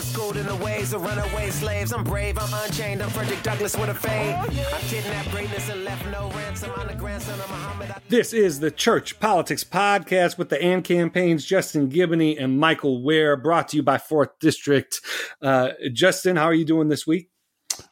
I'm 0.00 0.06
schooled 0.06 0.38
in 0.38 0.46
the 0.46 0.56
ways 0.56 0.94
of 0.94 1.02
runaway 1.02 1.50
slaves. 1.50 1.92
I'm 1.92 2.04
brave, 2.04 2.38
I'm 2.38 2.64
unchained. 2.64 3.02
I'm 3.02 3.10
Frederick 3.10 3.42
Douglass 3.42 3.76
with 3.76 3.90
a 3.90 3.94
fade. 3.94 4.34
I 4.34 4.80
kidnapped 4.88 5.30
greatness 5.30 5.68
and 5.68 5.84
left 5.84 6.06
no 6.06 6.30
ransom. 6.30 6.72
I'm 6.74 6.86
the 6.86 6.94
grandson 6.94 7.38
of 7.38 7.50
Muhammad. 7.50 7.94
This 8.08 8.32
is 8.32 8.60
the 8.60 8.70
Church 8.70 9.20
Politics 9.20 9.62
Podcast 9.62 10.38
with 10.38 10.48
the 10.48 10.58
AND 10.62 10.84
campaigns, 10.84 11.44
Justin 11.44 11.90
Giboney 11.90 12.42
and 12.42 12.58
Michael 12.58 13.02
Wear, 13.02 13.36
brought 13.36 13.68
to 13.68 13.76
you 13.76 13.82
by 13.82 13.98
Fourth 13.98 14.30
District. 14.38 15.02
Uh, 15.42 15.72
Justin, 15.92 16.36
how 16.36 16.46
are 16.46 16.54
you 16.54 16.64
doing 16.64 16.88
this 16.88 17.06
week? 17.06 17.29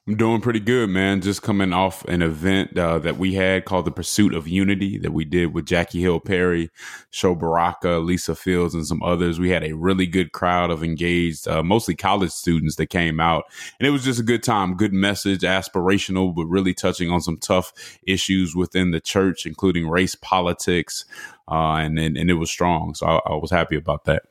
I'm 0.07 0.17
doing 0.17 0.41
pretty 0.41 0.61
good, 0.61 0.89
man. 0.91 1.21
Just 1.21 1.43
coming 1.43 1.73
off 1.73 2.05
an 2.05 2.23
event 2.23 2.77
uh, 2.79 2.99
that 3.01 3.19
we 3.19 3.35
had 3.35 3.65
called 3.65 3.85
the 3.85 3.91
Pursuit 3.91 4.35
of 4.35 4.49
Unity 4.49 4.99
that 4.99 5.13
we 5.13 5.25
did 5.25 5.53
with 5.55 5.67
Jackie 5.67 6.01
Hill 6.01 6.21
Perry, 6.21 6.71
Sho 7.11 7.35
Baraka, 7.35 7.99
Lisa 7.99 8.35
Fields, 8.35 8.75
and 8.75 8.87
some 8.87 9.03
others. 9.03 9.39
We 9.39 9.51
had 9.51 9.65
a 9.65 9.75
really 9.75 10.07
good 10.07 10.33
crowd 10.33 10.71
of 10.71 10.83
engaged, 10.83 11.47
uh, 11.47 11.63
mostly 11.63 11.95
college 11.95 12.31
students 12.31 12.77
that 12.77 12.87
came 12.87 13.21
out, 13.21 13.45
and 13.79 13.87
it 13.87 13.91
was 13.91 14.05
just 14.05 14.21
a 14.21 14.25
good 14.25 14.43
time. 14.43 14.77
Good 14.77 14.93
message, 14.93 15.41
aspirational, 15.41 16.35
but 16.35 16.47
really 16.47 16.75
touching 16.75 17.11
on 17.11 17.21
some 17.21 17.37
tough 17.37 17.73
issues 18.07 18.55
within 18.57 18.91
the 18.91 19.01
church, 19.01 19.47
including 19.47 19.89
race 19.89 20.15
politics, 20.15 21.05
uh, 21.51 21.75
and, 21.75 21.99
and 21.99 22.17
and 22.17 22.31
it 22.31 22.35
was 22.35 22.51
strong. 22.51 22.95
So 22.95 23.07
I, 23.07 23.21
I 23.27 23.35
was 23.37 23.51
happy 23.51 23.77
about 23.77 24.05
that. 24.05 24.23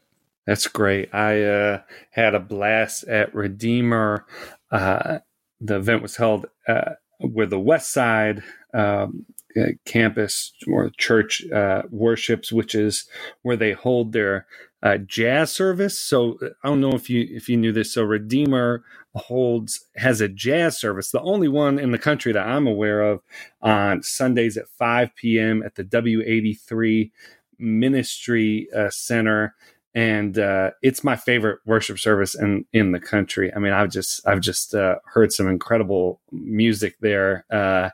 That's 0.48 0.68
great. 0.68 1.14
I 1.14 1.44
uh, 1.44 1.82
had 2.10 2.34
a 2.34 2.40
blast 2.40 3.04
at 3.04 3.36
Redeemer. 3.36 4.26
Uh, 4.72 5.20
the 5.62 5.78
event 5.78 6.02
was 6.02 6.18
held 6.18 6.48
uh, 6.68 6.94
where 7.20 7.48
the 7.48 7.60
West 7.60 7.92
Side 7.92 8.44
um, 8.74 9.26
uh, 9.60 9.68
campus 9.86 10.54
or 10.68 10.92
church 10.98 11.44
uh, 11.52 11.84
worships, 11.90 12.52
which 12.52 12.76
is 12.76 13.08
where 13.42 13.58
they 13.58 13.74
hold 13.74 14.14
their 14.14 14.46
uh, 14.84 14.98
jazz 14.98 15.52
service. 15.52 15.98
So 15.98 16.38
I 16.64 16.70
don't 16.70 16.82
know 16.82 16.94
if 16.94 17.10
you 17.10 17.28
if 17.30 17.50
you 17.50 17.58
knew 17.58 17.72
this. 17.72 17.94
So 17.94 18.04
Redeemer 18.04 18.84
holds 19.16 19.86
has 19.96 20.22
a 20.22 20.28
jazz 20.30 20.80
service, 20.80 21.12
the 21.12 21.22
only 21.22 21.48
one 21.48 21.80
in 21.80 21.92
the 21.92 21.98
country 21.98 22.32
that 22.34 22.48
I'm 22.48 22.68
aware 22.68 23.02
of, 23.02 23.22
on 23.62 24.04
Sundays 24.04 24.58
at 24.58 24.70
5 24.70 25.16
p.m. 25.16 25.64
at 25.64 25.76
the 25.76 25.84
W83 25.84 27.12
Ministry 27.60 28.68
uh, 28.76 28.90
Center 28.92 29.56
and 29.98 30.38
uh, 30.38 30.70
it's 30.84 31.04
my 31.04 31.16
favorite 31.16 31.58
worship 31.66 31.98
service 31.98 32.36
in 32.36 32.66
in 32.72 32.92
the 32.92 33.00
country. 33.00 33.52
I 33.52 33.58
mean, 33.58 33.74
I've 33.74 33.90
just 33.90 34.22
I've 34.28 34.42
just 34.42 34.76
uh, 34.76 34.98
heard 35.06 35.34
some 35.34 35.48
incredible 35.48 36.22
music 36.32 36.98
there, 37.02 37.46
uh, 37.52 37.90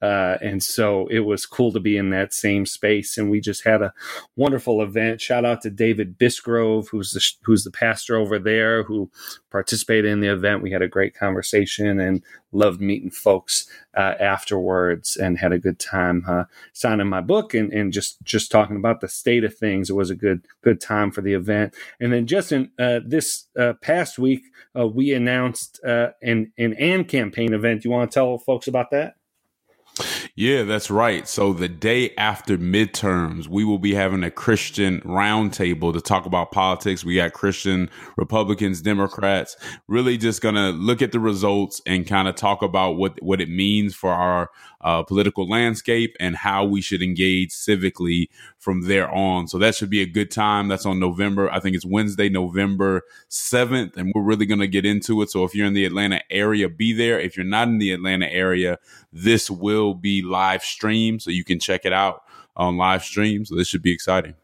uh, 0.00 0.38
and 0.40 0.62
so 0.62 1.08
it 1.08 1.20
was 1.20 1.44
cool 1.46 1.72
to 1.72 1.80
be 1.80 1.96
in 1.96 2.10
that 2.10 2.32
same 2.32 2.66
space. 2.66 3.18
And 3.18 3.30
we 3.30 3.40
just 3.40 3.64
had 3.64 3.82
a 3.82 3.92
wonderful 4.36 4.80
event. 4.80 5.20
Shout 5.20 5.44
out 5.44 5.62
to 5.62 5.70
David 5.70 6.18
Bisgrove, 6.18 6.88
who's 6.90 7.10
the 7.10 7.24
who's 7.44 7.64
the 7.64 7.70
pastor 7.70 8.16
over 8.16 8.38
there, 8.38 8.84
who 8.84 9.10
participated 9.50 10.10
in 10.10 10.20
the 10.20 10.32
event. 10.32 10.62
We 10.62 10.70
had 10.70 10.82
a 10.82 10.88
great 10.88 11.14
conversation 11.14 11.98
and 11.98 12.22
loved 12.52 12.80
meeting 12.80 13.10
folks 13.10 13.68
uh, 13.96 14.14
afterwards, 14.20 15.16
and 15.16 15.38
had 15.38 15.52
a 15.52 15.58
good 15.58 15.80
time 15.80 16.24
uh, 16.28 16.44
signing 16.72 17.08
my 17.08 17.20
book 17.20 17.52
and, 17.52 17.72
and 17.72 17.92
just 17.92 18.22
just 18.22 18.52
talking 18.52 18.76
about 18.76 19.00
the 19.00 19.08
state 19.08 19.42
of 19.42 19.56
things. 19.56 19.90
It 19.90 19.96
was 19.96 20.10
a 20.10 20.14
good 20.14 20.46
good 20.62 20.80
time 20.80 21.10
for 21.10 21.22
the 21.22 21.34
event. 21.34 21.74
And 21.98 22.12
then 22.12 22.26
Justin, 22.26 22.70
uh, 22.78 23.00
this 23.04 23.46
uh, 23.58 23.72
past 23.82 24.18
week 24.18 24.42
we 24.74 25.12
announced 25.12 25.80
an 25.84 26.52
an 26.56 26.72
AND 26.74 27.08
campaign 27.08 27.52
event. 27.52 27.84
You 27.84 27.90
want 27.90 28.12
to 28.12 28.14
tell 28.14 28.38
folks 28.38 28.68
about 28.68 28.92
that? 28.92 29.16
Yeah, 30.34 30.62
that's 30.62 30.90
right. 30.90 31.26
So 31.26 31.52
the 31.52 31.68
day 31.68 32.14
after 32.16 32.58
midterms, 32.58 33.48
we 33.48 33.64
will 33.64 33.78
be 33.78 33.94
having 33.94 34.22
a 34.22 34.30
Christian 34.30 35.00
roundtable 35.02 35.92
to 35.92 36.00
talk 36.00 36.26
about 36.26 36.52
politics. 36.52 37.04
We 37.04 37.16
got 37.16 37.32
Christian 37.32 37.90
Republicans, 38.16 38.80
Democrats, 38.80 39.56
really 39.86 40.16
just 40.16 40.42
going 40.42 40.54
to 40.54 40.70
look 40.70 41.02
at 41.02 41.12
the 41.12 41.20
results 41.20 41.80
and 41.86 42.06
kind 42.06 42.28
of 42.28 42.34
talk 42.34 42.62
about 42.62 42.92
what, 42.92 43.22
what 43.22 43.40
it 43.40 43.48
means 43.48 43.94
for 43.94 44.12
our 44.12 44.50
uh, 44.80 45.02
political 45.02 45.48
landscape 45.48 46.16
and 46.20 46.36
how 46.36 46.64
we 46.64 46.80
should 46.80 47.02
engage 47.02 47.50
civically 47.50 48.28
from 48.58 48.82
there 48.82 49.10
on. 49.10 49.48
So 49.48 49.58
that 49.58 49.74
should 49.74 49.90
be 49.90 50.02
a 50.02 50.06
good 50.06 50.30
time. 50.30 50.68
That's 50.68 50.86
on 50.86 51.00
November. 51.00 51.50
I 51.50 51.60
think 51.60 51.74
it's 51.74 51.86
Wednesday, 51.86 52.28
November 52.28 53.02
7th, 53.30 53.96
and 53.96 54.12
we're 54.14 54.22
really 54.22 54.46
going 54.46 54.60
to 54.60 54.68
get 54.68 54.86
into 54.86 55.20
it. 55.22 55.30
So 55.30 55.44
if 55.44 55.54
you're 55.54 55.66
in 55.66 55.74
the 55.74 55.84
Atlanta 55.84 56.20
area, 56.30 56.68
be 56.68 56.92
there. 56.92 57.18
If 57.18 57.36
you're 57.36 57.46
not 57.46 57.68
in 57.68 57.78
the 57.78 57.92
Atlanta 57.92 58.26
area, 58.26 58.78
this 59.12 59.50
will 59.50 59.94
be 59.94 60.22
live 60.22 60.62
stream, 60.62 61.18
so 61.18 61.30
you 61.30 61.44
can 61.44 61.58
check 61.58 61.84
it 61.84 61.92
out 61.92 62.22
on 62.56 62.76
live 62.76 63.02
stream. 63.02 63.44
So 63.44 63.56
this 63.56 63.68
should 63.68 63.82
be 63.82 63.92
exciting. 63.92 64.34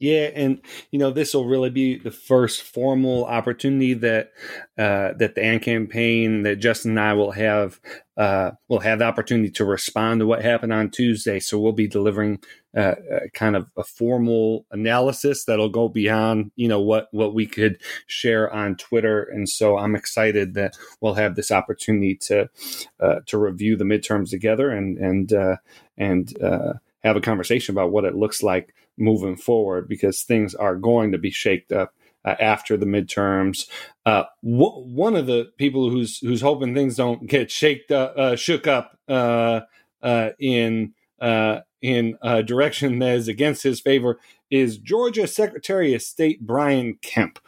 Yeah, 0.00 0.30
and 0.34 0.60
you 0.90 0.98
know 0.98 1.12
this 1.12 1.34
will 1.34 1.46
really 1.46 1.70
be 1.70 1.96
the 1.96 2.10
first 2.10 2.62
formal 2.62 3.24
opportunity 3.24 3.94
that 3.94 4.32
uh, 4.76 5.12
that 5.18 5.36
the 5.36 5.42
AND 5.42 5.62
campaign 5.62 6.42
that 6.42 6.56
Justin 6.56 6.92
and 6.92 7.00
I 7.00 7.12
will 7.12 7.30
have 7.30 7.80
uh, 8.16 8.52
will 8.68 8.80
have 8.80 8.98
the 8.98 9.04
opportunity 9.04 9.50
to 9.52 9.64
respond 9.64 10.20
to 10.20 10.26
what 10.26 10.42
happened 10.42 10.72
on 10.72 10.90
Tuesday. 10.90 11.38
So 11.38 11.60
we'll 11.60 11.72
be 11.72 11.86
delivering 11.86 12.40
uh, 12.76 12.94
kind 13.34 13.54
of 13.54 13.70
a 13.76 13.84
formal 13.84 14.66
analysis 14.72 15.44
that'll 15.44 15.68
go 15.68 15.88
beyond 15.88 16.50
you 16.56 16.66
know 16.66 16.80
what 16.80 17.06
what 17.12 17.32
we 17.32 17.46
could 17.46 17.80
share 18.08 18.52
on 18.52 18.76
Twitter. 18.76 19.22
And 19.22 19.48
so 19.48 19.78
I'm 19.78 19.94
excited 19.94 20.54
that 20.54 20.76
we'll 21.00 21.14
have 21.14 21.36
this 21.36 21.52
opportunity 21.52 22.16
to 22.22 22.50
uh, 22.98 23.20
to 23.26 23.38
review 23.38 23.76
the 23.76 23.84
midterms 23.84 24.30
together 24.30 24.70
and 24.70 24.98
and 24.98 25.32
uh, 25.32 25.56
and 25.96 26.36
uh, 26.42 26.74
have 27.04 27.16
a 27.16 27.20
conversation 27.20 27.74
about 27.74 27.92
what 27.92 28.04
it 28.04 28.16
looks 28.16 28.42
like 28.42 28.74
moving 28.96 29.36
forward 29.36 29.88
because 29.88 30.22
things 30.22 30.54
are 30.54 30.76
going 30.76 31.12
to 31.12 31.18
be 31.18 31.30
shaked 31.30 31.72
up 31.72 31.94
uh, 32.24 32.34
after 32.40 32.76
the 32.76 32.86
midterms. 32.86 33.68
Uh, 34.06 34.24
one 34.40 35.16
of 35.16 35.26
the 35.26 35.50
people 35.58 35.90
who's 35.90 36.18
who's 36.18 36.40
hoping 36.40 36.74
things 36.74 36.96
don't 36.96 37.26
get 37.28 37.50
shaked 37.50 37.90
up, 37.90 38.16
uh, 38.16 38.36
shook 38.36 38.66
up 38.66 38.98
uh, 39.08 39.60
uh, 40.02 40.30
in 40.38 40.94
uh, 41.20 41.60
in 41.82 42.16
a 42.22 42.42
direction 42.42 42.98
that 42.98 43.16
is 43.16 43.28
against 43.28 43.62
his 43.62 43.80
favor 43.80 44.18
is 44.50 44.78
Georgia 44.78 45.26
Secretary 45.26 45.94
of 45.94 46.02
State 46.02 46.46
Brian 46.46 46.98
Kemp. 47.02 47.38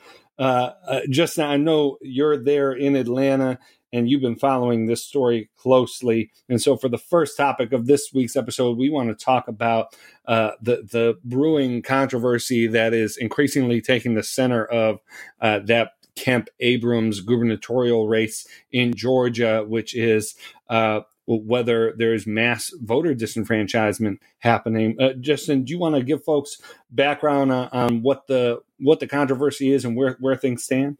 just 1.08 1.38
now, 1.38 1.50
I 1.50 1.56
know 1.56 1.98
you're 2.02 2.36
there 2.36 2.72
in 2.72 2.96
Atlanta 2.96 3.58
and 3.96 4.10
you've 4.10 4.20
been 4.20 4.36
following 4.36 4.86
this 4.86 5.04
story 5.04 5.50
closely. 5.56 6.30
And 6.48 6.60
so, 6.60 6.76
for 6.76 6.88
the 6.88 6.98
first 6.98 7.36
topic 7.36 7.72
of 7.72 7.86
this 7.86 8.10
week's 8.12 8.36
episode, 8.36 8.76
we 8.76 8.90
want 8.90 9.08
to 9.08 9.24
talk 9.24 9.48
about 9.48 9.96
uh, 10.26 10.52
the 10.60 10.86
the 10.90 11.18
brewing 11.24 11.82
controversy 11.82 12.66
that 12.68 12.92
is 12.92 13.16
increasingly 13.16 13.80
taking 13.80 14.14
the 14.14 14.22
center 14.22 14.64
of 14.66 15.00
uh, 15.40 15.60
that 15.66 15.92
Kemp 16.14 16.48
Abrams 16.60 17.20
gubernatorial 17.20 18.08
race 18.08 18.46
in 18.72 18.94
Georgia, 18.94 19.64
which 19.66 19.94
is 19.94 20.34
uh, 20.68 21.00
whether 21.26 21.94
there's 21.96 22.26
mass 22.26 22.72
voter 22.80 23.14
disenfranchisement 23.14 24.18
happening. 24.38 24.96
Uh, 25.00 25.12
Justin, 25.20 25.64
do 25.64 25.72
you 25.72 25.78
want 25.78 25.94
to 25.94 26.02
give 26.02 26.24
folks 26.24 26.60
background 26.90 27.52
on, 27.52 27.68
on, 27.72 28.02
what 28.02 28.26
the 28.26 28.60
what 28.78 29.00
the 29.00 29.06
controversy 29.06 29.70
is 29.72 29.84
and 29.84 29.96
where 29.96 30.16
where 30.20 30.36
things 30.36 30.64
stand? 30.64 30.98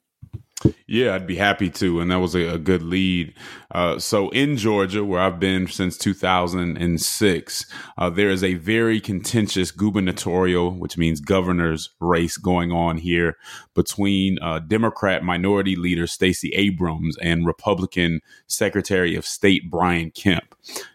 Yeah, 0.87 1.15
I'd 1.15 1.27
be 1.27 1.37
happy 1.37 1.69
to. 1.71 2.01
And 2.01 2.11
that 2.11 2.17
was 2.19 2.35
a, 2.35 2.55
a 2.55 2.59
good 2.59 2.83
lead. 2.83 3.35
Uh, 3.71 3.99
so 3.99 4.31
in 4.31 4.57
Georgia, 4.57 5.05
where 5.05 5.21
I've 5.21 5.39
been 5.39 5.67
since 5.67 5.99
2006, 5.99 7.67
uh, 7.99 8.11
there 8.11 8.31
is 8.31 8.43
a 8.43 8.55
very 8.55 9.01
contentious 9.01 9.71
gubernatorial, 9.71 10.73
which 10.73 10.97
means 10.97 11.21
governor's 11.21 11.91
race 12.01 12.39
going 12.39 12.73
on 12.73 12.97
here 12.97 13.37
between 13.75 14.39
uh, 14.41 14.61
Democrat 14.61 15.23
Minority 15.23 15.77
Leader 15.77 16.07
Stacey 16.07 16.51
Abrams 16.55 17.17
and 17.19 17.47
Republican 17.47 18.21
Secretary 18.47 19.15
of 19.15 19.27
State 19.27 19.71
Brian 19.71 20.11
Kemp. 20.11 20.55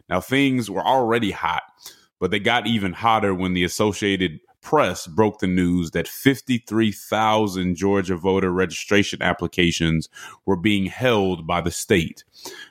Now, 0.10 0.22
things 0.22 0.70
were 0.70 0.86
already 0.86 1.32
hot, 1.32 1.64
but 2.20 2.32
they 2.32 2.40
got 2.40 2.66
even 2.66 2.94
hotter 2.94 3.34
when 3.34 3.54
the 3.54 3.64
Associated 3.64 4.40
Press 4.62 5.08
broke 5.08 5.40
the 5.40 5.48
news 5.48 5.92
that 5.92 6.08
53,000 6.08 7.76
Georgia 7.76 8.16
voter 8.16 8.52
registration 8.52 9.22
applications 9.22 10.08
were 10.46 10.56
being 10.56 10.86
held 10.86 11.48
by 11.48 11.62
the 11.62 11.72
state. 11.72 12.24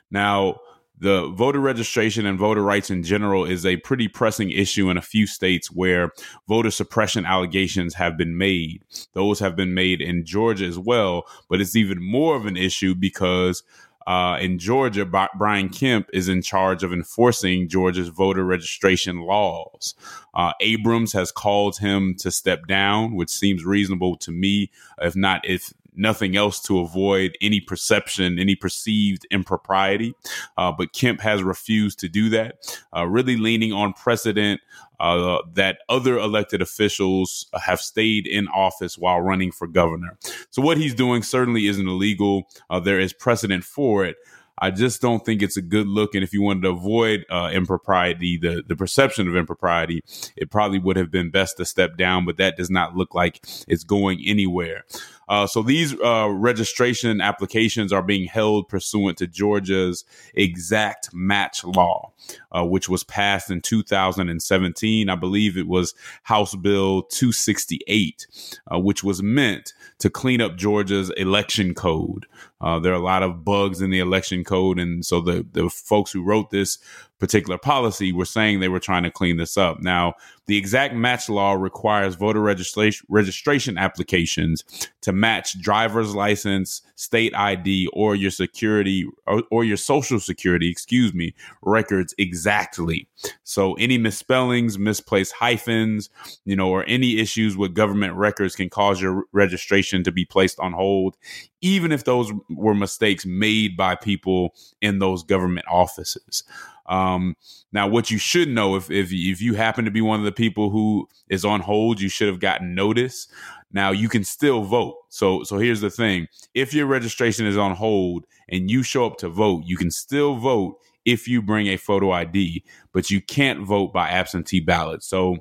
Now, 0.09 0.59
the 1.01 1.29
voter 1.29 1.59
registration 1.59 2.27
and 2.27 2.37
voter 2.37 2.61
rights 2.61 2.91
in 2.91 3.01
general 3.01 3.43
is 3.43 3.65
a 3.65 3.77
pretty 3.77 4.07
pressing 4.07 4.51
issue 4.51 4.89
in 4.91 4.97
a 4.97 5.01
few 5.01 5.25
states 5.25 5.71
where 5.71 6.11
voter 6.47 6.69
suppression 6.69 7.25
allegations 7.25 7.95
have 7.95 8.17
been 8.17 8.37
made. 8.37 8.83
Those 9.13 9.39
have 9.39 9.55
been 9.55 9.73
made 9.73 9.99
in 9.99 10.25
Georgia 10.25 10.65
as 10.65 10.77
well, 10.77 11.23
but 11.49 11.59
it's 11.59 11.75
even 11.75 12.03
more 12.03 12.35
of 12.35 12.45
an 12.45 12.55
issue 12.55 12.93
because 12.93 13.63
uh, 14.07 14.37
in 14.39 14.59
Georgia, 14.59 15.05
Brian 15.05 15.69
Kemp 15.69 16.09
is 16.13 16.27
in 16.27 16.41
charge 16.41 16.83
of 16.83 16.91
enforcing 16.91 17.67
Georgia's 17.67 18.09
voter 18.09 18.43
registration 18.43 19.21
laws. 19.21 19.95
Uh, 20.33 20.53
Abrams 20.61 21.13
has 21.13 21.31
called 21.31 21.77
him 21.77 22.15
to 22.15 22.31
step 22.31 22.67
down, 22.67 23.15
which 23.15 23.29
seems 23.29 23.65
reasonable 23.65 24.15
to 24.17 24.31
me, 24.31 24.71
if 25.01 25.15
not 25.15 25.41
if 25.43 25.73
nothing 25.95 26.35
else 26.35 26.61
to 26.61 26.79
avoid 26.79 27.37
any 27.41 27.59
perception, 27.59 28.39
any 28.39 28.55
perceived 28.55 29.25
impropriety. 29.31 30.13
Uh, 30.57 30.71
but 30.71 30.93
Kemp 30.93 31.21
has 31.21 31.43
refused 31.43 31.99
to 31.99 32.09
do 32.09 32.29
that, 32.29 32.79
uh, 32.95 33.05
really 33.05 33.37
leaning 33.37 33.73
on 33.73 33.93
precedent 33.93 34.61
uh, 34.99 35.39
that 35.53 35.79
other 35.89 36.17
elected 36.17 36.61
officials 36.61 37.47
have 37.59 37.81
stayed 37.81 38.27
in 38.27 38.47
office 38.49 38.97
while 38.97 39.19
running 39.19 39.51
for 39.51 39.67
governor. 39.67 40.17
So 40.51 40.61
what 40.61 40.77
he's 40.77 40.93
doing 40.93 41.23
certainly 41.23 41.67
isn't 41.67 41.87
illegal. 41.87 42.43
Uh, 42.69 42.79
there 42.79 42.99
is 42.99 43.11
precedent 43.11 43.63
for 43.63 44.05
it. 44.05 44.17
I 44.63 44.69
just 44.69 45.01
don't 45.01 45.25
think 45.25 45.41
it's 45.41 45.57
a 45.57 45.61
good 45.61 45.87
look. 45.87 46.13
And 46.13 46.23
if 46.23 46.33
you 46.33 46.43
wanted 46.43 46.61
to 46.61 46.69
avoid 46.69 47.25
uh, 47.31 47.49
impropriety, 47.51 48.37
the, 48.37 48.63
the 48.65 48.75
perception 48.75 49.27
of 49.27 49.35
impropriety, 49.35 50.03
it 50.37 50.51
probably 50.51 50.77
would 50.77 50.97
have 50.97 51.09
been 51.09 51.31
best 51.31 51.57
to 51.57 51.65
step 51.65 51.97
down, 51.97 52.25
but 52.25 52.37
that 52.37 52.57
does 52.57 52.69
not 52.69 52.95
look 52.95 53.15
like 53.15 53.43
it's 53.67 53.83
going 53.83 54.21
anywhere. 54.23 54.85
Uh, 55.31 55.47
so 55.47 55.63
these 55.63 55.97
uh, 56.01 56.27
registration 56.29 57.21
applications 57.21 57.93
are 57.93 58.03
being 58.03 58.27
held 58.27 58.67
pursuant 58.67 59.17
to 59.17 59.25
Georgia's 59.25 60.03
exact 60.33 61.13
match 61.13 61.63
law, 61.63 62.11
uh, 62.51 62.65
which 62.65 62.89
was 62.89 63.05
passed 63.05 63.49
in 63.49 63.61
2017. 63.61 65.07
I 65.07 65.15
believe 65.15 65.57
it 65.57 65.69
was 65.69 65.93
House 66.23 66.53
Bill 66.53 67.03
268, 67.03 68.27
uh, 68.73 68.77
which 68.77 69.05
was 69.05 69.23
meant 69.23 69.73
to 69.99 70.09
clean 70.09 70.41
up 70.41 70.57
Georgia's 70.57 71.09
election 71.11 71.73
code. 71.73 72.25
Uh, 72.59 72.79
there 72.79 72.91
are 72.91 72.95
a 72.95 72.99
lot 72.99 73.23
of 73.23 73.45
bugs 73.45 73.81
in 73.81 73.89
the 73.89 73.99
election 73.99 74.43
code, 74.43 74.79
and 74.79 75.05
so 75.05 75.21
the 75.21 75.47
the 75.53 75.69
folks 75.69 76.11
who 76.11 76.23
wrote 76.23 76.49
this 76.49 76.77
particular 77.21 77.57
policy 77.57 78.11
were 78.11 78.25
saying 78.25 78.59
they 78.59 78.67
were 78.67 78.79
trying 78.79 79.03
to 79.03 79.11
clean 79.11 79.37
this 79.37 79.55
up. 79.55 79.79
Now, 79.79 80.15
the 80.47 80.57
exact 80.57 80.95
match 80.95 81.29
law 81.29 81.53
requires 81.53 82.15
voter 82.15 82.41
registration 82.41 83.05
registration 83.09 83.77
applications 83.77 84.63
to 85.01 85.13
match 85.13 85.61
driver's 85.61 86.15
license, 86.15 86.81
state 86.95 87.33
ID, 87.35 87.87
or 87.93 88.15
your 88.15 88.31
security 88.31 89.05
or, 89.27 89.43
or 89.51 89.63
your 89.63 89.77
social 89.77 90.19
security, 90.19 90.69
excuse 90.69 91.13
me, 91.13 91.33
records 91.61 92.13
exactly. 92.17 93.07
So 93.43 93.75
any 93.75 93.99
misspellings, 93.99 94.79
misplaced 94.79 95.33
hyphens, 95.33 96.09
you 96.43 96.55
know, 96.55 96.69
or 96.69 96.83
any 96.87 97.19
issues 97.19 97.55
with 97.55 97.75
government 97.75 98.15
records 98.15 98.55
can 98.55 98.69
cause 98.69 98.99
your 98.99 99.25
registration 99.31 100.03
to 100.03 100.11
be 100.11 100.25
placed 100.25 100.59
on 100.59 100.73
hold, 100.73 101.17
even 101.61 101.91
if 101.91 102.03
those 102.03 102.31
were 102.49 102.75
mistakes 102.75 103.25
made 103.25 103.77
by 103.77 103.95
people 103.95 104.53
in 104.81 104.99
those 104.99 105.23
government 105.23 105.65
offices. 105.69 106.43
Um, 106.87 107.37
now, 107.71 107.87
what 107.87 108.11
you 108.11 108.17
should 108.17 108.49
know 108.49 108.75
if, 108.75 108.91
if 108.91 109.09
if 109.11 109.41
you 109.41 109.53
happen 109.53 109.85
to 109.85 109.91
be 109.91 110.01
one 110.01 110.19
of 110.19 110.25
the 110.25 110.31
people 110.31 110.69
who 110.69 111.07
is 111.29 111.45
on 111.45 111.61
hold, 111.61 112.01
you 112.01 112.09
should 112.09 112.27
have 112.27 112.39
gotten 112.39 112.75
notice. 112.75 113.27
Now 113.71 113.91
you 113.91 114.09
can 114.09 114.23
still 114.23 114.63
vote. 114.63 114.97
So 115.09 115.43
so 115.43 115.57
here's 115.57 115.81
the 115.81 115.89
thing: 115.89 116.27
if 116.53 116.73
your 116.73 116.87
registration 116.87 117.45
is 117.45 117.57
on 117.57 117.75
hold 117.75 118.25
and 118.49 118.69
you 118.69 118.83
show 118.83 119.05
up 119.05 119.17
to 119.19 119.29
vote, 119.29 119.63
you 119.65 119.77
can 119.77 119.91
still 119.91 120.35
vote 120.35 120.77
if 121.05 121.27
you 121.27 121.41
bring 121.41 121.67
a 121.67 121.77
photo 121.77 122.11
ID, 122.11 122.63
but 122.91 123.09
you 123.09 123.21
can't 123.21 123.65
vote 123.65 123.93
by 123.93 124.09
absentee 124.09 124.59
ballot. 124.59 125.03
So 125.03 125.37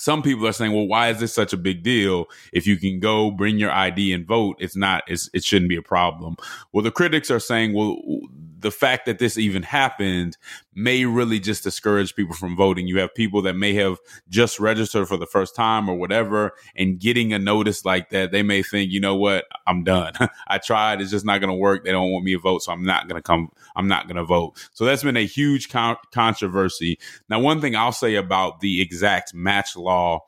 some 0.00 0.22
people 0.22 0.46
are 0.46 0.52
saying, 0.52 0.72
well, 0.72 0.86
why 0.86 1.10
is 1.10 1.20
this 1.20 1.32
such 1.32 1.52
a 1.52 1.58
big 1.58 1.82
deal? 1.82 2.26
If 2.52 2.66
you 2.66 2.76
can 2.76 3.00
go 3.00 3.30
bring 3.30 3.58
your 3.58 3.70
ID 3.70 4.12
and 4.12 4.26
vote, 4.26 4.56
it's 4.58 4.76
not, 4.76 5.04
it's, 5.06 5.28
it 5.34 5.44
shouldn't 5.44 5.68
be 5.68 5.76
a 5.76 5.82
problem. 5.82 6.36
Well, 6.72 6.82
the 6.82 6.90
critics 6.90 7.30
are 7.30 7.38
saying, 7.38 7.74
well, 7.74 8.00
the 8.60 8.70
fact 8.70 9.06
that 9.06 9.18
this 9.18 9.38
even 9.38 9.62
happened 9.62 10.36
may 10.74 11.04
really 11.04 11.40
just 11.40 11.62
discourage 11.62 12.14
people 12.14 12.34
from 12.34 12.56
voting. 12.56 12.86
You 12.86 12.98
have 13.00 13.14
people 13.14 13.42
that 13.42 13.56
may 13.56 13.74
have 13.74 13.98
just 14.28 14.60
registered 14.60 15.08
for 15.08 15.16
the 15.16 15.26
first 15.26 15.54
time 15.54 15.88
or 15.88 15.94
whatever, 15.94 16.52
and 16.76 16.98
getting 16.98 17.32
a 17.32 17.38
notice 17.38 17.84
like 17.84 18.10
that, 18.10 18.32
they 18.32 18.42
may 18.42 18.62
think, 18.62 18.90
you 18.92 19.00
know 19.00 19.16
what, 19.16 19.46
I'm 19.66 19.84
done. 19.84 20.12
I 20.48 20.58
tried, 20.58 21.00
it's 21.00 21.10
just 21.10 21.24
not 21.24 21.38
going 21.38 21.50
to 21.50 21.54
work. 21.54 21.84
They 21.84 21.92
don't 21.92 22.10
want 22.10 22.24
me 22.24 22.34
to 22.34 22.40
vote, 22.40 22.62
so 22.62 22.72
I'm 22.72 22.84
not 22.84 23.08
going 23.08 23.18
to 23.18 23.22
come. 23.22 23.50
I'm 23.76 23.88
not 23.88 24.06
going 24.06 24.16
to 24.16 24.24
vote. 24.24 24.68
So 24.72 24.84
that's 24.84 25.02
been 25.02 25.16
a 25.16 25.26
huge 25.26 25.68
con- 25.68 25.96
controversy. 26.12 26.98
Now, 27.28 27.40
one 27.40 27.60
thing 27.60 27.76
I'll 27.76 27.92
say 27.92 28.14
about 28.16 28.60
the 28.60 28.80
exact 28.80 29.34
match 29.34 29.76
law 29.76 30.20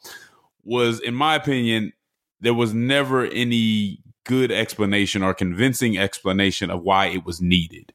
was, 0.65 1.01
in 1.01 1.15
my 1.15 1.35
opinion, 1.35 1.93
there 2.41 2.55
was 2.55 2.73
never 2.73 3.27
any 3.27 4.01
good 4.25 4.53
explanation 4.53 5.23
or 5.23 5.35
convincing 5.35 5.99
explanation 5.99 6.71
of 6.71 6.83
why 6.83 7.07
it 7.07 7.25
was 7.25 7.41
needed 7.41 7.93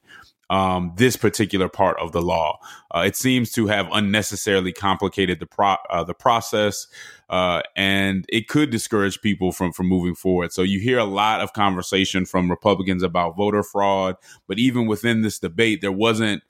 um, 0.50 0.92
this 0.96 1.16
particular 1.16 1.68
part 1.68 1.98
of 2.00 2.12
the 2.12 2.22
law. 2.22 2.58
Uh, 2.94 3.04
it 3.06 3.16
seems 3.16 3.52
to 3.52 3.66
have 3.66 3.88
unnecessarily 3.92 4.72
complicated 4.72 5.40
the 5.40 5.46
pro- 5.46 5.76
uh, 5.90 6.04
the 6.04 6.14
process, 6.14 6.86
uh, 7.30 7.62
and 7.76 8.24
it 8.28 8.48
could 8.48 8.70
discourage 8.70 9.20
people 9.20 9.52
from 9.52 9.72
from 9.72 9.86
moving 9.88 10.14
forward. 10.14 10.52
So 10.52 10.62
you 10.62 10.80
hear 10.80 10.98
a 10.98 11.04
lot 11.04 11.40
of 11.40 11.52
conversation 11.52 12.26
from 12.26 12.50
Republicans 12.50 13.02
about 13.02 13.36
voter 13.36 13.62
fraud, 13.62 14.16
but 14.46 14.58
even 14.58 14.86
within 14.86 15.22
this 15.22 15.38
debate, 15.38 15.80
there 15.80 15.92
wasn't 15.92 16.42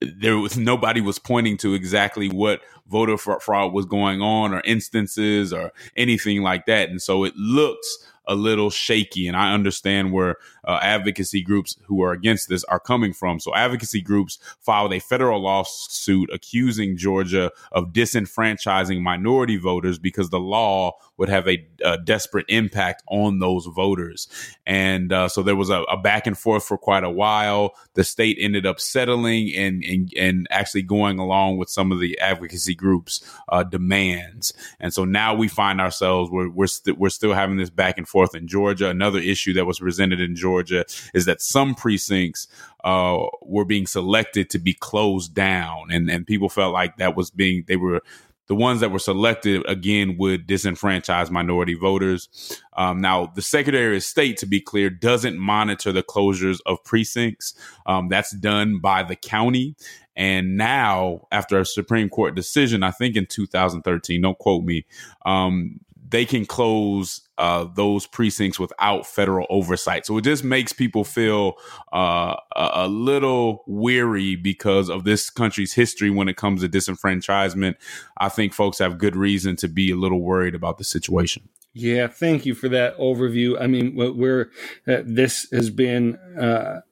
there 0.00 0.38
was 0.38 0.56
nobody 0.56 1.00
was 1.00 1.18
pointing 1.18 1.56
to 1.58 1.74
exactly 1.74 2.28
what 2.28 2.60
voter 2.88 3.18
fraud 3.40 3.72
was 3.72 3.86
going 3.86 4.22
on 4.22 4.54
or 4.54 4.60
instances 4.64 5.52
or 5.52 5.72
anything 5.96 6.42
like 6.42 6.66
that 6.66 6.90
and 6.90 7.02
so 7.02 7.24
it 7.24 7.34
looks 7.36 7.98
a 8.26 8.34
little 8.36 8.70
shaky. 8.70 9.26
And 9.28 9.36
I 9.36 9.52
understand 9.54 10.12
where 10.12 10.36
uh, 10.66 10.78
advocacy 10.82 11.42
groups 11.42 11.76
who 11.84 12.02
are 12.02 12.12
against 12.12 12.48
this 12.48 12.64
are 12.64 12.80
coming 12.80 13.12
from. 13.12 13.40
So 13.40 13.54
advocacy 13.54 14.00
groups 14.00 14.38
filed 14.60 14.92
a 14.92 15.00
federal 15.00 15.42
lawsuit 15.42 16.30
accusing 16.32 16.96
Georgia 16.96 17.50
of 17.72 17.92
disenfranchising 17.92 19.00
minority 19.00 19.56
voters 19.56 19.98
because 19.98 20.30
the 20.30 20.40
law 20.40 20.92
would 21.16 21.28
have 21.28 21.48
a, 21.48 21.66
a 21.84 21.98
disparate 21.98 22.46
impact 22.48 23.02
on 23.08 23.38
those 23.38 23.66
voters. 23.66 24.28
And 24.66 25.12
uh, 25.12 25.28
so 25.28 25.42
there 25.42 25.56
was 25.56 25.70
a, 25.70 25.82
a, 25.82 25.96
back 25.96 26.26
and 26.26 26.36
forth 26.36 26.64
for 26.64 26.78
quite 26.78 27.04
a 27.04 27.10
while. 27.10 27.74
The 27.94 28.04
state 28.04 28.38
ended 28.40 28.64
up 28.64 28.80
settling 28.80 29.54
and 29.54 29.84
and, 29.84 30.12
and 30.16 30.46
actually 30.50 30.82
going 30.82 31.18
along 31.18 31.58
with 31.58 31.68
some 31.68 31.92
of 31.92 32.00
the 32.00 32.18
advocacy 32.20 32.74
groups' 32.74 33.20
uh, 33.48 33.64
demands. 33.64 34.54
And 34.78 34.94
so 34.94 35.04
now 35.04 35.34
we 35.34 35.48
find 35.48 35.80
ourselves 35.80 36.30
we're 36.30 36.48
we're, 36.48 36.66
st- 36.66 36.98
we're 36.98 37.10
still 37.10 37.34
having 37.34 37.56
this 37.56 37.70
back 37.70 37.98
and 37.98 38.08
forth 38.08 38.34
in 38.34 38.46
Georgia. 38.46 38.88
Another 38.88 39.18
issue 39.18 39.52
that 39.54 39.66
was 39.66 39.78
presented 39.78 40.20
in 40.20 40.34
Georgia 40.34 40.49
is 40.58 41.24
that 41.26 41.40
some 41.40 41.74
precincts 41.74 42.48
uh, 42.84 43.18
were 43.42 43.64
being 43.64 43.86
selected 43.86 44.50
to 44.50 44.58
be 44.58 44.74
closed 44.74 45.34
down, 45.34 45.90
and 45.90 46.10
and 46.10 46.26
people 46.26 46.48
felt 46.48 46.72
like 46.72 46.96
that 46.96 47.16
was 47.16 47.30
being 47.30 47.64
they 47.66 47.76
were 47.76 48.02
the 48.50 48.56
ones 48.56 48.80
that 48.80 48.90
were 48.90 48.98
selected 48.98 49.64
again 49.68 50.16
would 50.18 50.48
disenfranchise 50.48 51.30
minority 51.30 51.74
voters. 51.74 52.28
Um, 52.72 53.00
now, 53.00 53.26
the 53.26 53.42
Secretary 53.42 53.96
of 53.96 54.02
State, 54.02 54.38
to 54.38 54.46
be 54.46 54.60
clear, 54.60 54.90
doesn't 54.90 55.38
monitor 55.38 55.92
the 55.92 56.02
closures 56.02 56.58
of 56.66 56.82
precincts. 56.82 57.54
Um, 57.86 58.08
that's 58.08 58.32
done 58.32 58.80
by 58.80 59.04
the 59.04 59.14
county. 59.14 59.76
And 60.16 60.56
now, 60.56 61.28
after 61.30 61.60
a 61.60 61.64
Supreme 61.64 62.08
Court 62.08 62.34
decision, 62.34 62.82
I 62.82 62.90
think 62.90 63.14
in 63.14 63.26
2013, 63.26 64.20
don't 64.20 64.36
quote 64.36 64.64
me, 64.64 64.84
um, 65.24 65.78
they 66.08 66.24
can 66.24 66.44
close 66.44 67.20
uh, 67.40 67.64
those 67.74 68.06
precincts 68.06 68.60
without 68.60 69.06
federal 69.06 69.46
oversight. 69.48 70.04
So 70.04 70.18
it 70.18 70.24
just 70.24 70.44
makes 70.44 70.74
people 70.74 71.04
feel 71.04 71.54
uh, 71.90 72.36
a, 72.54 72.86
little 72.86 73.64
weary 73.66 74.36
because 74.36 74.90
of 74.90 75.04
this 75.04 75.30
country's 75.30 75.72
history 75.72 76.10
when 76.10 76.28
it 76.28 76.36
comes 76.36 76.60
to 76.60 76.68
disenfranchisement. 76.68 77.76
I 78.18 78.28
think 78.28 78.52
folks 78.52 78.78
have 78.78 78.98
good 78.98 79.16
reason 79.16 79.56
to 79.56 79.68
be 79.68 79.90
a 79.90 79.96
little 79.96 80.20
worried 80.20 80.54
about 80.54 80.76
the 80.76 80.84
situation. 80.84 81.48
Yeah, 81.72 82.08
thank 82.08 82.44
you 82.44 82.54
for 82.54 82.68
that 82.68 82.98
overview. 82.98 83.58
I 83.58 83.68
mean, 83.68 83.94
we're 83.94 84.50
uh, 84.86 84.98
this 85.06 85.48
has 85.50 85.70
been 85.70 86.16
uh, 86.38 86.82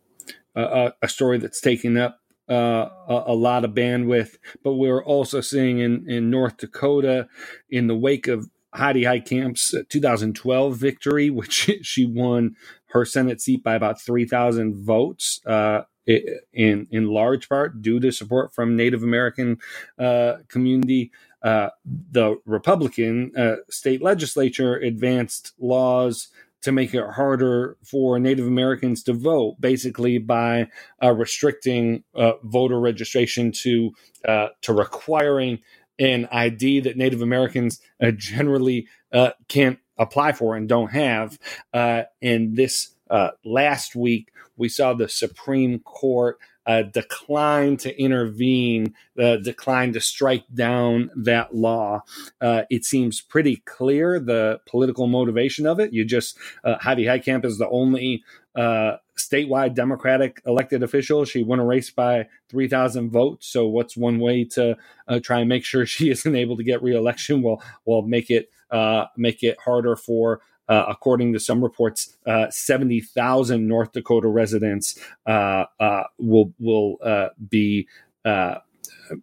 a, 0.54 0.92
a 1.02 1.08
story 1.08 1.36
that's 1.36 1.60
taken 1.60 1.98
up 1.98 2.20
uh, 2.48 2.88
a, 3.06 3.24
a, 3.26 3.34
lot 3.34 3.66
of 3.66 3.72
bandwidth, 3.72 4.36
but 4.64 4.74
we're 4.74 5.04
also 5.04 5.42
seeing 5.42 5.80
in, 5.80 6.08
in 6.08 6.30
North 6.30 6.56
Dakota, 6.56 7.28
in 7.68 7.88
the 7.88 7.96
wake 7.96 8.28
of 8.28 8.48
Heidi 8.74 9.02
Heitkamp's 9.02 9.74
2012 9.88 10.76
victory, 10.76 11.30
which 11.30 11.70
she 11.82 12.06
won 12.06 12.56
her 12.90 13.04
Senate 13.04 13.40
seat 13.40 13.62
by 13.62 13.74
about 13.74 14.00
3,000 14.00 14.74
votes, 14.76 15.40
uh, 15.46 15.82
in 16.06 16.86
in 16.90 17.06
large 17.06 17.48
part 17.48 17.82
due 17.82 18.00
to 18.00 18.10
support 18.10 18.54
from 18.54 18.76
Native 18.76 19.02
American 19.02 19.58
uh, 19.98 20.38
community. 20.48 21.10
Uh, 21.42 21.68
the 21.84 22.36
Republican 22.46 23.30
uh, 23.36 23.56
state 23.70 24.02
legislature 24.02 24.74
advanced 24.76 25.52
laws 25.60 26.28
to 26.62 26.72
make 26.72 26.92
it 26.92 27.04
harder 27.10 27.76
for 27.84 28.18
Native 28.18 28.46
Americans 28.46 29.02
to 29.04 29.12
vote, 29.12 29.56
basically 29.60 30.18
by 30.18 30.68
uh, 31.02 31.12
restricting 31.12 32.02
uh, 32.14 32.32
voter 32.42 32.80
registration 32.80 33.52
to 33.52 33.92
uh, 34.26 34.48
to 34.62 34.72
requiring 34.72 35.60
an 35.98 36.28
ID 36.30 36.80
that 36.80 36.96
Native 36.96 37.22
Americans 37.22 37.80
uh, 38.02 38.10
generally 38.12 38.86
uh, 39.12 39.30
can't 39.48 39.78
apply 39.98 40.32
for 40.32 40.56
and 40.56 40.68
don't 40.68 40.92
have. 40.92 41.38
Uh, 41.72 42.02
and 42.22 42.56
this 42.56 42.94
uh, 43.10 43.30
last 43.44 43.96
week 43.96 44.30
we 44.56 44.68
saw 44.68 44.94
the 44.94 45.08
Supreme 45.08 45.80
Court 45.80 46.38
uh, 46.66 46.82
decline 46.82 47.78
to 47.78 47.98
intervene, 47.98 48.94
uh, 49.18 49.36
decline 49.36 49.92
to 49.94 50.00
strike 50.00 50.44
down 50.52 51.10
that 51.16 51.54
law. 51.54 52.02
It 52.42 52.84
seems 52.84 53.22
pretty 53.22 53.62
clear 53.64 54.20
the 54.20 54.60
political 54.66 55.06
motivation 55.06 55.66
of 55.66 55.80
it. 55.80 55.94
You 55.94 56.04
just, 56.04 56.36
Heidi 56.64 57.04
Heitkamp 57.04 57.46
is 57.46 57.56
the 57.56 57.68
only 57.70 58.22
uh, 58.58 58.96
statewide 59.16 59.74
Democratic 59.74 60.42
elected 60.44 60.82
official. 60.82 61.24
She 61.24 61.44
won 61.44 61.60
a 61.60 61.64
race 61.64 61.90
by 61.90 62.26
3,000 62.48 63.10
votes. 63.10 63.46
So, 63.46 63.68
what's 63.68 63.96
one 63.96 64.18
way 64.18 64.44
to 64.44 64.76
uh, 65.06 65.20
try 65.20 65.40
and 65.40 65.48
make 65.48 65.64
sure 65.64 65.86
she 65.86 66.10
isn't 66.10 66.36
able 66.36 66.56
to 66.56 66.64
get 66.64 66.82
reelection? 66.82 67.42
Well, 67.42 67.62
well, 67.84 68.02
make 68.02 68.30
it 68.30 68.50
uh, 68.70 69.06
make 69.16 69.42
it 69.42 69.56
harder 69.64 69.96
for 69.96 70.40
uh, 70.68 70.84
according 70.88 71.32
to 71.32 71.40
some 71.40 71.62
reports, 71.62 72.16
uh, 72.26 72.50
70,000 72.50 73.66
North 73.66 73.92
Dakota 73.92 74.28
residents 74.28 74.98
uh, 75.24 75.64
uh 75.80 76.04
will 76.18 76.52
will 76.58 76.98
uh, 77.02 77.28
be 77.48 77.88
uh, 78.24 78.56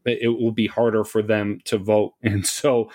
it 0.06 0.30
will 0.30 0.52
be 0.52 0.66
harder 0.66 1.04
for 1.04 1.22
them 1.22 1.60
to 1.66 1.78
vote, 1.78 2.14
and 2.24 2.46
so 2.46 2.90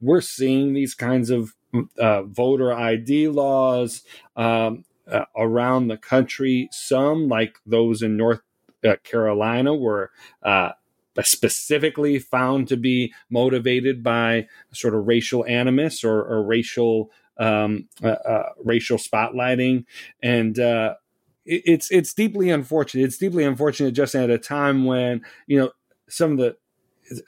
we're 0.00 0.20
seeing 0.20 0.72
these 0.72 0.94
kinds 0.94 1.30
of 1.30 1.54
voter 1.96 2.72
ID 2.72 3.28
laws 3.28 4.02
um, 4.34 4.84
around 5.36 5.88
the 5.88 5.96
country. 5.96 6.68
Some, 6.72 7.28
like 7.28 7.56
those 7.66 8.02
in 8.02 8.16
North 8.16 8.40
Carolina, 9.04 9.74
were 9.74 10.10
specifically 11.22 12.18
found 12.18 12.68
to 12.68 12.76
be 12.76 13.12
motivated 13.30 14.02
by 14.02 14.46
sort 14.72 14.94
of 14.94 15.06
racial 15.06 15.44
animus 15.46 16.04
or, 16.04 16.22
or 16.22 16.42
racial 16.44 17.10
um, 17.38 17.88
uh, 18.02 18.08
uh, 18.08 18.48
racial 18.62 18.98
spotlighting, 18.98 19.84
and 20.22 20.58
uh, 20.58 20.94
it, 21.46 21.62
it's 21.64 21.90
it's 21.90 22.12
deeply 22.12 22.50
unfortunate. 22.50 23.04
It's 23.04 23.16
deeply 23.18 23.44
unfortunate 23.44 23.92
just 23.92 24.14
at 24.14 24.30
a 24.30 24.38
time 24.38 24.84
when 24.84 25.22
you 25.46 25.58
know 25.58 25.70
some 26.08 26.32
of 26.32 26.38
the 26.38 26.56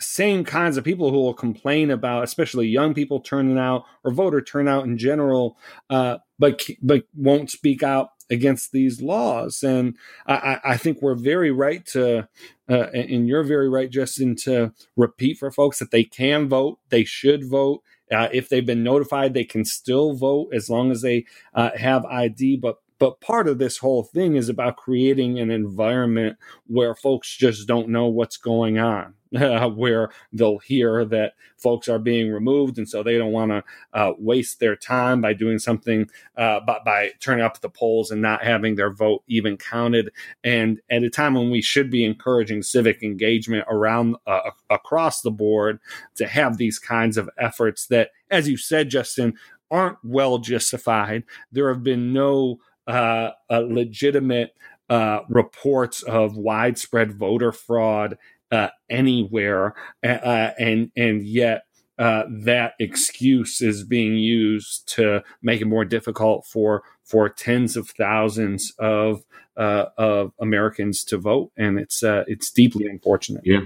same 0.01 0.45
kinds 0.45 0.77
of 0.77 0.85
people 0.85 1.11
who 1.11 1.21
will 1.21 1.35
complain 1.35 1.91
about, 1.91 2.25
especially 2.25 2.69
young 2.69 2.95
people 2.95 3.21
turning 3.21 3.59
out 3.59 3.85
or 4.05 4.13
voter 4.13 4.41
turnout 4.41 4.85
in 4.85 4.99
general, 4.99 5.57
uh, 5.91 6.19
but 6.39 6.67
but 6.81 7.05
won't 7.15 7.51
speak 7.51 7.83
out 7.83 8.11
against 8.31 8.73
these 8.73 9.03
laws. 9.03 9.63
And 9.63 9.97
I, 10.27 10.59
I 10.65 10.77
think 10.79 11.03
we're 11.03 11.15
very 11.15 11.51
right 11.51 11.85
to, 11.87 12.29
uh, 12.69 12.87
and 12.95 13.29
you're 13.29 13.45
very 13.45 13.69
right, 13.69 13.91
Justin, 13.91 14.37
to 14.37 14.73
repeat 14.97 15.37
for 15.39 15.51
folks 15.51 15.79
that 15.81 15.91
they 15.91 16.05
can 16.05 16.49
vote, 16.49 16.79
they 16.89 17.05
should 17.05 17.45
vote, 17.45 17.83
uh, 18.11 18.29
if 18.33 18.49
they've 18.49 18.67
been 18.67 18.83
notified, 18.83 19.35
they 19.35 19.45
can 19.45 19.65
still 19.65 20.15
vote 20.15 20.49
as 20.53 20.69
long 20.69 20.91
as 20.91 21.03
they 21.03 21.25
uh, 21.55 21.71
have 21.77 22.05
ID. 22.07 22.57
But 22.57 22.77
but 22.99 23.21
part 23.21 23.49
of 23.49 23.59
this 23.59 23.79
whole 23.79 24.05
thing 24.05 24.37
is 24.37 24.49
about 24.49 24.77
creating 24.77 25.41
an 25.41 25.51
environment 25.51 26.39
where 26.69 26.95
folks 26.95 27.37
just 27.37 27.67
don't 27.67 27.89
know 27.89 28.07
what's 28.07 28.37
going 28.37 28.79
on. 28.79 29.15
where 29.75 30.11
they'll 30.33 30.59
hear 30.59 31.05
that 31.07 31.33
folks 31.57 31.89
are 31.89 31.99
being 31.99 32.31
removed, 32.31 32.79
and 32.79 32.89
so 32.89 33.03
they 33.03 33.17
don't 33.17 33.33
want 33.33 33.51
to 33.51 33.65
uh, 33.95 34.13
waste 34.19 34.61
their 34.61 34.77
time 34.77 35.21
by 35.21 35.33
doing 35.33 35.59
something, 35.59 36.09
uh, 36.37 36.61
by, 36.61 36.79
by 36.85 37.11
turning 37.21 37.45
up 37.45 37.61
the 37.61 37.71
polls 37.71 38.11
and 38.11 38.21
not 38.21 38.45
having 38.45 38.75
their 38.75 38.93
vote 38.93 39.23
even 39.29 39.57
counted. 39.57 40.11
And 40.45 40.81
at 40.91 41.03
a 41.03 41.11
time 41.11 41.35
when 41.35 41.51
we 41.51 41.63
should 41.63 41.91
be 41.91 42.05
encouraging 42.05 42.63
civic 42.63 43.03
engagement 43.03 43.65
around 43.69 44.17
uh, 44.27 44.51
across 44.71 45.23
the 45.23 45.31
board 45.31 45.79
to 46.17 46.27
have 46.27 46.59
these 46.59 46.79
kinds 46.79 47.17
of 47.17 47.31
efforts 47.39 47.87
that, 47.87 48.11
as 48.31 48.49
you 48.49 48.57
said, 48.57 48.91
Justin, 48.91 49.35
aren't 49.71 49.99
well 50.05 50.39
justified. 50.39 51.25
There 51.51 51.73
have 51.73 51.83
been 51.83 52.13
no 52.13 52.59
uh, 52.87 53.31
legitimate 53.51 54.55
uh, 54.91 55.21
reports 55.29 56.03
of 56.03 56.37
widespread 56.37 57.15
voter 57.15 57.53
fraud 57.53 58.19
uh, 58.53 58.69
anywhere, 58.89 59.75
uh, 60.05 60.51
and 60.59 60.93
and 60.95 61.27
yet 61.27 61.63
uh, 61.99 62.25
that 62.45 62.75
excuse 62.79 63.61
is 63.61 63.85
being 63.85 64.17
used 64.17 64.89
to 64.95 65.23
make 65.43 65.61
it 65.61 65.67
more 65.67 65.85
difficult 65.85 66.47
for 66.47 66.83
for 67.05 67.29
tens 67.29 67.77
of 67.77 67.89
thousands 67.91 68.73
of 68.79 69.25
uh, 69.57 69.87
of 69.99 70.33
Americans 70.41 71.05
to 71.05 71.17
vote, 71.17 71.51
and 71.57 71.79
it's 71.79 72.03
uh, 72.03 72.25
it's 72.27 72.51
deeply 72.51 72.87
unfortunate. 72.87 73.43
Yeah. 73.45 73.61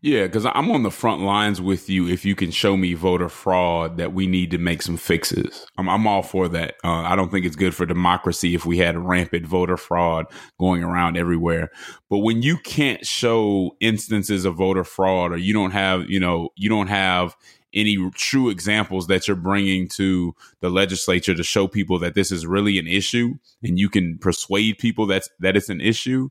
Yeah, 0.00 0.26
because 0.26 0.46
I'm 0.46 0.70
on 0.70 0.82
the 0.82 0.90
front 0.90 1.22
lines 1.22 1.60
with 1.60 1.88
you. 1.88 2.08
If 2.08 2.24
you 2.24 2.34
can 2.34 2.50
show 2.50 2.76
me 2.76 2.94
voter 2.94 3.28
fraud, 3.28 3.96
that 3.96 4.12
we 4.12 4.26
need 4.26 4.50
to 4.52 4.58
make 4.58 4.82
some 4.82 4.96
fixes. 4.96 5.66
I'm, 5.78 5.88
I'm 5.88 6.06
all 6.06 6.22
for 6.22 6.48
that. 6.48 6.76
Uh, 6.84 7.02
I 7.02 7.16
don't 7.16 7.30
think 7.30 7.46
it's 7.46 7.56
good 7.56 7.74
for 7.74 7.86
democracy 7.86 8.54
if 8.54 8.64
we 8.64 8.78
had 8.78 8.96
rampant 8.96 9.46
voter 9.46 9.76
fraud 9.76 10.26
going 10.58 10.84
around 10.84 11.16
everywhere. 11.16 11.70
But 12.08 12.18
when 12.18 12.42
you 12.42 12.58
can't 12.58 13.04
show 13.06 13.76
instances 13.80 14.44
of 14.44 14.56
voter 14.56 14.84
fraud, 14.84 15.32
or 15.32 15.36
you 15.36 15.52
don't 15.52 15.72
have, 15.72 16.08
you 16.08 16.20
know, 16.20 16.50
you 16.56 16.68
don't 16.68 16.88
have 16.88 17.36
any 17.74 18.10
true 18.14 18.48
examples 18.48 19.06
that 19.06 19.28
you're 19.28 19.36
bringing 19.36 19.88
to 19.88 20.34
the 20.60 20.70
legislature 20.70 21.34
to 21.34 21.42
show 21.42 21.68
people 21.68 21.98
that 21.98 22.14
this 22.14 22.32
is 22.32 22.46
really 22.46 22.78
an 22.78 22.86
issue, 22.86 23.34
and 23.62 23.78
you 23.78 23.88
can 23.88 24.18
persuade 24.18 24.78
people 24.78 25.06
that 25.06 25.24
that 25.40 25.56
it's 25.56 25.68
an 25.68 25.80
issue, 25.80 26.30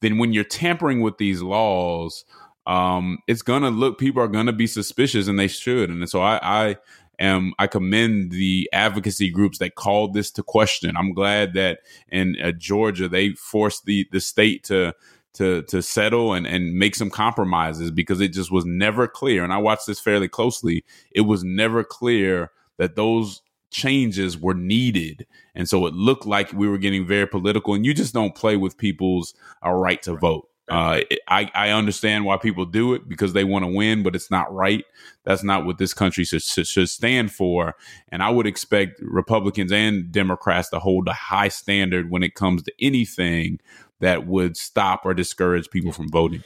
then 0.00 0.18
when 0.18 0.32
you're 0.32 0.44
tampering 0.44 1.00
with 1.00 1.18
these 1.18 1.42
laws 1.42 2.24
um, 2.66 3.18
it's 3.26 3.42
gonna 3.42 3.70
look 3.70 3.98
people 3.98 4.22
are 4.22 4.28
gonna 4.28 4.52
be 4.52 4.66
suspicious, 4.66 5.28
and 5.28 5.38
they 5.38 5.48
should. 5.48 5.90
And 5.90 6.08
so 6.08 6.20
I, 6.20 6.38
I 6.42 6.76
am 7.18 7.52
I 7.58 7.66
commend 7.66 8.32
the 8.32 8.68
advocacy 8.72 9.30
groups 9.30 9.58
that 9.58 9.74
called 9.74 10.14
this 10.14 10.30
to 10.32 10.42
question. 10.42 10.96
I'm 10.96 11.12
glad 11.14 11.54
that 11.54 11.80
in 12.10 12.36
uh, 12.42 12.52
Georgia 12.52 13.08
they 13.08 13.30
forced 13.30 13.84
the 13.84 14.06
the 14.12 14.20
state 14.20 14.64
to 14.64 14.94
to 15.34 15.62
to 15.62 15.82
settle 15.82 16.34
and 16.34 16.46
and 16.46 16.74
make 16.74 16.94
some 16.94 17.10
compromises 17.10 17.90
because 17.90 18.20
it 18.20 18.32
just 18.32 18.50
was 18.50 18.64
never 18.64 19.06
clear. 19.06 19.44
And 19.44 19.52
I 19.52 19.58
watched 19.58 19.86
this 19.86 20.00
fairly 20.00 20.28
closely. 20.28 20.84
It 21.12 21.22
was 21.22 21.44
never 21.44 21.84
clear 21.84 22.50
that 22.78 22.96
those 22.96 23.42
changes 23.70 24.36
were 24.36 24.54
needed. 24.54 25.26
And 25.54 25.68
so 25.68 25.86
it 25.86 25.94
looked 25.94 26.26
like 26.26 26.52
we 26.52 26.68
were 26.68 26.78
getting 26.78 27.06
very 27.06 27.26
political. 27.26 27.74
And 27.74 27.86
you 27.86 27.94
just 27.94 28.14
don't 28.14 28.34
play 28.34 28.56
with 28.56 28.76
people's 28.76 29.34
uh, 29.64 29.70
right 29.70 30.02
to 30.02 30.16
vote. 30.16 30.49
Uh, 30.70 31.00
I, 31.26 31.50
I 31.54 31.70
understand 31.70 32.24
why 32.24 32.36
people 32.36 32.64
do 32.64 32.94
it 32.94 33.08
because 33.08 33.32
they 33.32 33.44
want 33.44 33.64
to 33.64 33.70
win, 33.70 34.02
but 34.02 34.14
it's 34.14 34.30
not 34.30 34.52
right. 34.54 34.84
That's 35.24 35.42
not 35.42 35.66
what 35.66 35.78
this 35.78 35.92
country 35.92 36.24
should, 36.24 36.42
should 36.42 36.88
stand 36.88 37.32
for. 37.32 37.74
And 38.08 38.22
I 38.22 38.30
would 38.30 38.46
expect 38.46 39.00
Republicans 39.00 39.72
and 39.72 40.12
Democrats 40.12 40.70
to 40.70 40.78
hold 40.78 41.08
a 41.08 41.12
high 41.12 41.48
standard 41.48 42.10
when 42.10 42.22
it 42.22 42.34
comes 42.34 42.62
to 42.62 42.72
anything 42.80 43.58
that 44.00 44.26
would 44.26 44.56
stop 44.56 45.02
or 45.04 45.14
discourage 45.14 45.70
people 45.70 45.92
from 45.92 46.08
voting. 46.08 46.42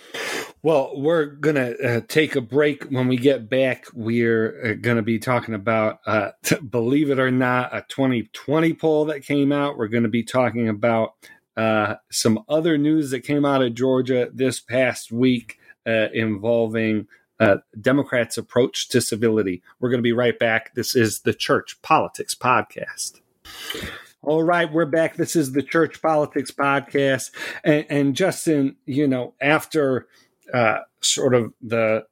Well, 0.63 0.93
we're 0.95 1.27
going 1.27 1.57
to 1.57 1.97
uh, 1.97 2.01
take 2.09 2.37
a 2.37 2.41
break. 2.41 2.85
When 2.85 3.07
we 3.07 3.17
get 3.17 3.49
back, 3.49 3.87
we're 3.95 4.73
uh, 4.73 4.75
going 4.81 4.97
to 4.97 5.03
be 5.03 5.19
talking 5.19 5.55
about, 5.55 6.01
uh, 6.07 6.31
believe 6.71 7.11
it 7.11 7.19
or 7.19 7.31
not, 7.31 7.75
a 7.75 7.85
2020 7.89 8.75
poll 8.75 9.05
that 9.07 9.23
came 9.23 9.53
out. 9.53 9.79
We're 9.79 9.89
going 9.89 10.03
to 10.03 10.09
be 10.09 10.25
talking 10.25 10.69
about 10.69 11.13
uh, 11.57 11.97
some 12.11 12.41
other 12.49 12.77
news 12.77 13.11
that 13.11 13.21
came 13.21 13.45
out 13.45 13.63
of 13.63 13.75
Georgia 13.75 14.29
this 14.33 14.61
past 14.61 15.13
week 15.13 15.59
uh, 15.87 16.09
involving 16.13 17.07
uh, 17.41 17.57
Democrats' 17.81 18.39
approach 18.39 18.89
to 18.89 19.01
civility. 19.01 19.63
We're 19.81 19.91
going 19.91 19.99
to 19.99 20.03
be 20.03 20.13
right 20.13 20.39
back. 20.39 20.75
This 20.75 20.95
is 20.95 21.21
the 21.21 21.35
Church 21.35 21.81
Politics 21.83 22.35
Podcast. 22.35 23.21
All 24.23 24.43
right, 24.43 24.73
we're 24.73 24.87
back. 24.87 25.17
This 25.17 25.37
is 25.37 25.53
the 25.53 25.63
Church 25.63 26.01
Politics 26.01 26.51
Podcast. 26.51 27.31
And, 27.63 27.85
and 27.91 28.17
Justin, 28.17 28.77
you 28.87 29.07
know, 29.07 29.35
after 29.41 30.07
uh, 30.53 30.79
sort 31.01 31.35
of 31.35 31.53
the 31.61 32.07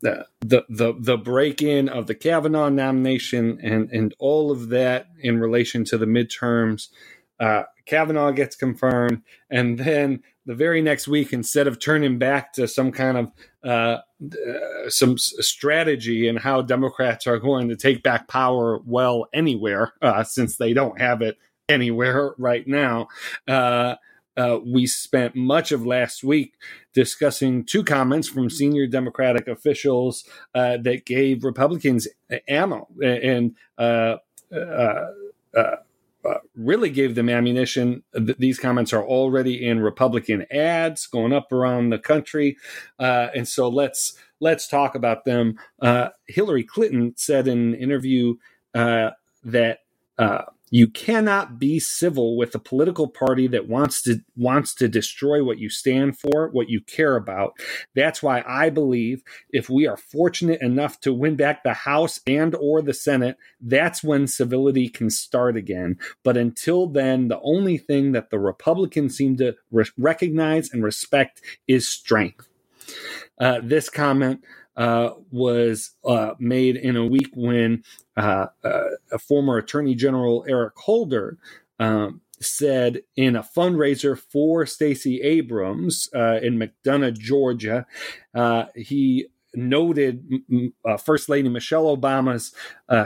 the 0.00 0.26
the 0.40 0.94
the 0.98 1.16
break 1.16 1.62
in 1.62 1.88
of 1.88 2.06
the 2.06 2.14
Kavanaugh 2.14 2.68
nomination 2.68 3.58
and 3.62 3.90
and 3.90 4.14
all 4.18 4.50
of 4.50 4.68
that 4.68 5.08
in 5.20 5.40
relation 5.40 5.84
to 5.86 5.98
the 5.98 6.06
midterms, 6.06 6.88
uh, 7.40 7.64
Kavanaugh 7.86 8.32
gets 8.32 8.56
confirmed, 8.56 9.22
and 9.50 9.78
then 9.78 10.22
the 10.46 10.54
very 10.54 10.82
next 10.82 11.06
week, 11.06 11.32
instead 11.32 11.66
of 11.66 11.78
turning 11.78 12.18
back 12.18 12.52
to 12.54 12.66
some 12.66 12.92
kind 12.92 13.16
of 13.16 13.32
uh, 13.64 13.98
uh, 14.32 14.88
some 14.88 15.16
strategy 15.18 16.28
and 16.28 16.38
how 16.38 16.62
Democrats 16.62 17.26
are 17.26 17.38
going 17.38 17.68
to 17.68 17.76
take 17.76 18.02
back 18.02 18.28
power 18.28 18.80
well 18.84 19.26
anywhere, 19.32 19.92
uh, 20.02 20.24
since 20.24 20.56
they 20.56 20.72
don't 20.72 21.00
have 21.00 21.22
it 21.22 21.36
anywhere 21.68 22.34
right 22.38 22.66
now. 22.66 23.08
Uh, 23.46 23.96
uh, 24.36 24.58
we 24.64 24.86
spent 24.86 25.36
much 25.36 25.72
of 25.72 25.84
last 25.84 26.24
week 26.24 26.54
discussing 26.94 27.64
two 27.64 27.84
comments 27.84 28.28
from 28.28 28.48
senior 28.48 28.86
Democratic 28.86 29.46
officials 29.46 30.24
uh, 30.54 30.78
that 30.78 31.04
gave 31.04 31.44
Republicans 31.44 32.08
ammo 32.48 32.88
and 33.02 33.54
uh, 33.76 34.16
uh, 36.24 36.38
really 36.54 36.90
gave 36.90 37.14
them 37.14 37.28
ammunition. 37.28 38.02
these 38.14 38.58
comments 38.58 38.92
are 38.92 39.04
already 39.04 39.66
in 39.66 39.80
Republican 39.80 40.46
ads 40.50 41.06
going 41.06 41.32
up 41.32 41.52
around 41.52 41.90
the 41.90 41.98
country, 41.98 42.56
uh, 42.98 43.28
and 43.34 43.46
so 43.48 43.68
let's 43.68 44.14
let's 44.40 44.68
talk 44.68 44.94
about 44.94 45.24
them. 45.24 45.58
Uh, 45.80 46.08
Hillary 46.26 46.64
Clinton 46.64 47.14
said 47.16 47.48
in 47.48 47.58
an 47.58 47.74
interview 47.74 48.34
uh, 48.74 49.10
that 49.44 49.80
uh, 50.18 50.42
You 50.72 50.88
cannot 50.88 51.58
be 51.58 51.78
civil 51.78 52.34
with 52.34 52.54
a 52.54 52.58
political 52.58 53.06
party 53.06 53.46
that 53.48 53.68
wants 53.68 54.00
to 54.04 54.20
wants 54.36 54.74
to 54.76 54.88
destroy 54.88 55.44
what 55.44 55.58
you 55.58 55.68
stand 55.68 56.18
for, 56.18 56.48
what 56.48 56.70
you 56.70 56.80
care 56.80 57.14
about. 57.14 57.52
That's 57.94 58.22
why 58.22 58.42
I 58.46 58.70
believe 58.70 59.22
if 59.50 59.68
we 59.68 59.86
are 59.86 59.98
fortunate 59.98 60.62
enough 60.62 60.98
to 61.00 61.12
win 61.12 61.36
back 61.36 61.62
the 61.62 61.74
House 61.74 62.20
and 62.26 62.54
or 62.54 62.80
the 62.80 62.94
Senate, 62.94 63.36
that's 63.60 64.02
when 64.02 64.26
civility 64.26 64.88
can 64.88 65.10
start 65.10 65.58
again. 65.58 65.98
But 66.24 66.38
until 66.38 66.86
then, 66.86 67.28
the 67.28 67.40
only 67.42 67.76
thing 67.76 68.12
that 68.12 68.30
the 68.30 68.38
Republicans 68.38 69.14
seem 69.14 69.36
to 69.36 69.54
re- 69.70 69.84
recognize 69.98 70.70
and 70.72 70.82
respect 70.82 71.42
is 71.68 71.86
strength. 71.86 72.48
Uh, 73.38 73.60
this 73.62 73.90
comment 73.90 74.42
uh, 74.76 75.10
was 75.30 75.92
uh, 76.04 76.32
made 76.38 76.76
in 76.76 76.96
a 76.96 77.06
week 77.06 77.30
when 77.34 77.84
uh, 78.16 78.46
uh, 78.64 78.82
a 79.10 79.18
former 79.18 79.58
Attorney 79.58 79.94
General 79.94 80.44
Eric 80.48 80.76
Holder 80.76 81.38
um, 81.78 82.20
said 82.40 83.02
in 83.16 83.36
a 83.36 83.42
fundraiser 83.42 84.18
for 84.18 84.66
Stacey 84.66 85.20
Abrams 85.20 86.08
uh, 86.14 86.38
in 86.42 86.58
McDonough, 86.58 87.18
Georgia, 87.18 87.86
he 88.74 89.26
noted 89.54 90.24
First 91.04 91.28
Lady 91.28 91.50
Michelle 91.50 91.94
Obama's 91.94 92.54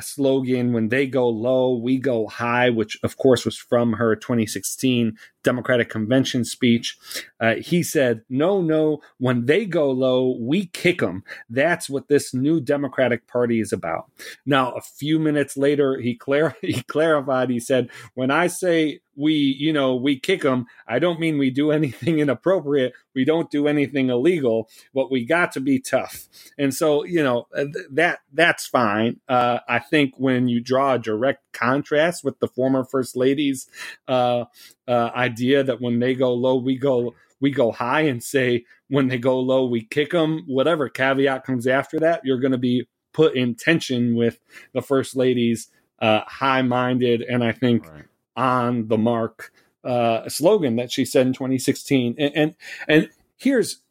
slogan, 0.01 0.73
when 0.73 0.89
they 0.89 1.07
go 1.07 1.29
low, 1.29 1.77
we 1.77 1.99
go 1.99 2.29
high, 2.29 2.71
which 2.71 2.99
of 3.03 3.17
course 3.17 3.45
was 3.45 3.57
from 3.59 3.95
her 3.95 4.15
2016 4.15 5.19
Democratic 5.47 5.89
Convention 5.89 6.45
speech. 6.45 6.99
Uh, 7.41 7.55
he 7.55 7.85
said, 7.85 8.23
No, 8.29 8.61
no, 8.61 8.99
when 9.19 9.47
they 9.47 9.65
go 9.65 9.89
low, 9.93 10.37
we 10.41 10.67
kick 10.67 10.99
them. 10.99 11.23
That's 11.49 11.89
what 11.89 12.09
this 12.09 12.35
new 12.35 12.61
Democratic 12.61 13.29
Party 13.29 13.61
is 13.61 13.73
about. 13.73 14.11
Now, 14.45 14.73
a 14.73 14.81
few 14.81 15.21
minutes 15.21 15.57
later, 15.57 16.01
he, 16.01 16.17
clar- 16.17 16.57
he 16.63 16.83
clarified, 16.83 17.49
he 17.51 17.61
said, 17.61 17.91
When 18.15 18.33
I 18.33 18.49
say 18.49 19.01
we, 19.15 19.35
you 19.35 19.73
know, 19.73 19.95
we 19.95 20.19
kick 20.19 20.43
them, 20.43 20.67
I 20.87 20.99
don't 20.99 21.21
mean 21.21 21.39
we 21.39 21.51
do 21.51 21.71
anything 21.81 22.19
inappropriate. 22.19 22.93
We 23.15 23.25
don't 23.25 23.51
do 23.51 23.67
anything 23.67 24.11
illegal, 24.11 24.69
but 24.93 25.11
we 25.11 25.25
got 25.25 25.53
to 25.53 25.61
be 25.61 25.79
tough. 25.79 26.27
And 26.59 26.75
so, 26.75 27.05
you 27.05 27.23
know, 27.23 27.47
uh, 27.57 27.67
that 27.93 28.19
that's 28.33 28.67
fine. 28.67 29.21
Uh, 29.29 29.61
I 29.69 29.79
think 29.79 30.15
when 30.19 30.49
you 30.49 30.61
draw 30.61 30.95
a 30.95 30.99
direct 30.99 31.41
contrast 31.53 32.25
with 32.25 32.39
the 32.41 32.49
former 32.49 32.85
first 32.85 33.17
lady's 33.17 33.69
uh, 34.07 34.45
uh, 34.87 35.11
idea 35.37 35.63
that 35.63 35.81
when 35.81 35.99
they 35.99 36.15
go 36.15 36.33
low, 36.33 36.57
we 36.57 36.77
go 36.77 37.15
we 37.41 37.51
go 37.51 37.71
high, 37.71 38.03
and 38.03 38.23
say 38.23 38.65
when 38.89 39.09
they 39.09 39.19
go 39.19 39.39
low, 39.39 39.67
we 39.67 39.83
kick 39.83 40.11
them. 40.11 40.45
Whatever 40.47 40.89
caveat 40.89 41.45
comes 41.45 41.67
after 41.67 42.01
that, 42.01 42.23
you're 42.25 42.41
going 42.41 42.53
to 42.53 42.59
be 42.59 42.89
put 43.13 43.37
in 43.37 43.55
tension 43.55 44.15
with 44.15 44.39
the 44.73 44.81
first 44.81 45.15
lady's 45.17 45.69
uh, 46.01 46.21
high-minded 46.27 47.23
and 47.23 47.43
I 47.43 47.53
think 47.53 47.87
right. 47.87 48.05
on 48.37 48.89
the 48.89 48.99
mark 48.99 49.53
uh, 49.85 50.29
slogan 50.29 50.77
that 50.77 50.91
she 50.91 51.05
said 51.05 51.27
in 51.27 51.33
2016. 51.33 52.15
And 52.19 52.33
and, 52.35 52.55
and 52.89 53.11
here's 53.37 53.83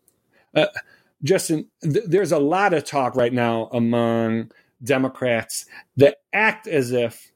uh, 0.55 0.67
Justin. 1.23 1.67
Th- 1.83 2.05
there's 2.07 2.31
a 2.31 2.39
lot 2.39 2.73
of 2.73 2.83
talk 2.83 3.15
right 3.15 3.33
now 3.33 3.69
among 3.71 4.51
Democrats 4.83 5.65
that 5.97 6.17
act 6.33 6.67
as 6.67 6.91
if 6.91 7.31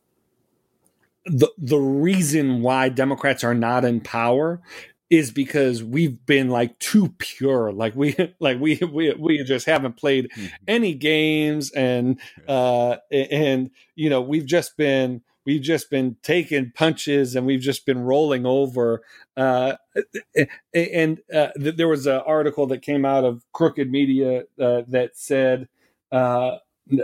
the 1.25 1.49
the 1.57 1.77
reason 1.77 2.61
why 2.61 2.89
Democrats 2.89 3.43
are 3.43 3.53
not 3.53 3.85
in 3.85 4.01
power 4.01 4.61
is 5.09 5.31
because 5.31 5.83
we've 5.83 6.23
been 6.25 6.49
like 6.49 6.77
too 6.79 7.09
pure 7.17 7.71
like 7.71 7.95
we 7.95 8.15
like 8.39 8.59
we 8.59 8.79
we, 8.91 9.13
we 9.13 9.43
just 9.43 9.65
haven't 9.65 9.97
played 9.97 10.29
mm-hmm. 10.31 10.47
any 10.67 10.93
games 10.93 11.71
and 11.71 12.19
uh 12.47 12.97
and 13.11 13.71
you 13.95 14.09
know 14.09 14.21
we've 14.21 14.45
just 14.45 14.77
been 14.77 15.21
we've 15.45 15.61
just 15.61 15.89
been 15.89 16.15
taking 16.21 16.71
punches 16.75 17.35
and 17.35 17.45
we've 17.45 17.61
just 17.61 17.85
been 17.85 17.99
rolling 17.99 18.45
over 18.45 19.01
uh 19.35 19.73
and 20.73 21.19
uh, 21.33 21.49
there 21.55 21.87
was 21.87 22.05
an 22.05 22.21
article 22.25 22.67
that 22.67 22.81
came 22.81 23.03
out 23.03 23.23
of 23.23 23.43
crooked 23.51 23.89
media 23.89 24.43
uh, 24.61 24.83
that 24.87 25.11
said 25.15 25.67
uh 26.11 26.57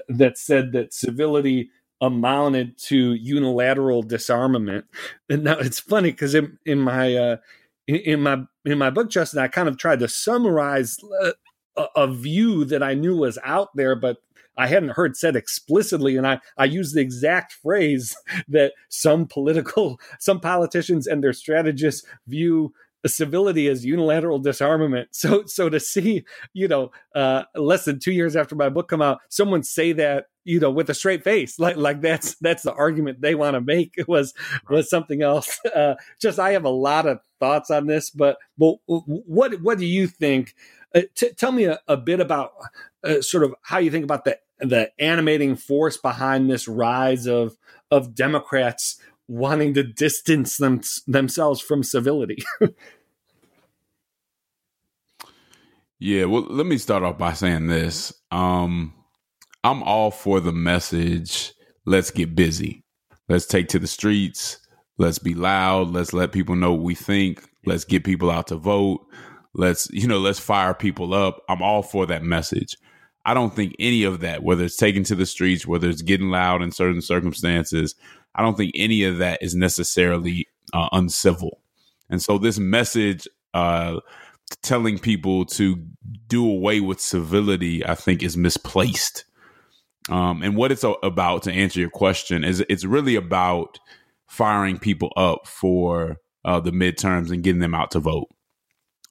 that 0.07 0.37
said 0.37 0.71
that 0.73 0.93
civility 0.93 1.69
amounted 2.01 2.77
to 2.77 3.13
unilateral 3.13 4.03
disarmament. 4.03 4.85
And 5.29 5.43
now 5.43 5.57
it's 5.59 5.79
funny 5.79 6.11
because 6.11 6.35
in, 6.35 6.57
in 6.65 6.79
my 6.79 7.15
uh, 7.15 7.37
in, 7.87 8.21
my 8.21 8.43
in 8.65 8.77
my 8.77 8.89
book, 8.89 9.09
Justin, 9.09 9.39
I 9.39 9.47
kind 9.47 9.69
of 9.69 9.77
tried 9.77 9.99
to 9.99 10.07
summarize 10.07 10.97
uh, 11.21 11.31
a, 11.77 11.85
a, 11.95 12.07
view 12.07 12.65
that 12.65 12.81
I 12.81 12.93
knew 12.93 13.15
was 13.17 13.37
out 13.43 13.69
there, 13.75 13.95
but 13.95 14.17
I 14.57 14.67
hadn't 14.67 14.89
heard 14.89 15.17
said 15.17 15.35
explicitly. 15.35 16.17
And 16.17 16.25
I 16.27 16.39
I 16.57 16.65
used 16.65 16.95
the 16.95 17.01
exact 17.01 17.53
phrase 17.53 18.15
that 18.47 18.73
some 18.89 19.27
political 19.27 19.99
some 20.19 20.39
politicians 20.39 21.07
and 21.07 21.23
their 21.23 21.33
strategists 21.33 22.07
view 22.27 22.73
civility 23.07 23.67
as 23.67 23.85
unilateral 23.85 24.39
disarmament. 24.39 25.09
So 25.11 25.43
so 25.45 25.69
to 25.69 25.79
see, 25.79 26.25
you 26.53 26.67
know, 26.67 26.91
uh, 27.13 27.43
less 27.55 27.85
than 27.85 27.99
two 27.99 28.13
years 28.13 28.35
after 28.35 28.55
my 28.55 28.69
book 28.69 28.89
come 28.89 29.01
out, 29.01 29.19
someone 29.29 29.63
say 29.63 29.91
that, 29.93 30.25
you 30.45 30.59
know, 30.59 30.71
with 30.71 30.89
a 30.89 30.93
straight 30.93 31.23
face, 31.23 31.59
like 31.59 31.75
like 31.75 32.01
that's 32.01 32.35
that's 32.35 32.63
the 32.63 32.73
argument 32.73 33.21
they 33.21 33.35
want 33.35 33.55
to 33.55 33.61
make. 33.61 33.93
It 33.97 34.07
was 34.07 34.33
was 34.69 34.89
something 34.89 35.21
else. 35.21 35.59
Uh, 35.75 35.95
just 36.21 36.39
I 36.39 36.51
have 36.51 36.63
a 36.63 36.69
lot 36.69 37.05
of 37.05 37.19
thoughts 37.39 37.69
on 37.69 37.87
this, 37.87 38.09
but 38.09 38.37
but 38.57 38.75
what 38.85 39.61
what 39.61 39.77
do 39.77 39.85
you 39.85 40.07
think? 40.07 40.55
Uh, 40.93 41.01
t- 41.15 41.33
tell 41.33 41.51
me 41.51 41.65
a, 41.65 41.79
a 41.87 41.97
bit 41.97 42.21
about 42.21 42.53
uh, 43.03 43.19
sort 43.19 43.43
of 43.43 43.53
how 43.63 43.79
you 43.79 43.91
think 43.91 44.05
about 44.05 44.23
the 44.23 44.39
the 44.59 44.91
animating 44.97 45.57
force 45.57 45.97
behind 45.97 46.49
this 46.49 46.67
rise 46.67 47.25
of 47.25 47.57
of 47.91 48.15
Democrats 48.15 49.01
wanting 49.27 49.73
to 49.73 49.83
distance 49.83 50.57
them, 50.57 50.81
themselves 51.07 51.61
from 51.61 51.83
civility. 51.83 52.43
yeah, 55.99 56.25
well, 56.25 56.43
let 56.43 56.65
me 56.65 56.77
start 56.77 57.03
off 57.03 57.17
by 57.17 57.33
saying 57.33 57.67
this. 57.67 58.13
Um, 58.31 58.93
I'm 59.65 59.81
all 59.81 60.11
for 60.11 60.39
the 60.39 60.53
message 60.53 61.51
let's 61.87 62.11
get 62.11 62.35
busy. 62.35 62.83
Let's 63.27 63.47
take 63.47 63.67
to 63.69 63.79
the 63.79 63.87
streets. 63.87 64.59
Let's 64.99 65.17
be 65.17 65.33
loud. 65.33 65.89
Let's 65.89 66.13
let 66.13 66.31
people 66.31 66.55
know 66.55 66.73
what 66.73 66.83
we 66.83 66.93
think. 66.93 67.43
Let's 67.65 67.83
get 67.83 68.03
people 68.03 68.29
out 68.29 68.45
to 68.47 68.57
vote. 68.57 69.07
Let's, 69.55 69.89
you 69.89 70.07
know, 70.07 70.19
let's 70.19 70.37
fire 70.37 70.75
people 70.75 71.15
up. 71.15 71.41
I'm 71.49 71.63
all 71.63 71.81
for 71.81 72.05
that 72.05 72.21
message. 72.21 72.77
I 73.25 73.33
don't 73.33 73.55
think 73.55 73.75
any 73.79 74.03
of 74.03 74.19
that, 74.19 74.43
whether 74.43 74.63
it's 74.63 74.77
taking 74.77 75.03
to 75.05 75.15
the 75.15 75.25
streets, 75.25 75.65
whether 75.65 75.89
it's 75.89 76.03
getting 76.03 76.29
loud 76.29 76.61
in 76.61 76.71
certain 76.71 77.01
circumstances, 77.01 77.95
I 78.35 78.43
don't 78.43 78.57
think 78.57 78.73
any 78.75 79.03
of 79.03 79.17
that 79.17 79.41
is 79.41 79.55
necessarily 79.55 80.47
uh, 80.73 80.89
uncivil. 80.91 81.59
And 82.07 82.21
so 82.21 82.37
this 82.37 82.59
message 82.59 83.27
uh, 83.55 83.99
telling 84.61 84.99
people 84.99 85.43
to 85.45 85.83
do 86.27 86.47
away 86.47 86.81
with 86.81 87.01
civility, 87.01 87.83
I 87.83 87.95
think, 87.95 88.21
is 88.21 88.37
misplaced. 88.37 89.25
Um, 90.09 90.43
and 90.43 90.55
what 90.55 90.71
it's 90.71 90.85
about, 91.03 91.43
to 91.43 91.51
answer 91.51 91.79
your 91.79 91.89
question, 91.89 92.43
is 92.43 92.63
it's 92.69 92.85
really 92.85 93.15
about 93.15 93.79
firing 94.27 94.77
people 94.77 95.11
up 95.17 95.47
for 95.47 96.17
uh, 96.43 96.59
the 96.59 96.71
midterms 96.71 97.31
and 97.31 97.43
getting 97.43 97.61
them 97.61 97.75
out 97.75 97.91
to 97.91 97.99
vote. 97.99 98.29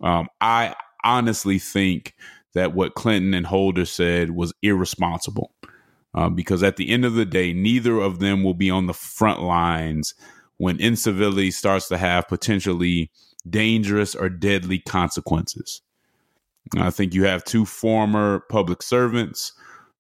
Um, 0.01 0.29
I 0.41 0.75
honestly 1.03 1.59
think 1.59 2.15
that 2.55 2.75
what 2.75 2.95
Clinton 2.95 3.35
and 3.35 3.47
Holder 3.47 3.85
said 3.85 4.31
was 4.31 4.55
irresponsible 4.63 5.53
uh, 6.15 6.29
because 6.29 6.63
at 6.63 6.77
the 6.77 6.91
end 6.91 7.05
of 7.05 7.15
the 7.15 7.25
day, 7.25 7.53
neither 7.53 7.99
of 7.99 8.21
them 8.21 8.45
will 8.45 8.55
be 8.55 8.71
on 8.71 8.87
the 8.87 8.95
front 8.95 9.43
lines 9.43 10.15
when 10.59 10.81
incivility 10.81 11.51
starts 11.51 11.89
to 11.89 11.99
have 11.99 12.29
potentially 12.29 13.11
dangerous 13.49 14.15
or 14.15 14.29
deadly 14.29 14.79
consequences. 14.79 15.83
I 16.79 16.91
think 16.91 17.13
you 17.13 17.25
have 17.25 17.45
two 17.45 17.67
former 17.67 18.41
public 18.49 18.83
servants 18.83 19.53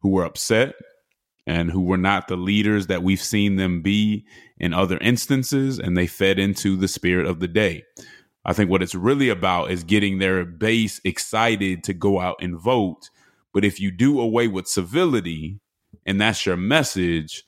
who 0.05 0.11
were 0.11 0.27
upset 0.27 0.75
and 1.47 1.71
who 1.71 1.81
were 1.81 1.97
not 1.97 2.29
the 2.29 2.37
leaders 2.37 2.89
that 2.89 3.03
we've 3.03 3.23
seen 3.23 3.57
them 3.57 3.81
be 3.81 4.27
in 4.59 4.75
other 4.75 4.99
instances, 4.99 5.79
and 5.79 5.97
they 5.97 6.07
fed 6.07 6.39
into 6.39 6.77
the 6.77 6.89
spirit 6.89 7.27
of 7.27 7.41
the 7.41 7.49
day. 7.49 7.83
I 8.45 8.53
think 8.53 8.69
what 8.69 8.83
it's 8.83 8.95
really 8.95 9.31
about 9.31 9.71
is 9.71 9.83
getting 9.83 10.19
their 10.19 10.45
base 10.45 11.01
excited 11.05 11.83
to 11.85 11.95
go 11.95 12.21
out 12.21 12.37
and 12.43 12.61
vote. 12.61 13.09
But 13.55 13.65
if 13.65 13.81
you 13.81 13.91
do 13.91 14.21
away 14.21 14.47
with 14.47 14.69
civility, 14.69 15.59
and 16.05 16.21
that's 16.21 16.45
your 16.45 16.59
message, 16.59 17.43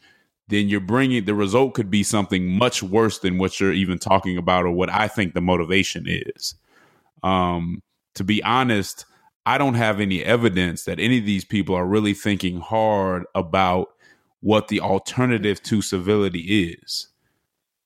then 0.48 0.66
you're 0.70 0.80
bringing 0.80 1.26
the 1.26 1.34
result 1.34 1.74
could 1.74 1.90
be 1.90 2.02
something 2.02 2.48
much 2.48 2.82
worse 2.82 3.18
than 3.18 3.36
what 3.36 3.60
you're 3.60 3.74
even 3.74 3.98
talking 3.98 4.38
about 4.38 4.64
or 4.64 4.70
what 4.70 4.88
I 4.88 5.08
think 5.08 5.34
the 5.34 5.42
motivation 5.42 6.06
is. 6.08 6.54
Um, 7.22 7.82
to 8.14 8.24
be 8.24 8.42
honest, 8.42 9.04
I 9.46 9.58
don't 9.58 9.74
have 9.74 10.00
any 10.00 10.24
evidence 10.24 10.84
that 10.84 10.98
any 10.98 11.18
of 11.18 11.24
these 11.24 11.44
people 11.44 11.76
are 11.76 11.86
really 11.86 12.14
thinking 12.14 12.60
hard 12.60 13.24
about 13.34 13.88
what 14.40 14.68
the 14.68 14.80
alternative 14.80 15.62
to 15.62 15.80
civility 15.80 16.72
is. 16.72 17.08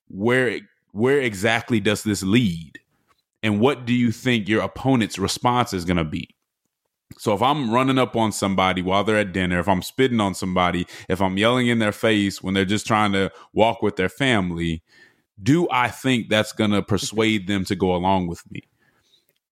Where 0.08 0.60
where 0.92 1.20
exactly 1.20 1.78
does 1.78 2.02
this 2.02 2.22
lead? 2.22 2.80
And 3.42 3.60
what 3.60 3.86
do 3.86 3.92
you 3.92 4.10
think 4.10 4.48
your 4.48 4.62
opponent's 4.62 5.18
response 5.18 5.72
is 5.72 5.84
going 5.84 5.98
to 5.98 6.04
be? 6.04 6.28
So 7.18 7.34
if 7.34 7.42
I'm 7.42 7.70
running 7.70 7.98
up 7.98 8.16
on 8.16 8.32
somebody 8.32 8.82
while 8.82 9.04
they're 9.04 9.18
at 9.18 9.32
dinner, 9.32 9.60
if 9.60 9.68
I'm 9.68 9.82
spitting 9.82 10.20
on 10.20 10.34
somebody, 10.34 10.86
if 11.08 11.20
I'm 11.20 11.36
yelling 11.36 11.66
in 11.66 11.78
their 11.78 11.92
face 11.92 12.42
when 12.42 12.54
they're 12.54 12.64
just 12.64 12.86
trying 12.86 13.12
to 13.12 13.30
walk 13.52 13.82
with 13.82 13.96
their 13.96 14.08
family, 14.08 14.82
do 15.42 15.68
I 15.70 15.88
think 15.88 16.28
that's 16.28 16.52
going 16.52 16.70
to 16.70 16.82
persuade 16.82 17.46
them 17.46 17.64
to 17.66 17.76
go 17.76 17.94
along 17.94 18.28
with 18.28 18.42
me? 18.50 18.69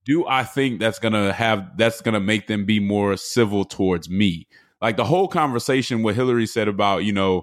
Do 0.08 0.26
I 0.26 0.42
think 0.42 0.80
that's 0.80 0.98
going 0.98 1.12
to 1.12 1.32
have 1.32 1.76
that's 1.76 2.00
going 2.00 2.14
to 2.14 2.20
make 2.20 2.48
them 2.48 2.64
be 2.64 2.80
more 2.80 3.16
civil 3.16 3.64
towards 3.64 4.10
me? 4.10 4.48
Like 4.82 4.96
the 4.96 5.04
whole 5.04 5.28
conversation 5.28 6.02
what 6.02 6.16
Hillary 6.16 6.46
said 6.46 6.66
about, 6.66 7.04
you 7.04 7.12
know, 7.12 7.42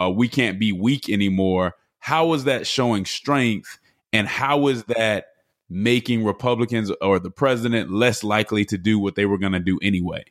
uh, 0.00 0.10
we 0.10 0.26
can't 0.28 0.58
be 0.58 0.72
weak 0.72 1.08
anymore. 1.08 1.74
How 2.00 2.32
is 2.32 2.44
that 2.44 2.66
showing 2.66 3.04
strength 3.04 3.78
and 4.12 4.26
how 4.26 4.66
is 4.68 4.84
that 4.84 5.26
making 5.68 6.24
Republicans 6.24 6.92
or 7.00 7.18
the 7.18 7.30
president 7.30 7.90
less 7.90 8.22
likely 8.22 8.64
to 8.66 8.78
do 8.78 8.98
what 8.98 9.14
they 9.14 9.26
were 9.26 9.38
going 9.38 9.52
to 9.52 9.60
do 9.60 9.78
anyway. 9.82 10.24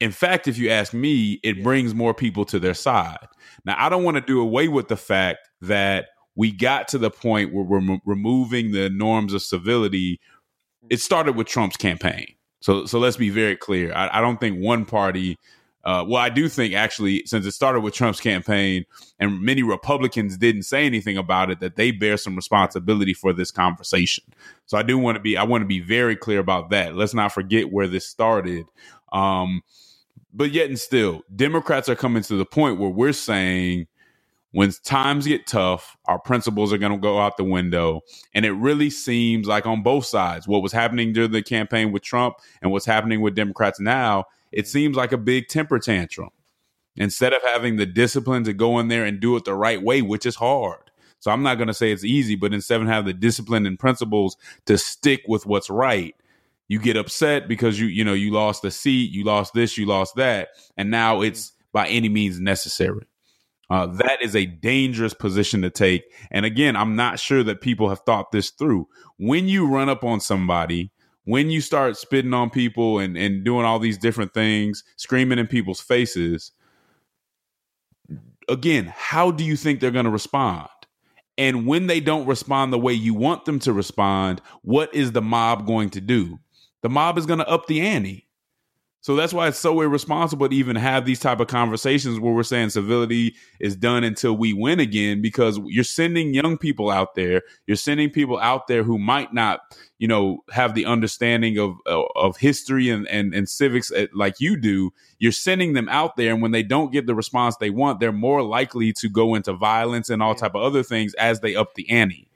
In 0.00 0.10
fact, 0.10 0.48
if 0.48 0.58
you 0.58 0.70
ask 0.70 0.92
me, 0.92 1.40
it 1.42 1.62
brings 1.62 1.94
more 1.94 2.12
people 2.12 2.44
to 2.46 2.58
their 2.58 2.74
side. 2.74 3.26
Now, 3.64 3.76
I 3.78 3.88
don't 3.88 4.04
want 4.04 4.16
to 4.16 4.20
do 4.20 4.40
away 4.40 4.68
with 4.68 4.88
the 4.88 4.96
fact 4.96 5.48
that 5.62 6.08
we 6.36 6.50
got 6.50 6.88
to 6.88 6.98
the 6.98 7.10
point 7.10 7.54
where 7.54 7.64
we're 7.64 7.98
removing 8.04 8.72
the 8.72 8.90
norms 8.90 9.32
of 9.32 9.42
civility. 9.42 10.20
It 10.90 11.00
started 11.00 11.36
with 11.36 11.46
Trump's 11.46 11.76
campaign. 11.76 12.34
So, 12.60 12.86
so 12.86 12.98
let's 12.98 13.16
be 13.16 13.30
very 13.30 13.56
clear. 13.56 13.92
I, 13.94 14.18
I 14.18 14.20
don't 14.20 14.40
think 14.40 14.58
one 14.58 14.86
party 14.86 15.38
uh, 15.84 16.02
well, 16.06 16.20
I 16.20 16.30
do 16.30 16.48
think 16.48 16.74
actually, 16.74 17.22
since 17.26 17.44
it 17.44 17.52
started 17.52 17.80
with 17.80 17.92
Trump's 17.92 18.20
campaign 18.20 18.86
and 19.18 19.42
many 19.42 19.62
Republicans 19.62 20.38
didn't 20.38 20.62
say 20.62 20.86
anything 20.86 21.18
about 21.18 21.50
it, 21.50 21.60
that 21.60 21.76
they 21.76 21.90
bear 21.90 22.16
some 22.16 22.34
responsibility 22.34 23.12
for 23.12 23.34
this 23.34 23.50
conversation. 23.50 24.24
So 24.64 24.78
I 24.78 24.82
do 24.82 24.96
want 24.96 25.16
to 25.16 25.20
be, 25.20 25.36
I 25.36 25.42
want 25.42 25.60
to 25.60 25.66
be 25.66 25.80
very 25.80 26.16
clear 26.16 26.38
about 26.38 26.70
that. 26.70 26.96
Let's 26.96 27.12
not 27.12 27.32
forget 27.32 27.70
where 27.70 27.86
this 27.86 28.06
started. 28.06 28.64
Um, 29.12 29.62
but 30.32 30.52
yet 30.52 30.68
and 30.68 30.80
still, 30.80 31.22
Democrats 31.36 31.88
are 31.90 31.94
coming 31.94 32.22
to 32.24 32.36
the 32.36 32.46
point 32.46 32.80
where 32.80 32.90
we're 32.90 33.12
saying 33.12 33.86
when 34.54 34.70
times 34.84 35.26
get 35.26 35.46
tough, 35.46 35.96
our 36.06 36.18
principles 36.18 36.72
are 36.72 36.78
going 36.78 36.92
to 36.92 36.98
go 36.98 37.18
out 37.20 37.36
the 37.36 37.44
window. 37.44 38.00
And 38.34 38.44
it 38.44 38.52
really 38.52 38.90
seems 38.90 39.46
like 39.46 39.66
on 39.66 39.82
both 39.82 40.06
sides, 40.06 40.48
what 40.48 40.62
was 40.62 40.72
happening 40.72 41.12
during 41.12 41.32
the 41.32 41.42
campaign 41.42 41.92
with 41.92 42.02
Trump 42.02 42.36
and 42.62 42.70
what's 42.72 42.86
happening 42.86 43.20
with 43.20 43.34
Democrats 43.34 43.80
now 43.80 44.24
it 44.54 44.68
seems 44.68 44.96
like 44.96 45.12
a 45.12 45.18
big 45.18 45.48
temper 45.48 45.78
tantrum 45.80 46.30
instead 46.96 47.32
of 47.32 47.42
having 47.42 47.76
the 47.76 47.86
discipline 47.86 48.44
to 48.44 48.52
go 48.52 48.78
in 48.78 48.86
there 48.86 49.04
and 49.04 49.20
do 49.20 49.36
it 49.36 49.44
the 49.44 49.54
right 49.54 49.82
way, 49.82 50.00
which 50.00 50.24
is 50.24 50.36
hard. 50.36 50.78
So 51.18 51.32
I'm 51.32 51.42
not 51.42 51.56
going 51.56 51.68
to 51.68 51.74
say 51.74 51.90
it's 51.90 52.04
easy, 52.04 52.36
but 52.36 52.54
instead 52.54 52.80
of 52.80 52.86
having 52.86 53.06
the 53.06 53.14
discipline 53.14 53.66
and 53.66 53.78
principles 53.78 54.36
to 54.66 54.78
stick 54.78 55.22
with 55.26 55.44
what's 55.44 55.70
right, 55.70 56.14
you 56.68 56.78
get 56.78 56.96
upset 56.96 57.48
because 57.48 57.78
you 57.80 57.86
you 57.86 58.04
know 58.04 58.14
you 58.14 58.30
lost 58.30 58.64
a 58.64 58.70
seat, 58.70 59.10
you 59.10 59.24
lost 59.24 59.54
this, 59.54 59.76
you 59.76 59.86
lost 59.86 60.14
that, 60.16 60.50
and 60.76 60.90
now 60.90 61.20
it's 61.20 61.52
by 61.72 61.88
any 61.88 62.08
means 62.08 62.40
necessary. 62.40 63.06
Uh, 63.70 63.86
that 63.86 64.22
is 64.22 64.36
a 64.36 64.46
dangerous 64.46 65.14
position 65.14 65.62
to 65.62 65.70
take. 65.70 66.04
And 66.30 66.44
again, 66.44 66.76
I'm 66.76 66.96
not 66.96 67.18
sure 67.18 67.42
that 67.44 67.60
people 67.60 67.88
have 67.88 68.00
thought 68.00 68.30
this 68.30 68.50
through. 68.50 68.88
When 69.16 69.48
you 69.48 69.66
run 69.66 69.88
up 69.88 70.04
on 70.04 70.20
somebody 70.20 70.90
when 71.24 71.50
you 71.50 71.60
start 71.60 71.96
spitting 71.96 72.34
on 72.34 72.50
people 72.50 72.98
and, 72.98 73.16
and 73.16 73.44
doing 73.44 73.64
all 73.64 73.78
these 73.78 73.98
different 73.98 74.34
things, 74.34 74.84
screaming 74.96 75.38
in 75.38 75.46
people's 75.46 75.80
faces, 75.80 76.52
again, 78.48 78.92
how 78.94 79.30
do 79.30 79.44
you 79.44 79.56
think 79.56 79.80
they're 79.80 79.90
going 79.90 80.04
to 80.04 80.10
respond? 80.10 80.68
And 81.36 81.66
when 81.66 81.86
they 81.86 81.98
don't 81.98 82.26
respond 82.26 82.72
the 82.72 82.78
way 82.78 82.92
you 82.92 83.14
want 83.14 83.44
them 83.44 83.58
to 83.60 83.72
respond, 83.72 84.40
what 84.62 84.94
is 84.94 85.12
the 85.12 85.22
mob 85.22 85.66
going 85.66 85.90
to 85.90 86.00
do? 86.00 86.38
The 86.82 86.90
mob 86.90 87.18
is 87.18 87.26
going 87.26 87.40
to 87.40 87.48
up 87.48 87.66
the 87.66 87.80
ante. 87.80 88.28
So 89.04 89.14
that's 89.14 89.34
why 89.34 89.48
it's 89.48 89.58
so 89.58 89.82
irresponsible 89.82 90.48
to 90.48 90.56
even 90.56 90.76
have 90.76 91.04
these 91.04 91.20
type 91.20 91.38
of 91.38 91.46
conversations 91.46 92.18
where 92.18 92.32
we're 92.32 92.42
saying 92.42 92.70
civility 92.70 93.34
is 93.60 93.76
done 93.76 94.02
until 94.02 94.34
we 94.34 94.54
win 94.54 94.80
again 94.80 95.20
because 95.20 95.60
you're 95.66 95.84
sending 95.84 96.32
young 96.32 96.56
people 96.56 96.88
out 96.88 97.14
there. 97.14 97.42
You're 97.66 97.76
sending 97.76 98.08
people 98.08 98.38
out 98.38 98.66
there 98.66 98.82
who 98.82 98.96
might 98.96 99.34
not, 99.34 99.60
you 99.98 100.08
know, 100.08 100.38
have 100.52 100.74
the 100.74 100.86
understanding 100.86 101.58
of 101.58 101.76
of 101.84 102.38
history 102.38 102.88
and 102.88 103.06
and, 103.08 103.34
and 103.34 103.46
civics 103.46 103.92
eh, 103.94 104.06
like 104.14 104.40
you 104.40 104.56
do. 104.56 104.90
You're 105.18 105.32
sending 105.32 105.74
them 105.74 105.90
out 105.90 106.16
there, 106.16 106.32
and 106.32 106.40
when 106.40 106.52
they 106.52 106.62
don't 106.62 106.90
get 106.90 107.06
the 107.06 107.14
response 107.14 107.58
they 107.58 107.68
want, 107.68 108.00
they're 108.00 108.10
more 108.10 108.40
likely 108.42 108.94
to 108.94 109.10
go 109.10 109.34
into 109.34 109.52
violence 109.52 110.08
and 110.08 110.22
all 110.22 110.34
type 110.34 110.54
of 110.54 110.62
other 110.62 110.82
things 110.82 111.12
as 111.16 111.40
they 111.40 111.54
up 111.54 111.74
the 111.74 111.90
ante. 111.90 112.30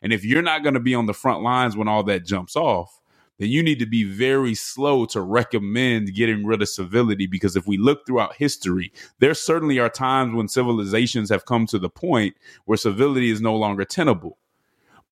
And 0.00 0.10
if 0.10 0.24
you're 0.24 0.40
not 0.40 0.62
going 0.62 0.72
to 0.72 0.80
be 0.80 0.94
on 0.94 1.04
the 1.04 1.12
front 1.12 1.42
lines 1.42 1.76
when 1.76 1.86
all 1.86 2.02
that 2.04 2.24
jumps 2.24 2.56
off, 2.56 2.98
then 3.38 3.48
you 3.48 3.62
need 3.62 3.78
to 3.80 3.86
be 3.86 4.04
very 4.04 4.54
slow 4.54 5.06
to 5.06 5.20
recommend 5.20 6.14
getting 6.14 6.46
rid 6.46 6.62
of 6.62 6.68
civility 6.68 7.26
because 7.26 7.56
if 7.56 7.66
we 7.66 7.76
look 7.76 8.06
throughout 8.06 8.36
history, 8.36 8.92
there 9.18 9.34
certainly 9.34 9.78
are 9.78 9.88
times 9.88 10.34
when 10.34 10.48
civilizations 10.48 11.30
have 11.30 11.44
come 11.44 11.66
to 11.66 11.78
the 11.78 11.90
point 11.90 12.36
where 12.64 12.78
civility 12.78 13.30
is 13.30 13.40
no 13.40 13.56
longer 13.56 13.84
tenable. 13.84 14.38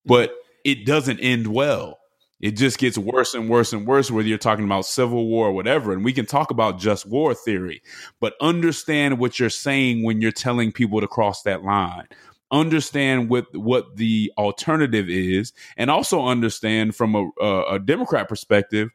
But 0.05 0.35
it 0.65 0.87
doesn't 0.87 1.21
end 1.21 1.49
well. 1.49 1.99
It 2.41 2.53
just 2.53 2.79
gets 2.79 2.99
worse 2.99 3.35
and 3.35 3.49
worse 3.49 3.73
and 3.73 3.87
worse, 3.87 4.11
whether 4.11 4.27
you're 4.27 4.37
talking 4.37 4.65
about 4.65 4.85
civil 4.85 5.29
war 5.29 5.49
or 5.49 5.53
whatever. 5.53 5.93
And 5.93 6.05
we 6.05 6.13
can 6.13 6.27
talk 6.27 6.51
about 6.51 6.79
just 6.79 7.07
war 7.07 7.35
theory, 7.35 7.83
but 8.19 8.35
understand 8.41 9.21
what 9.21 9.39
you're 9.39 9.49
saying 9.49 10.03
when 10.03 10.21
you're 10.21 10.33
telling 10.33 10.73
people 10.73 11.01
to 11.01 11.07
cross 11.07 11.43
that 11.43 11.63
line 11.63 12.09
understand 12.53 13.31
what 13.31 13.47
what 13.57 13.97
the 13.97 14.33
alternative 14.38 15.09
is, 15.09 15.53
and 15.77 15.91
also 15.91 16.25
understand 16.25 16.95
from 16.95 17.15
a, 17.15 17.31
a, 17.41 17.75
a 17.75 17.79
Democrat 17.79 18.29
perspective, 18.29 18.91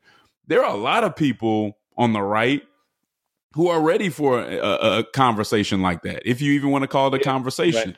there 0.46 0.64
are 0.64 0.74
a 0.74 0.78
lot 0.78 1.04
of 1.04 1.16
people 1.16 1.78
on 1.98 2.14
the 2.14 2.22
right 2.22 2.62
who 3.54 3.68
are 3.70 3.82
ready 3.82 4.10
for 4.10 4.40
a, 4.40 5.00
a, 5.00 5.04
conversation 5.04 5.82
like 5.82 6.04
that. 6.04 6.22
If 6.26 6.42
you 6.42 6.54
even 6.54 6.70
want 6.70 6.84
to 6.84 6.88
call 6.88 7.14
it 7.14 7.20
a 7.20 7.24
conversation, 7.24 7.98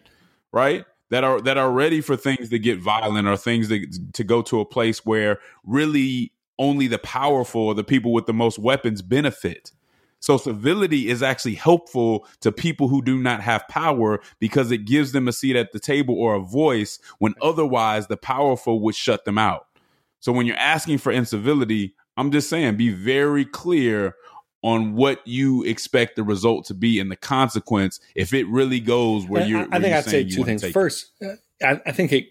right. 0.54 0.78
right? 0.78 0.86
That 1.10 1.24
are 1.24 1.41
that 1.41 1.58
are 1.58 1.72
ready 1.72 2.02
for 2.02 2.15
things 2.15 2.50
to 2.50 2.60
get 2.60 2.80
violent 2.80 3.28
or 3.28 3.36
things 3.36 3.67
that, 3.69 4.13
to 4.13 4.24
go 4.24 4.41
to 4.43 4.60
a 4.60 4.65
place 4.65 5.06
where 5.06 5.39
really 5.63 6.32
only 6.60 6.88
the 6.88 7.00
powerful 7.00 7.62
or 7.62 7.74
the 7.74 7.84
people 7.84 8.13
with 8.13 8.26
the 8.26 8.34
most 8.34 8.60
weapons 8.60 9.02
benefit. 9.02 9.72
So 10.19 10.38
civility 10.38 11.10
is 11.10 11.23
actually 11.23 11.55
helpful 11.55 12.27
to 12.41 12.51
people 12.51 12.89
who 12.89 13.01
do 13.01 13.17
not 13.17 13.41
have 13.41 13.67
power 13.67 14.19
because 14.39 14.71
it 14.71 14.86
gives 14.86 15.12
them 15.12 15.27
a 15.27 15.34
seat 15.34 15.55
at 15.55 15.71
the 15.71 15.79
table 15.79 16.15
or 16.15 16.36
a 16.36 16.41
voice 16.41 16.99
when 17.19 17.36
otherwise 17.41 18.08
the 18.08 18.17
powerful 18.17 18.82
would 18.82 18.95
shut 18.95 19.25
them 19.25 19.38
out. 19.38 19.67
So 20.19 20.32
when 20.34 20.45
you're 20.45 20.58
asking 20.58 20.97
for 20.97 21.12
incivility, 21.12 21.95
I'm 22.17 22.32
just 22.32 22.49
saying 22.49 22.75
be 22.75 22.89
very 22.89 23.45
clear 23.45 24.15
on 24.62 24.95
what 24.95 25.25
you 25.25 25.63
expect 25.63 26.17
the 26.17 26.23
result 26.23 26.65
to 26.65 26.73
be 26.73 26.99
and 26.99 27.10
the 27.10 27.15
consequence 27.15 28.01
if 28.13 28.34
it 28.34 28.45
really 28.47 28.82
goes 28.82 29.25
where 29.25 29.45
you're. 29.45 29.62
I, 29.62 29.77
I 29.77 29.79
think 29.79 29.95
I'd 29.95 30.03
say 30.03 30.23
two 30.25 30.43
things. 30.43 30.65
First, 30.71 31.12
uh, 31.23 31.36
I, 31.63 31.82
I 31.86 31.91
think 31.93 32.12
it 32.12 32.27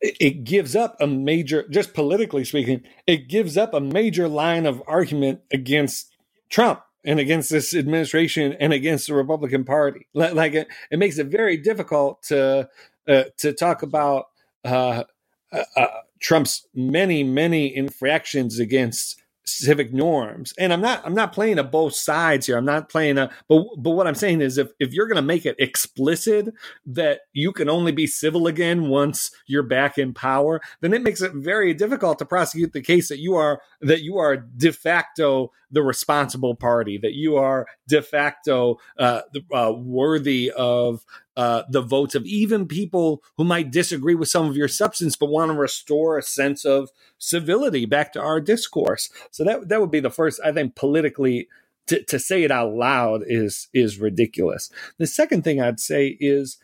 it 0.00 0.44
gives 0.44 0.74
up 0.74 0.96
a 1.00 1.06
major, 1.06 1.68
just 1.68 1.92
politically 1.92 2.44
speaking, 2.44 2.82
it 3.06 3.28
gives 3.28 3.58
up 3.58 3.74
a 3.74 3.80
major 3.80 4.28
line 4.28 4.64
of 4.64 4.82
argument 4.86 5.40
against 5.52 6.09
Trump 6.50 6.82
and 7.04 7.18
against 7.18 7.50
this 7.50 7.74
administration 7.74 8.52
and 8.60 8.72
against 8.72 9.06
the 9.06 9.14
Republican 9.14 9.64
Party. 9.64 10.06
Like 10.12 10.54
it, 10.54 10.68
it 10.90 10.98
makes 10.98 11.18
it 11.18 11.28
very 11.28 11.56
difficult 11.56 12.22
to 12.24 12.68
uh, 13.08 13.24
to 13.38 13.52
talk 13.52 13.82
about 13.82 14.26
uh, 14.64 15.04
uh, 15.52 15.64
uh 15.76 15.86
Trump's 16.20 16.66
many 16.74 17.24
many 17.24 17.74
infractions 17.74 18.58
against 18.58 19.19
civic 19.44 19.92
norms. 19.92 20.52
And 20.58 20.72
I'm 20.72 20.80
not 20.80 21.04
I'm 21.04 21.14
not 21.14 21.32
playing 21.32 21.58
a 21.58 21.64
both 21.64 21.94
sides 21.94 22.46
here. 22.46 22.56
I'm 22.56 22.64
not 22.64 22.88
playing 22.88 23.18
a 23.18 23.30
but 23.48 23.64
but 23.78 23.90
what 23.90 24.06
I'm 24.06 24.14
saying 24.14 24.40
is 24.40 24.58
if 24.58 24.70
if 24.78 24.92
you're 24.92 25.06
going 25.06 25.16
to 25.16 25.22
make 25.22 25.46
it 25.46 25.56
explicit 25.58 26.52
that 26.86 27.20
you 27.32 27.52
can 27.52 27.68
only 27.68 27.92
be 27.92 28.06
civil 28.06 28.46
again 28.46 28.88
once 28.88 29.30
you're 29.46 29.62
back 29.62 29.98
in 29.98 30.14
power, 30.14 30.60
then 30.80 30.92
it 30.92 31.02
makes 31.02 31.20
it 31.20 31.32
very 31.34 31.74
difficult 31.74 32.18
to 32.18 32.24
prosecute 32.24 32.72
the 32.72 32.82
case 32.82 33.08
that 33.08 33.18
you 33.18 33.34
are 33.36 33.60
that 33.80 34.02
you 34.02 34.18
are 34.18 34.36
de 34.36 34.72
facto 34.72 35.50
the 35.70 35.82
responsible 35.82 36.54
party, 36.54 36.98
that 36.98 37.14
you 37.14 37.36
are 37.36 37.66
de 37.88 38.02
facto 38.02 38.78
uh, 38.98 39.22
the 39.32 39.42
uh, 39.54 39.72
worthy 39.72 40.50
of 40.56 41.04
uh, 41.40 41.62
the 41.70 41.80
votes 41.80 42.14
of 42.14 42.26
even 42.26 42.68
people 42.68 43.22
who 43.38 43.44
might 43.44 43.70
disagree 43.70 44.14
with 44.14 44.28
some 44.28 44.46
of 44.46 44.58
your 44.58 44.68
substance, 44.68 45.16
but 45.16 45.30
want 45.30 45.50
to 45.50 45.56
restore 45.56 46.18
a 46.18 46.22
sense 46.22 46.66
of 46.66 46.90
civility 47.16 47.86
back 47.86 48.12
to 48.12 48.20
our 48.20 48.42
discourse. 48.42 49.08
So 49.30 49.44
that 49.44 49.70
that 49.70 49.80
would 49.80 49.90
be 49.90 50.00
the 50.00 50.10
first, 50.10 50.38
I 50.44 50.52
think, 50.52 50.76
politically. 50.76 51.48
To, 51.86 52.04
to 52.04 52.18
say 52.20 52.44
it 52.44 52.52
out 52.52 52.74
loud 52.74 53.22
is 53.26 53.68
is 53.72 53.98
ridiculous. 53.98 54.70
The 54.98 55.06
second 55.06 55.42
thing 55.42 55.60
I'd 55.60 55.80
say 55.80 56.18
is 56.20 56.58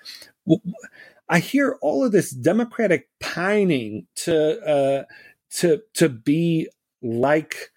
I 1.28 1.38
hear 1.38 1.78
all 1.80 2.04
of 2.04 2.12
this 2.12 2.30
democratic 2.30 3.08
pining 3.18 4.06
to 4.24 4.36
uh, 4.60 5.04
to 5.58 5.82
to 5.94 6.08
be 6.10 6.68
like 7.02 7.72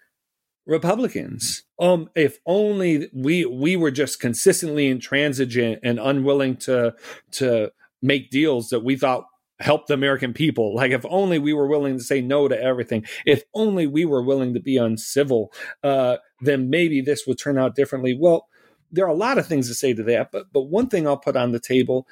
Republicans. 0.66 1.64
Um, 1.78 2.10
if 2.14 2.38
only 2.46 3.08
we 3.12 3.44
we 3.44 3.76
were 3.76 3.90
just 3.90 4.20
consistently 4.20 4.88
intransigent 4.88 5.80
and 5.82 5.98
unwilling 5.98 6.56
to 6.58 6.94
to 7.32 7.72
make 8.02 8.30
deals 8.30 8.68
that 8.68 8.80
we 8.80 8.96
thought 8.96 9.24
helped 9.60 9.88
the 9.88 9.94
American 9.94 10.32
people. 10.32 10.74
Like 10.74 10.92
if 10.92 11.04
only 11.08 11.38
we 11.38 11.52
were 11.52 11.66
willing 11.66 11.98
to 11.98 12.04
say 12.04 12.20
no 12.20 12.48
to 12.48 12.60
everything. 12.60 13.04
If 13.26 13.42
only 13.54 13.86
we 13.86 14.04
were 14.04 14.22
willing 14.22 14.54
to 14.54 14.60
be 14.60 14.76
uncivil, 14.76 15.52
uh, 15.82 16.16
then 16.40 16.70
maybe 16.70 17.00
this 17.00 17.26
would 17.26 17.38
turn 17.38 17.58
out 17.58 17.76
differently. 17.76 18.16
Well, 18.18 18.48
there 18.90 19.04
are 19.04 19.08
a 19.08 19.14
lot 19.14 19.38
of 19.38 19.46
things 19.46 19.68
to 19.68 19.74
say 19.74 19.94
to 19.94 20.02
that, 20.04 20.32
but 20.32 20.46
but 20.52 20.62
one 20.62 20.88
thing 20.88 21.06
I'll 21.06 21.16
put 21.16 21.36
on 21.36 21.52
the 21.52 21.60
table 21.60 22.06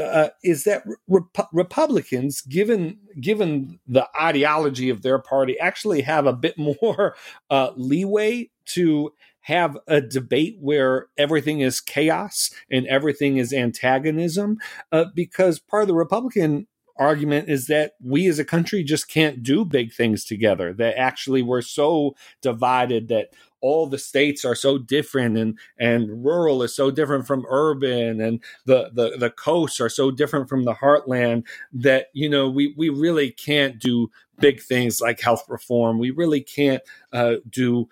uh, 0.00 0.28
is 0.42 0.64
that 0.64 0.84
Rep- 1.08 1.48
Republicans, 1.52 2.40
given 2.42 2.98
given 3.20 3.78
the 3.86 4.08
ideology 4.20 4.90
of 4.90 5.02
their 5.02 5.18
party, 5.18 5.58
actually 5.58 6.02
have 6.02 6.26
a 6.26 6.32
bit 6.32 6.56
more 6.82 7.14
uh, 7.50 7.70
leeway 7.76 8.50
to 8.64 9.12
have 9.42 9.76
a 9.88 10.00
debate 10.00 10.56
where 10.60 11.08
everything 11.18 11.60
is 11.60 11.80
chaos 11.80 12.50
and 12.70 12.86
everything 12.86 13.38
is 13.38 13.52
antagonism, 13.52 14.56
uh, 14.92 15.06
because 15.14 15.58
part 15.58 15.82
of 15.82 15.88
the 15.88 15.94
Republican 15.94 16.66
argument 16.96 17.48
is 17.48 17.66
that 17.66 17.94
we 18.02 18.26
as 18.28 18.38
a 18.38 18.44
country 18.44 18.82
just 18.84 19.08
can't 19.08 19.42
do 19.42 19.64
big 19.64 19.92
things 19.92 20.24
together. 20.24 20.72
That 20.72 20.98
actually 20.98 21.42
we're 21.42 21.62
so 21.62 22.14
divided 22.40 23.08
that 23.08 23.30
all 23.62 23.86
the 23.86 23.98
states 23.98 24.44
are 24.44 24.54
so 24.54 24.76
different 24.76 25.38
and 25.38 25.58
and 25.78 26.24
rural 26.24 26.62
is 26.62 26.74
so 26.74 26.90
different 26.90 27.26
from 27.26 27.46
urban 27.48 28.20
and 28.20 28.42
the 28.66 28.90
the 28.92 29.16
the 29.16 29.30
coasts 29.30 29.80
are 29.80 29.88
so 29.88 30.10
different 30.10 30.48
from 30.48 30.64
the 30.64 30.74
heartland 30.74 31.44
that 31.72 32.08
you 32.12 32.28
know 32.28 32.50
we 32.50 32.74
we 32.76 32.88
really 32.88 33.30
can't 33.30 33.78
do 33.78 34.10
big 34.40 34.60
things 34.60 35.00
like 35.00 35.20
health 35.20 35.44
reform 35.48 35.98
we 35.98 36.10
really 36.10 36.40
can't 36.40 36.82
uh, 37.12 37.36
do 37.48 37.88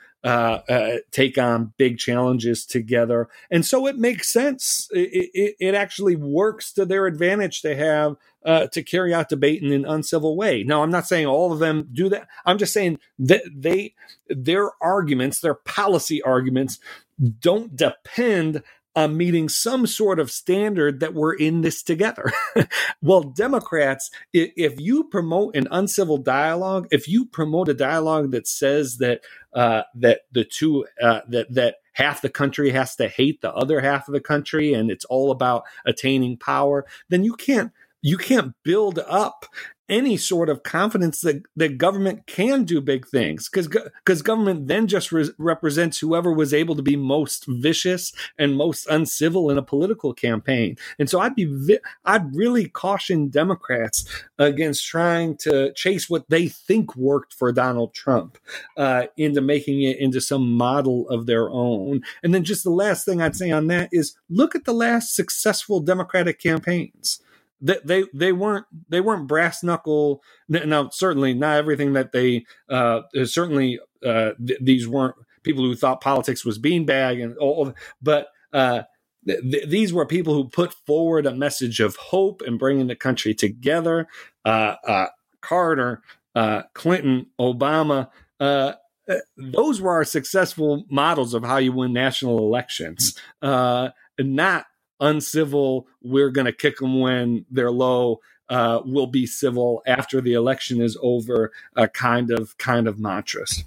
take 1.11 1.39
on 1.39 1.73
big 1.79 1.99
challenges 1.99 2.67
together 2.67 3.29
and 3.51 3.65
so 3.65 3.87
it 3.87 3.97
makes 3.97 4.29
sense 4.29 4.89
it, 4.93 5.31
it, 5.33 5.57
it 5.59 5.75
actually 5.75 6.17
works 6.17 6.73
to 6.73 6.85
their 6.85 7.07
advantage 7.07 7.63
to 7.63 7.75
have 7.75 8.17
uh, 8.45 8.67
to 8.69 8.83
carry 8.83 9.13
out 9.13 9.29
debate 9.29 9.63
in 9.63 9.73
an 9.73 9.85
uncivil 9.85 10.37
way. 10.37 10.63
Now, 10.63 10.83
I'm 10.83 10.91
not 10.91 11.07
saying 11.07 11.27
all 11.27 11.53
of 11.53 11.59
them 11.59 11.89
do 11.93 12.09
that. 12.09 12.29
I'm 12.47 12.59
just 12.59 12.73
saying 12.73 12.99
that 13.19 13.43
they 13.55 13.95
their 14.29 14.71
arguments, 14.83 15.41
their 15.41 15.55
policy 15.55 16.23
arguments, 16.23 16.79
don't 17.41 17.77
depend 17.77 18.63
on 18.97 19.17
meeting 19.17 19.49
some 19.49 19.87
sort 19.87 20.19
of 20.19 20.31
standard 20.31 21.01
that 21.01 21.15
we're 21.15 21.35
in 21.35 21.61
this 21.61 21.83
together. 21.83 22.33
well, 23.03 23.23
Democrats, 23.23 24.11
if 24.33 24.81
you 24.81 25.05
promote 25.05 25.55
an 25.55 25.69
uncivil 25.71 26.19
dialogue, 26.19 26.89
if 26.91 27.07
you 27.07 27.27
promote 27.27 27.69
a 27.69 27.75
dialogue 27.75 28.33
that 28.33 28.49
says 28.49 28.99
that 28.99 29.21
uh, 29.55 29.83
that 29.95 30.23
the 30.33 30.45
two 30.45 30.87
uh, 31.03 31.21
that 31.29 31.53
that 31.55 31.77
half 31.93 32.23
the 32.23 32.29
country 32.29 32.71
has 32.71 32.97
to 32.97 33.09
hate 33.09 33.41
the 33.41 33.53
other 33.53 33.81
half 33.81 34.09
of 34.09 34.13
the 34.13 34.21
country 34.21 34.73
and 34.73 34.91
it's 34.91 35.05
all 35.05 35.31
about 35.31 35.65
attaining 35.87 36.37
power, 36.37 36.87
then 37.09 37.23
you 37.23 37.35
can't 37.35 37.73
you 38.03 38.17
can't 38.17 38.55
build 38.65 38.99
up 39.07 39.47
any 39.91 40.17
sort 40.17 40.49
of 40.49 40.63
confidence 40.63 41.21
that, 41.21 41.43
that 41.57 41.77
government 41.77 42.27
can 42.27 42.65
do 42.65 42.81
big 42.81 43.07
things 43.07 43.49
because 43.49 43.69
because 43.69 44.23
government 44.23 44.69
then 44.69 44.87
just 44.87 45.11
re- 45.11 45.29
represents 45.37 45.99
whoever 45.99 46.33
was 46.33 46.55
able 46.55 46.77
to 46.77 46.83
be 46.83 46.97
most 46.97 47.45
vicious 47.47 48.13
and 48.39 48.57
most 48.57 48.87
uncivil 48.87 49.51
in 49.51 49.59
a 49.59 49.63
political 49.63 50.15
campaign. 50.15 50.77
And 50.99 51.11
so 51.11 51.21
i'd 51.21 51.35
be 51.35 51.45
vi- 51.45 51.81
i'd 52.05 52.35
really 52.35 52.69
caution 52.69 53.29
democrats 53.29 54.05
against 54.39 54.87
trying 54.87 55.37
to 55.39 55.73
chase 55.75 56.09
what 56.09 56.31
they 56.31 56.49
think 56.49 56.97
worked 56.97 57.35
for 57.35 57.53
donald 57.53 57.93
trump 57.93 58.39
uh, 58.77 59.07
into 59.17 59.41
making 59.41 59.83
it 59.83 59.99
into 59.99 60.21
some 60.21 60.53
model 60.53 61.09
of 61.09 61.27
their 61.27 61.51
own. 61.51 62.03
And 62.23 62.33
then 62.33 62.45
just 62.45 62.63
the 62.63 62.71
last 62.71 63.05
thing 63.05 63.21
i'd 63.21 63.37
say 63.37 63.51
on 63.51 63.67
that 63.67 63.89
is 63.91 64.15
look 64.29 64.55
at 64.55 64.65
the 64.65 64.73
last 64.73 65.15
successful 65.17 65.81
democratic 65.81 66.39
campaigns 66.39 67.21
they, 67.61 67.79
they 67.85 68.05
they 68.15 68.33
weren't 68.33 68.67
they 68.89 69.01
weren't 69.01 69.27
brass 69.27 69.63
knuckle. 69.63 70.23
Now, 70.49 70.89
certainly 70.91 71.35
not 71.35 71.57
everything 71.59 71.93
that 71.93 72.13
they 72.13 72.45
uh, 72.69 73.03
certainly 73.25 73.79
uh, 74.05 74.33
th- 74.45 74.61
these 74.63 74.89
weren't 74.89 75.17
people 75.43 75.65
who 75.65 75.75
thought 75.75 76.01
politics 76.01 76.45
was 76.45 76.59
beanbag 76.59 77.23
and 77.23 77.37
all, 77.39 77.73
but 78.03 78.29
uh, 78.53 78.83
th- 79.27 79.69
these 79.69 79.93
were 79.93 80.07
people 80.07 80.35
who 80.35 80.49
put 80.49 80.75
forward 80.87 81.27
a 81.27 81.35
message 81.35 81.81
of 81.81 81.97
hope 81.97 82.43
and 82.43 82.59
bringing 82.59 82.87
the 82.87 82.97
country 82.97 83.35
together. 83.35 84.07
Uh, 84.45 84.77
uh, 84.87 85.07
Carter, 85.41 86.03
uh, 86.35 86.63
Clinton, 86.75 87.27
Obama. 87.39 88.09
those 89.37 89.81
were 89.81 89.93
our 89.93 90.05
successful 90.05 90.85
models 90.91 91.35
of 91.35 91.45
how 91.45 91.57
you 91.57 91.73
win 91.73 91.93
national 91.93 92.39
elections, 92.39 93.19
not 93.43 94.67
uncivil, 95.01 95.87
we're 96.03 96.31
going 96.31 96.47
to 96.47 96.53
kick 96.53 96.79
them 96.79 97.01
when 97.01 97.45
they're 97.51 97.71
low. 97.71 98.21
Uh, 98.49 98.83
will 98.85 99.07
be 99.07 99.27
civil 99.27 99.81
after 99.87 100.21
the 100.21 100.33
election 100.33 100.81
is 100.81 100.99
over. 101.03 101.53
Uh, 101.77 101.87
kind 101.87 102.33
of 102.33 102.59
kind 102.59 102.89
of 102.89 102.99
mantras. 102.99 103.63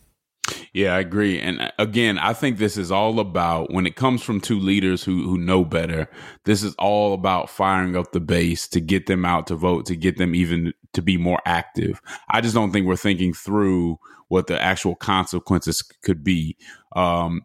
Yeah, 0.73 0.95
I 0.95 0.99
agree. 0.99 1.39
And 1.39 1.61
uh, 1.61 1.71
again, 1.79 2.17
I 2.17 2.33
think 2.33 2.57
this 2.57 2.77
is 2.77 2.91
all 2.91 3.19
about 3.19 3.71
when 3.71 3.85
it 3.85 3.95
comes 3.95 4.23
from 4.23 4.41
two 4.41 4.59
leaders 4.59 5.03
who 5.03 5.23
who 5.23 5.37
know 5.37 5.63
better. 5.63 6.09
This 6.45 6.63
is 6.63 6.75
all 6.75 7.13
about 7.13 7.49
firing 7.49 7.95
up 7.95 8.11
the 8.11 8.19
base 8.19 8.67
to 8.69 8.81
get 8.81 9.05
them 9.05 9.23
out 9.23 9.47
to 9.47 9.55
vote, 9.55 9.85
to 9.85 9.95
get 9.95 10.17
them 10.17 10.35
even 10.35 10.73
to 10.93 11.01
be 11.01 11.17
more 11.17 11.39
active. 11.45 12.01
I 12.29 12.41
just 12.41 12.55
don't 12.55 12.71
think 12.71 12.87
we're 12.87 12.95
thinking 12.95 13.33
through 13.33 13.99
what 14.27 14.47
the 14.47 14.61
actual 14.61 14.95
consequences 14.95 15.81
could 15.81 16.23
be. 16.23 16.57
Um, 16.95 17.43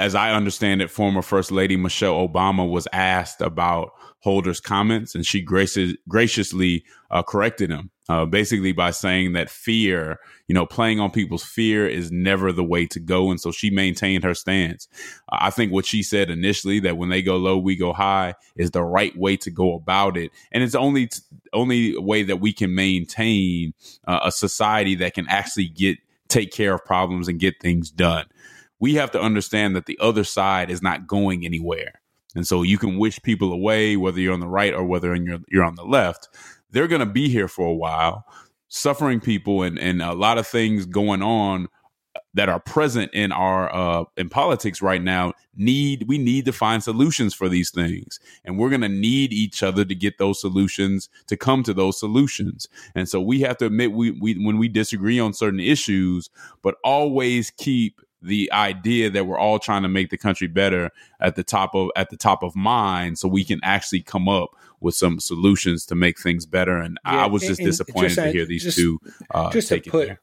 as 0.00 0.14
I 0.14 0.32
understand 0.32 0.80
it, 0.80 0.90
former 0.90 1.20
First 1.20 1.52
Lady 1.52 1.76
Michelle 1.76 2.26
Obama 2.26 2.68
was 2.68 2.88
asked 2.90 3.42
about 3.42 3.90
Holder's 4.24 4.58
comments, 4.58 5.14
and 5.14 5.26
she 5.26 5.42
gracious, 5.42 5.92
graciously 6.08 6.84
uh, 7.10 7.22
corrected 7.22 7.70
him, 7.70 7.90
uh, 8.08 8.24
basically 8.24 8.72
by 8.72 8.92
saying 8.92 9.34
that 9.34 9.50
fear, 9.50 10.18
you 10.48 10.54
know, 10.54 10.64
playing 10.64 11.00
on 11.00 11.10
people's 11.10 11.44
fear 11.44 11.86
is 11.86 12.10
never 12.10 12.50
the 12.50 12.64
way 12.64 12.86
to 12.86 12.98
go. 12.98 13.30
And 13.30 13.38
so 13.38 13.52
she 13.52 13.68
maintained 13.68 14.24
her 14.24 14.34
stance. 14.34 14.88
Uh, 15.30 15.36
I 15.40 15.50
think 15.50 15.70
what 15.70 15.84
she 15.84 16.02
said 16.02 16.30
initially 16.30 16.80
that 16.80 16.96
when 16.96 17.10
they 17.10 17.20
go 17.20 17.36
low, 17.36 17.58
we 17.58 17.76
go 17.76 17.92
high 17.92 18.34
is 18.56 18.70
the 18.70 18.82
right 18.82 19.16
way 19.18 19.36
to 19.36 19.50
go 19.50 19.74
about 19.74 20.16
it, 20.16 20.30
and 20.50 20.62
it's 20.62 20.74
only 20.74 21.08
t- 21.08 21.20
only 21.52 21.98
way 21.98 22.22
that 22.22 22.40
we 22.40 22.54
can 22.54 22.74
maintain 22.74 23.74
uh, 24.06 24.20
a 24.24 24.32
society 24.32 24.94
that 24.94 25.12
can 25.12 25.26
actually 25.28 25.68
get 25.68 25.98
take 26.28 26.52
care 26.52 26.74
of 26.74 26.84
problems 26.86 27.28
and 27.28 27.38
get 27.38 27.60
things 27.60 27.90
done 27.90 28.24
we 28.80 28.94
have 28.94 29.10
to 29.12 29.20
understand 29.20 29.76
that 29.76 29.86
the 29.86 29.98
other 30.00 30.24
side 30.24 30.70
is 30.70 30.82
not 30.82 31.06
going 31.06 31.44
anywhere. 31.44 32.00
And 32.34 32.46
so 32.46 32.62
you 32.62 32.78
can 32.78 32.98
wish 32.98 33.20
people 33.22 33.52
away, 33.52 33.96
whether 33.96 34.20
you're 34.20 34.34
on 34.34 34.40
the 34.40 34.48
right 34.48 34.72
or 34.72 34.84
whether 34.84 35.14
you're, 35.14 35.40
you're 35.48 35.64
on 35.64 35.74
the 35.74 35.84
left. 35.84 36.28
They're 36.70 36.88
going 36.88 37.00
to 37.00 37.06
be 37.06 37.28
here 37.28 37.48
for 37.48 37.66
a 37.66 37.74
while, 37.74 38.24
suffering 38.68 39.20
people 39.20 39.62
and, 39.62 39.78
and 39.78 40.00
a 40.00 40.14
lot 40.14 40.38
of 40.38 40.46
things 40.46 40.86
going 40.86 41.22
on 41.22 41.68
that 42.34 42.48
are 42.48 42.60
present 42.60 43.10
in 43.12 43.32
our 43.32 43.74
uh, 43.74 44.04
in 44.16 44.28
politics 44.28 44.82
right 44.82 45.02
now 45.02 45.32
need 45.56 46.04
we 46.08 46.18
need 46.18 46.44
to 46.44 46.52
find 46.52 46.82
solutions 46.82 47.34
for 47.34 47.48
these 47.48 47.70
things 47.70 48.18
and 48.44 48.58
we're 48.58 48.68
going 48.68 48.80
to 48.80 48.88
need 48.88 49.32
each 49.32 49.62
other 49.62 49.84
to 49.84 49.94
get 49.94 50.18
those 50.18 50.40
solutions 50.40 51.08
to 51.26 51.36
come 51.36 51.62
to 51.62 51.74
those 51.74 51.98
solutions 51.98 52.68
and 52.94 53.08
so 53.08 53.20
we 53.20 53.40
have 53.40 53.56
to 53.56 53.66
admit 53.66 53.92
we, 53.92 54.10
we 54.12 54.34
when 54.44 54.58
we 54.58 54.68
disagree 54.68 55.20
on 55.20 55.32
certain 55.32 55.60
issues 55.60 56.30
but 56.62 56.76
always 56.84 57.50
keep 57.50 58.00
the 58.22 58.50
idea 58.52 59.10
that 59.10 59.26
we're 59.26 59.38
all 59.38 59.58
trying 59.58 59.82
to 59.82 59.88
make 59.88 60.10
the 60.10 60.18
country 60.18 60.46
better 60.46 60.90
at 61.20 61.36
the 61.36 61.44
top 61.44 61.74
of 61.74 61.90
at 61.96 62.10
the 62.10 62.16
top 62.16 62.42
of 62.42 62.54
mind 62.54 63.18
so 63.18 63.28
we 63.28 63.44
can 63.44 63.60
actually 63.62 64.02
come 64.02 64.28
up 64.28 64.50
with 64.80 64.94
some 64.94 65.20
solutions 65.20 65.86
to 65.86 65.94
make 65.94 66.18
things 66.18 66.46
better. 66.46 66.78
And 66.78 66.98
yeah, 67.04 67.24
i 67.24 67.26
was 67.26 67.42
just 67.42 67.60
disappointed 67.60 68.08
just, 68.10 68.18
to 68.18 68.32
hear 68.32 68.46
these 68.46 68.64
just, 68.64 68.76
two 68.76 68.98
uh 69.32 69.50
just 69.50 69.68
to 69.68 69.80
put 69.80 70.18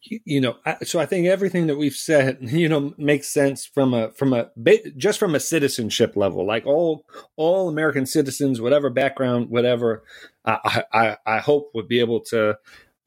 you 0.00 0.40
know 0.40 0.56
so 0.82 0.98
i 1.00 1.06
think 1.06 1.26
everything 1.26 1.66
that 1.66 1.76
we've 1.76 1.94
said 1.94 2.38
you 2.42 2.68
know 2.68 2.94
makes 2.96 3.28
sense 3.28 3.66
from 3.66 3.92
a 3.92 4.10
from 4.12 4.32
a 4.32 4.48
just 4.96 5.18
from 5.18 5.34
a 5.34 5.40
citizenship 5.40 6.16
level 6.16 6.46
like 6.46 6.64
all 6.66 7.04
all 7.36 7.68
american 7.68 8.06
citizens 8.06 8.60
whatever 8.60 8.90
background 8.90 9.50
whatever 9.50 10.04
i 10.44 10.84
i, 10.92 11.16
I 11.26 11.38
hope 11.38 11.70
would 11.74 11.88
be 11.88 12.00
able 12.00 12.20
to 12.26 12.56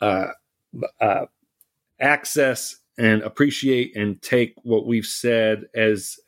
uh, 0.02 0.28
uh, 1.00 1.26
access 2.00 2.81
and 3.02 3.24
appreciate 3.24 3.96
and 3.96 4.22
take 4.22 4.54
what 4.62 4.86
we've 4.86 5.08
said 5.08 5.64
as 5.74 6.20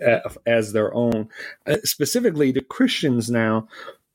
as 0.47 0.73
their 0.73 0.91
own. 0.93 1.29
Uh, 1.67 1.77
specifically, 1.83 2.51
to 2.51 2.62
Christians 2.62 3.29
now, 3.29 3.67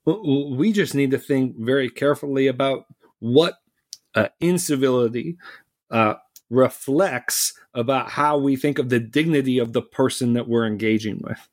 we 0.04 0.72
just 0.72 0.92
need 0.92 1.12
to 1.12 1.18
think 1.18 1.54
very 1.56 1.88
carefully 1.88 2.48
about 2.48 2.86
what 3.20 3.54
uh, 4.16 4.28
incivility 4.40 5.38
uh, 5.92 6.14
reflects 6.50 7.52
about 7.74 8.10
how 8.10 8.36
we 8.36 8.56
think 8.56 8.80
of 8.80 8.88
the 8.88 8.98
dignity 8.98 9.58
of 9.58 9.72
the 9.72 9.82
person 9.82 10.32
that 10.32 10.48
we're 10.48 10.66
engaging 10.66 11.22
with, 11.22 11.48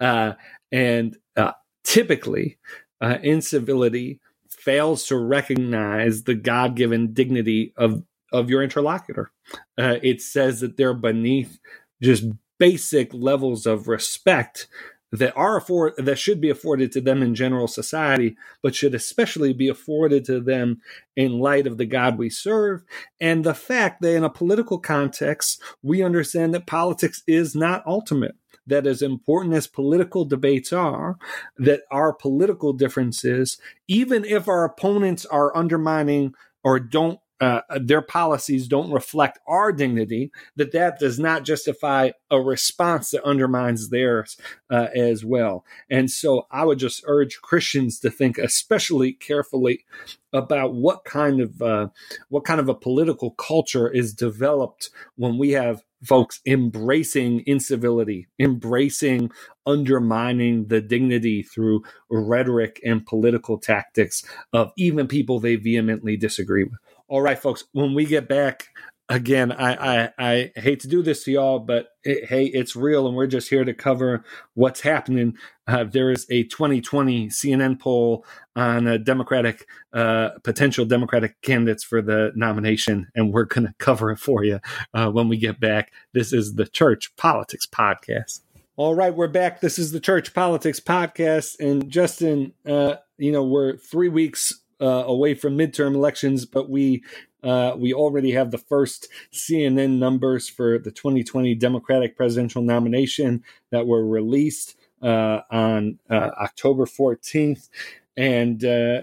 uh, 0.00 0.34
and 0.70 1.16
uh, 1.34 1.52
typically, 1.82 2.58
uh, 3.00 3.16
incivility 3.22 4.20
fails 4.50 5.06
to 5.06 5.16
recognize 5.16 6.24
the 6.24 6.34
God 6.34 6.76
given 6.76 7.14
dignity 7.14 7.72
of 7.78 8.02
of 8.32 8.50
your 8.50 8.62
interlocutor. 8.62 9.30
Uh, 9.78 9.96
it 10.02 10.20
says 10.20 10.60
that 10.60 10.76
they're 10.76 10.94
beneath 10.94 11.58
just 12.02 12.24
basic 12.58 13.12
levels 13.12 13.66
of 13.66 13.88
respect 13.88 14.68
that 15.12 15.36
are 15.36 15.58
afford 15.58 15.92
that 15.98 16.18
should 16.18 16.40
be 16.40 16.48
afforded 16.48 16.90
to 16.90 17.00
them 17.00 17.22
in 17.22 17.34
general 17.34 17.68
society, 17.68 18.34
but 18.62 18.74
should 18.74 18.94
especially 18.94 19.52
be 19.52 19.68
afforded 19.68 20.24
to 20.24 20.40
them 20.40 20.80
in 21.16 21.38
light 21.38 21.66
of 21.66 21.76
the 21.76 21.84
God 21.84 22.16
we 22.16 22.30
serve, 22.30 22.82
and 23.20 23.44
the 23.44 23.54
fact 23.54 24.00
that 24.00 24.16
in 24.16 24.24
a 24.24 24.30
political 24.30 24.78
context 24.78 25.62
we 25.82 26.02
understand 26.02 26.54
that 26.54 26.66
politics 26.66 27.22
is 27.26 27.54
not 27.54 27.86
ultimate. 27.86 28.34
That 28.66 28.86
as 28.86 29.02
important 29.02 29.54
as 29.54 29.66
political 29.66 30.24
debates 30.24 30.72
are, 30.72 31.18
that 31.58 31.82
our 31.90 32.12
political 32.12 32.72
differences, 32.72 33.58
even 33.88 34.24
if 34.24 34.48
our 34.48 34.64
opponents 34.64 35.26
are 35.26 35.54
undermining 35.56 36.34
or 36.62 36.78
don't 36.78 37.18
uh, 37.42 37.60
their 37.80 38.02
policies 38.02 38.68
don't 38.68 38.92
reflect 38.92 39.40
our 39.48 39.72
dignity, 39.72 40.30
that 40.54 40.70
that 40.70 41.00
does 41.00 41.18
not 41.18 41.44
justify 41.44 42.12
a 42.30 42.40
response 42.40 43.10
that 43.10 43.24
undermines 43.24 43.90
theirs 43.90 44.36
uh, 44.70 44.86
as 44.94 45.24
well. 45.24 45.64
And 45.90 46.08
so 46.08 46.46
I 46.52 46.64
would 46.64 46.78
just 46.78 47.02
urge 47.04 47.40
Christians 47.40 47.98
to 47.98 48.10
think 48.10 48.38
especially 48.38 49.12
carefully 49.14 49.84
about 50.32 50.74
what 50.74 51.04
kind 51.04 51.40
of 51.40 51.60
uh, 51.60 51.88
what 52.28 52.44
kind 52.44 52.60
of 52.60 52.68
a 52.68 52.76
political 52.76 53.32
culture 53.32 53.90
is 53.90 54.14
developed 54.14 54.90
when 55.16 55.36
we 55.36 55.50
have 55.50 55.82
folks 56.04 56.40
embracing 56.46 57.42
incivility, 57.44 58.28
embracing 58.38 59.32
undermining 59.66 60.66
the 60.68 60.80
dignity 60.80 61.42
through 61.42 61.82
rhetoric 62.08 62.80
and 62.84 63.04
political 63.04 63.58
tactics 63.58 64.24
of 64.52 64.70
even 64.76 65.08
people 65.08 65.40
they 65.40 65.56
vehemently 65.56 66.16
disagree 66.16 66.62
with. 66.62 66.78
All 67.12 67.20
right, 67.20 67.38
folks, 67.38 67.64
when 67.72 67.92
we 67.92 68.06
get 68.06 68.26
back, 68.26 68.68
again, 69.10 69.52
I, 69.52 70.06
I, 70.06 70.10
I 70.18 70.52
hate 70.56 70.80
to 70.80 70.88
do 70.88 71.02
this 71.02 71.24
to 71.24 71.32
y'all, 71.32 71.58
but 71.58 71.88
it, 72.04 72.24
hey, 72.30 72.46
it's 72.46 72.74
real, 72.74 73.06
and 73.06 73.14
we're 73.14 73.26
just 73.26 73.50
here 73.50 73.66
to 73.66 73.74
cover 73.74 74.24
what's 74.54 74.80
happening. 74.80 75.36
Uh, 75.66 75.84
there 75.84 76.10
is 76.10 76.24
a 76.30 76.44
2020 76.44 77.28
CNN 77.28 77.78
poll 77.78 78.24
on 78.56 78.86
a 78.86 78.98
Democratic 78.98 79.68
uh, 79.92 80.30
potential 80.42 80.86
Democratic 80.86 81.38
candidates 81.42 81.84
for 81.84 82.00
the 82.00 82.32
nomination, 82.34 83.08
and 83.14 83.30
we're 83.30 83.44
going 83.44 83.66
to 83.66 83.74
cover 83.76 84.10
it 84.10 84.18
for 84.18 84.42
you 84.42 84.58
uh, 84.94 85.10
when 85.10 85.28
we 85.28 85.36
get 85.36 85.60
back. 85.60 85.92
This 86.14 86.32
is 86.32 86.54
the 86.54 86.64
Church 86.64 87.14
Politics 87.16 87.66
Podcast. 87.66 88.40
All 88.76 88.94
right, 88.94 89.14
we're 89.14 89.28
back. 89.28 89.60
This 89.60 89.78
is 89.78 89.92
the 89.92 90.00
Church 90.00 90.32
Politics 90.32 90.80
Podcast, 90.80 91.60
and 91.60 91.90
Justin, 91.90 92.54
uh, 92.64 92.94
you 93.18 93.32
know, 93.32 93.44
we're 93.44 93.76
three 93.76 94.08
weeks 94.08 94.61
uh, 94.82 95.04
away 95.06 95.34
from 95.34 95.56
midterm 95.56 95.94
elections, 95.94 96.44
but 96.44 96.68
we 96.68 97.02
uh, 97.42 97.74
we 97.76 97.92
already 97.92 98.32
have 98.32 98.50
the 98.50 98.58
first 98.58 99.08
CNN 99.32 99.98
numbers 99.98 100.48
for 100.48 100.78
the 100.78 100.90
2020 100.90 101.54
Democratic 101.54 102.16
presidential 102.16 102.62
nomination 102.62 103.42
that 103.70 103.86
were 103.86 104.06
released 104.06 104.76
uh, 105.02 105.40
on 105.50 105.98
uh, 106.10 106.30
October 106.40 106.84
14th, 106.84 107.68
and 108.16 108.64
uh, 108.64 109.02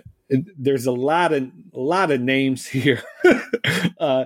there's 0.58 0.86
a 0.86 0.92
lot 0.92 1.34
of 1.34 1.44
a 1.74 1.80
lot 1.80 2.12
of 2.12 2.22
names 2.22 2.68
here. 2.68 3.02
Uh, 4.00 4.26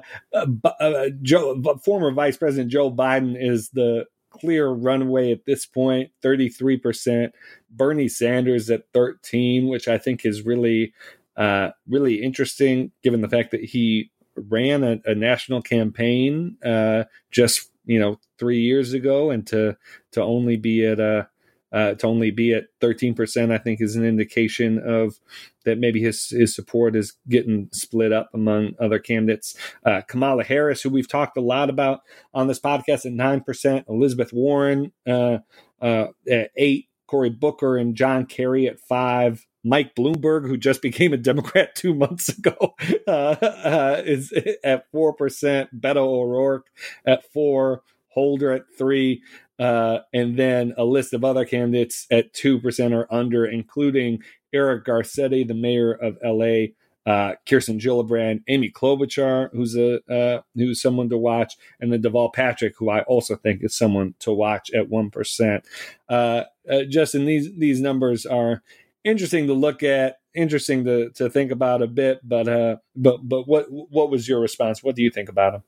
Joe, 1.24 1.62
former 1.84 2.12
Vice 2.12 2.38
President 2.38 2.72
Joe 2.72 2.92
Biden 2.92 3.36
is 3.40 3.70
the 3.70 4.06
clear 4.30 4.70
runway 4.70 5.32
at 5.32 5.46
this 5.46 5.66
point 5.66 6.10
33% 6.24 7.32
bernie 7.70 8.08
sanders 8.08 8.68
at 8.72 8.84
13 8.92 9.68
which 9.68 9.88
i 9.88 9.96
think 9.96 10.26
is 10.26 10.42
really 10.44 10.92
uh, 11.36 11.70
really 11.88 12.22
interesting, 12.22 12.92
given 13.04 13.22
the 13.22 13.30
fact 13.30 13.52
that 13.52 13.64
he 13.64 14.12
ran 14.36 14.84
a, 14.84 15.00
a 15.06 15.16
national 15.16 15.62
campaign 15.62 16.58
uh, 16.66 17.04
just 17.32 17.70
you 17.86 18.00
know 18.00 18.20
three 18.38 18.62
years 18.62 18.94
ago, 18.94 19.32
and 19.32 19.46
to 19.48 19.78
to 20.12 20.22
only 20.22 20.58
be 20.58 20.86
at 20.86 21.00
a 21.00 21.28
uh, 21.74 21.96
to 21.96 22.06
only 22.06 22.30
be 22.30 22.54
at 22.54 22.66
13%, 22.82 23.52
I 23.52 23.58
think 23.58 23.82
is 23.82 23.96
an 23.96 24.06
indication 24.06 24.78
of 24.78 25.20
that 25.66 25.80
maybe 25.80 26.02
his, 26.02 26.30
his 26.30 26.56
support 26.56 26.96
is 26.96 27.14
getting 27.28 27.68
split 27.74 28.14
up 28.14 28.30
among 28.34 28.74
other 28.80 29.00
candidates. 29.00 29.56
Uh, 29.84 30.02
Kamala 30.08 30.44
Harris, 30.44 30.84
who 30.84 30.92
we've 30.92 31.08
talked 31.08 31.36
a 31.36 31.42
lot 31.42 31.72
about 31.72 32.02
on 32.34 32.48
this 32.48 32.60
podcast 32.60 33.08
at 33.08 33.14
9%, 33.14 33.86
Elizabeth 33.90 34.32
Warren 34.32 34.92
uh, 35.08 35.40
uh 35.82 36.08
at 36.30 36.52
8 36.56 36.88
Cory 37.08 37.30
Booker 37.32 37.78
and 37.78 37.96
John 37.96 38.26
Kerry 38.26 38.68
at 38.68 38.80
5 38.80 39.46
Mike 39.64 39.96
Bloomberg, 39.96 40.48
who 40.48 40.58
just 40.58 40.82
became 40.84 41.14
a 41.14 41.18
Democrat 41.18 41.76
two 41.76 41.94
months 41.94 42.30
ago, 42.30 42.76
uh, 43.08 43.36
uh, 43.42 44.02
is 44.06 44.34
at 44.64 44.90
four 44.92 45.14
percent. 45.14 45.80
Beto 45.80 45.98
O'Rourke 45.98 46.68
at 47.06 47.32
four. 47.32 47.84
Holder 48.14 48.52
at 48.52 48.66
three, 48.78 49.24
uh, 49.58 50.00
and 50.14 50.38
then 50.38 50.76
a 50.78 50.84
list 50.86 51.16
of 51.16 51.24
other 51.24 51.46
candidates 51.46 52.06
at 52.12 52.32
two 52.32 52.60
percent 52.60 52.94
or 52.94 53.12
under, 53.12 53.44
including 53.44 54.22
Eric 54.54 54.86
Garcetti, 54.86 55.48
the 55.48 55.56
mayor 55.56 55.92
of 55.92 56.18
L.A. 56.24 56.76
Uh, 57.06 57.34
Kirsten 57.50 57.80
Gillibrand, 57.80 58.44
Amy 58.48 58.72
Klobuchar, 58.72 59.50
who's 59.52 59.76
a 59.76 60.00
uh, 60.10 60.42
who's 60.56 60.82
someone 60.82 61.10
to 61.10 61.18
watch, 61.18 61.58
and 61.82 61.92
then 61.92 62.02
Deval 62.02 62.32
Patrick, 62.32 62.76
who 62.78 62.90
I 62.90 63.02
also 63.02 63.36
think 63.36 63.62
is 63.64 63.76
someone 63.76 64.14
to 64.20 64.32
watch 64.32 64.72
at 64.74 64.90
one 64.90 65.10
percent. 65.10 65.66
Uh, 66.08 66.44
uh, 66.72 66.84
Justin, 66.88 67.26
these 67.26 67.50
these 67.58 67.82
numbers 67.82 68.26
are 68.26 68.62
interesting 69.04 69.48
to 69.48 69.54
look 69.54 69.84
at, 69.84 70.18
interesting 70.36 70.86
to 70.86 71.10
to 71.12 71.30
think 71.30 71.52
about 71.52 71.82
a 71.82 71.88
bit. 71.88 72.20
But 72.24 72.48
uh, 72.48 72.78
but 72.96 73.20
but 73.24 73.48
what 73.48 73.68
what 73.70 74.10
was 74.10 74.28
your 74.28 74.40
response? 74.40 74.84
What 74.84 74.96
do 74.96 75.04
you 75.04 75.10
think 75.10 75.30
about 75.30 75.54
them? 75.54 75.64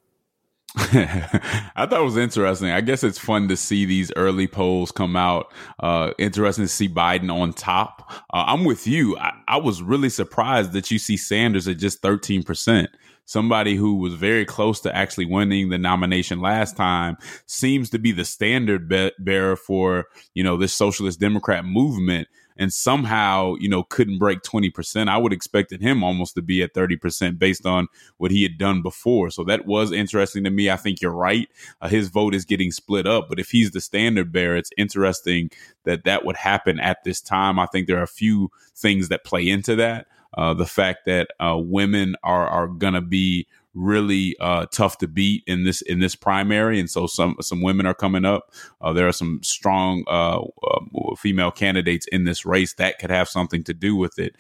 I 0.78 1.86
thought 1.86 2.02
it 2.02 2.04
was 2.04 2.18
interesting. 2.18 2.70
I 2.70 2.82
guess 2.82 3.02
it's 3.02 3.18
fun 3.18 3.48
to 3.48 3.56
see 3.56 3.86
these 3.86 4.12
early 4.18 4.46
polls 4.46 4.92
come 4.92 5.16
out. 5.16 5.54
Uh, 5.80 6.12
interesting 6.18 6.66
to 6.66 6.70
see 6.70 6.90
Biden 6.90 7.34
on 7.34 7.54
top. 7.54 8.12
Uh, 8.34 8.44
I'm 8.48 8.66
with 8.66 8.86
you. 8.86 9.18
I, 9.18 9.32
I, 9.48 9.58
was 9.58 9.82
really 9.82 10.10
surprised 10.10 10.74
that 10.74 10.92
you 10.92 11.00
see 11.00 11.16
Sanders 11.16 11.70
at 11.70 11.78
just 11.78 12.02
13%. 12.02 12.88
Somebody 13.24 13.76
who 13.76 13.96
was 13.96 14.16
very 14.16 14.44
close 14.44 14.82
to 14.82 14.94
actually 14.94 15.26
winning 15.26 15.70
the 15.70 15.78
nomination 15.78 16.42
last 16.42 16.76
time 16.76 17.16
seems 17.46 17.90
to 17.92 17.98
be 17.98 18.12
the 18.12 18.26
standard 18.26 18.90
bearer 19.18 19.56
for, 19.56 20.06
you 20.34 20.44
know, 20.44 20.58
this 20.58 20.74
socialist 20.74 21.22
Democrat 21.22 21.64
movement 21.64 22.28
and 22.58 22.72
somehow, 22.72 23.56
you 23.60 23.68
know, 23.68 23.84
couldn't 23.84 24.18
break 24.18 24.42
20%. 24.42 25.10
I 25.10 25.18
would 25.18 25.34
expected 25.34 25.82
him 25.82 26.04
almost 26.04 26.36
to 26.36 26.42
be 26.42 26.62
at 26.62 26.74
30% 26.74 27.38
based 27.38 27.66
on 27.66 27.88
what 28.18 28.32
he 28.32 28.44
had 28.44 28.58
done 28.58 28.82
before. 28.82 29.30
So 29.30 29.44
that 29.46 29.66
was 29.66 29.92
interesting 29.92 30.44
to 30.46 30.50
me. 30.50 30.70
I 30.70 30.78
think 30.78 31.02
you're 31.02 31.12
right. 31.12 31.50
Uh, 31.82 31.90
his 31.90 32.10
vote 32.10 32.34
is 32.34 32.46
getting 32.46 32.72
split 32.72 33.06
up, 33.06 33.28
but 33.30 33.40
if 33.40 33.52
he's 33.52 33.72
the 33.72 33.82
standard 33.82 34.32
bearer, 34.32 34.56
it's 34.56 34.72
interesting 34.78 35.52
that 35.84 36.04
that 36.06 36.26
would 36.26 36.38
happen 36.38 36.80
at 36.80 37.04
this 37.04 37.22
time. 37.22 37.60
I 37.60 37.66
think 37.68 37.88
there 37.88 38.00
are 38.00 38.04
a 38.04 38.08
few 38.08 38.52
things 38.76 39.10
that 39.10 39.24
play 39.24 39.48
into 39.48 39.76
that. 39.76 40.08
Uh, 40.38 40.54
the 40.54 40.66
fact 40.66 41.06
that 41.06 41.30
uh, 41.40 41.58
women 41.58 42.16
are 42.22 42.46
are 42.48 42.68
to 42.68 43.02
be 43.02 43.48
really 43.76 44.36
uh, 44.40 44.66
tough 44.68 44.98
to 45.00 45.08
beat 45.08 45.44
in 45.46 45.64
this 45.64 45.82
in 45.82 46.00
this 46.00 46.16
primary, 46.16 46.80
and 46.80 46.90
so 46.90 47.06
some 47.06 47.36
some 47.42 47.62
women 47.62 47.86
are 47.86 47.94
coming 47.94 48.26
up. 48.26 48.52
Uh, 48.82 48.94
there 48.94 49.08
are 49.08 49.12
some 49.12 49.42
strong 49.44 50.04
uh, 50.08 50.40
uh, 50.40 51.16
female 51.18 51.52
candidates 51.52 52.08
in 52.08 52.24
this 52.24 52.46
race 52.46 52.74
that 52.76 52.98
could 53.00 53.12
have 53.12 53.30
something 53.30 53.64
to 53.66 53.74
do 53.74 53.96
with 53.96 54.18
it. 54.18 54.36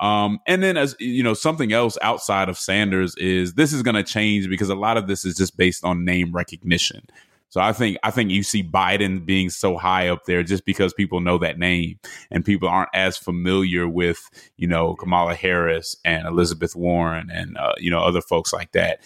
Um, 0.00 0.40
and 0.46 0.62
then, 0.62 0.76
as 0.76 0.96
you 0.98 1.22
know, 1.22 1.34
something 1.34 1.72
else 1.72 1.96
outside 2.02 2.48
of 2.48 2.58
Sanders 2.58 3.14
is 3.16 3.54
this 3.54 3.72
is 3.72 3.82
going 3.82 3.96
to 3.96 4.02
change 4.02 4.48
because 4.48 4.68
a 4.68 4.74
lot 4.74 4.96
of 4.96 5.06
this 5.06 5.24
is 5.24 5.36
just 5.36 5.56
based 5.56 5.84
on 5.84 6.04
name 6.04 6.32
recognition. 6.32 7.06
So 7.50 7.60
I 7.60 7.72
think 7.72 7.98
I 8.02 8.10
think 8.10 8.30
you 8.30 8.42
see 8.42 8.62
Biden 8.62 9.26
being 9.26 9.50
so 9.50 9.76
high 9.76 10.08
up 10.08 10.24
there 10.24 10.42
just 10.42 10.64
because 10.64 10.94
people 10.94 11.20
know 11.20 11.36
that 11.38 11.58
name 11.58 11.98
and 12.30 12.44
people 12.44 12.68
aren't 12.68 12.90
as 12.94 13.16
familiar 13.16 13.88
with 13.88 14.30
you 14.56 14.68
know 14.68 14.94
Kamala 14.94 15.34
Harris 15.34 15.96
and 16.04 16.26
Elizabeth 16.26 16.74
Warren 16.74 17.28
and 17.30 17.58
uh, 17.58 17.74
you 17.76 17.90
know 17.90 18.00
other 18.00 18.22
folks 18.22 18.52
like 18.52 18.72
that. 18.72 19.02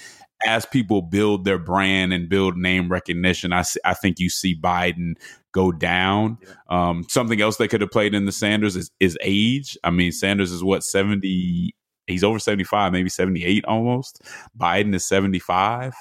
As 0.47 0.67
people 0.67 1.01
build 1.01 1.47
their 1.47 1.59
brand 1.59 2.13
and 2.13 2.29
build 2.29 2.57
name 2.57 2.91
recognition, 2.91 3.53
I 3.53 3.65
I 3.85 3.95
think 3.95 4.21
you 4.21 4.29
see 4.29 4.55
Biden 4.55 5.15
go 5.53 5.73
down. 5.73 6.37
Um, 6.69 7.07
something 7.09 7.41
else 7.41 7.57
that 7.57 7.69
could 7.69 7.81
have 7.81 7.91
played 7.91 8.15
in 8.15 8.27
the 8.27 8.33
Sanders 8.33 8.77
is, 8.77 8.91
is 9.01 9.17
age. 9.23 9.79
I 9.85 9.91
mean, 9.91 10.13
Sanders 10.13 10.53
is 10.53 10.63
what 10.63 10.85
seventy 10.85 11.75
he's 12.07 12.25
over 12.25 12.39
75 12.39 12.93
maybe 12.93 13.09
78 13.09 13.65
almost. 13.65 14.23
Biden 14.59 14.95
is 14.95 15.05
75 15.05 15.95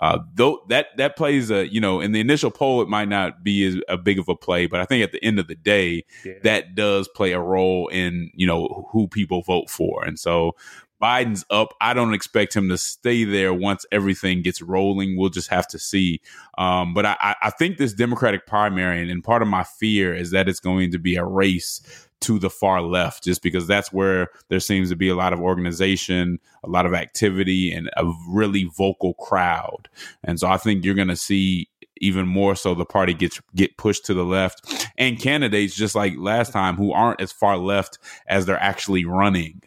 uh, 0.00 0.18
though 0.34 0.62
that 0.68 0.86
that 0.96 1.16
plays 1.16 1.50
a 1.50 1.70
you 1.70 1.80
know 1.80 2.00
in 2.00 2.12
the 2.12 2.20
initial 2.20 2.50
poll 2.50 2.80
it 2.80 2.88
might 2.88 3.08
not 3.08 3.44
be 3.44 3.64
as 3.66 3.76
a 3.88 3.98
big 3.98 4.18
of 4.18 4.28
a 4.28 4.34
play, 4.34 4.66
but 4.66 4.80
I 4.80 4.84
think 4.84 5.04
at 5.04 5.12
the 5.12 5.22
end 5.22 5.38
of 5.38 5.46
the 5.46 5.54
day 5.54 6.04
yeah. 6.24 6.34
that 6.42 6.74
does 6.74 7.08
play 7.08 7.32
a 7.32 7.40
role 7.40 7.88
in 7.88 8.30
you 8.34 8.46
know 8.46 8.88
who 8.92 9.08
people 9.08 9.42
vote 9.42 9.68
for, 9.68 10.02
and 10.04 10.18
so 10.18 10.52
Biden's 11.00 11.44
up. 11.50 11.74
I 11.80 11.94
don't 11.94 12.14
expect 12.14 12.54
him 12.54 12.68
to 12.68 12.78
stay 12.78 13.24
there 13.24 13.54
once 13.54 13.86
everything 13.90 14.42
gets 14.42 14.60
rolling. 14.60 15.16
We'll 15.16 15.30
just 15.30 15.48
have 15.48 15.66
to 15.68 15.78
see. 15.78 16.20
Um, 16.58 16.94
but 16.94 17.06
I, 17.06 17.34
I 17.42 17.50
think 17.50 17.78
this 17.78 17.92
Democratic 17.92 18.46
primary, 18.46 19.10
and 19.10 19.24
part 19.24 19.42
of 19.42 19.48
my 19.48 19.64
fear 19.64 20.14
is 20.14 20.30
that 20.32 20.48
it's 20.48 20.60
going 20.60 20.90
to 20.92 20.98
be 20.98 21.16
a 21.16 21.24
race 21.24 21.80
to 22.20 22.38
the 22.38 22.50
far 22.50 22.82
left, 22.82 23.24
just 23.24 23.42
because 23.42 23.66
that's 23.66 23.92
where 23.92 24.28
there 24.50 24.60
seems 24.60 24.90
to 24.90 24.96
be 24.96 25.08
a 25.08 25.16
lot 25.16 25.32
of 25.32 25.40
organization, 25.40 26.38
a 26.62 26.68
lot 26.68 26.84
of 26.84 26.92
activity, 26.92 27.72
and 27.72 27.90
a 27.96 28.12
really 28.28 28.64
vocal 28.64 29.14
crowd. 29.14 29.88
And 30.22 30.38
so 30.38 30.48
I 30.48 30.58
think 30.58 30.84
you're 30.84 30.94
going 30.94 31.08
to 31.08 31.16
see 31.16 31.70
even 32.00 32.26
more 32.26 32.56
so 32.56 32.74
the 32.74 32.84
party 32.84 33.14
gets 33.14 33.40
get 33.54 33.76
pushed 33.76 34.04
to 34.06 34.14
the 34.14 34.24
left 34.24 34.90
and 34.98 35.20
candidates 35.20 35.74
just 35.74 35.94
like 35.94 36.14
last 36.16 36.52
time 36.52 36.76
who 36.76 36.92
aren't 36.92 37.20
as 37.20 37.30
far 37.32 37.56
left 37.56 37.98
as 38.28 38.46
they're 38.46 38.62
actually 38.62 39.04
running 39.04 39.60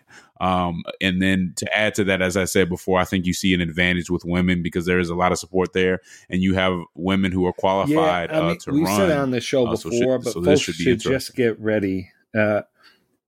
um, 0.43 0.83
and 0.99 1.21
then 1.21 1.53
to 1.55 1.77
add 1.77 1.95
to 1.95 2.03
that, 2.05 2.21
as 2.21 2.35
I 2.35 2.43
said 2.43 2.67
before, 2.67 2.99
I 2.99 3.05
think 3.05 3.25
you 3.25 3.33
see 3.33 3.53
an 3.53 3.61
advantage 3.61 4.09
with 4.09 4.25
women 4.25 4.61
because 4.61 4.85
there 4.85 4.99
is 4.99 5.09
a 5.09 5.15
lot 5.15 5.31
of 5.31 5.39
support 5.39 5.71
there, 5.71 5.99
and 6.29 6.41
you 6.41 6.53
have 6.53 6.77
women 6.95 7.31
who 7.31 7.45
are 7.45 7.53
qualified 7.53 8.29
yeah, 8.29 8.39
I 8.39 8.51
uh, 8.51 8.55
to 8.61 8.71
we 8.73 8.83
run. 8.83 8.97
said 8.97 9.11
on 9.17 9.31
the 9.31 9.39
show 9.39 9.65
Uh, 9.67 9.71
before, 9.71 9.91
so 9.91 9.97
should- 9.97 10.07
but 10.23 10.25
so 10.25 10.33
folks 10.33 10.45
this 10.45 10.61
should, 10.61 10.75
should 10.75 10.99
just 10.99 11.35
get 11.35 11.57
ready. 11.61 12.09
Uh, 12.37 12.63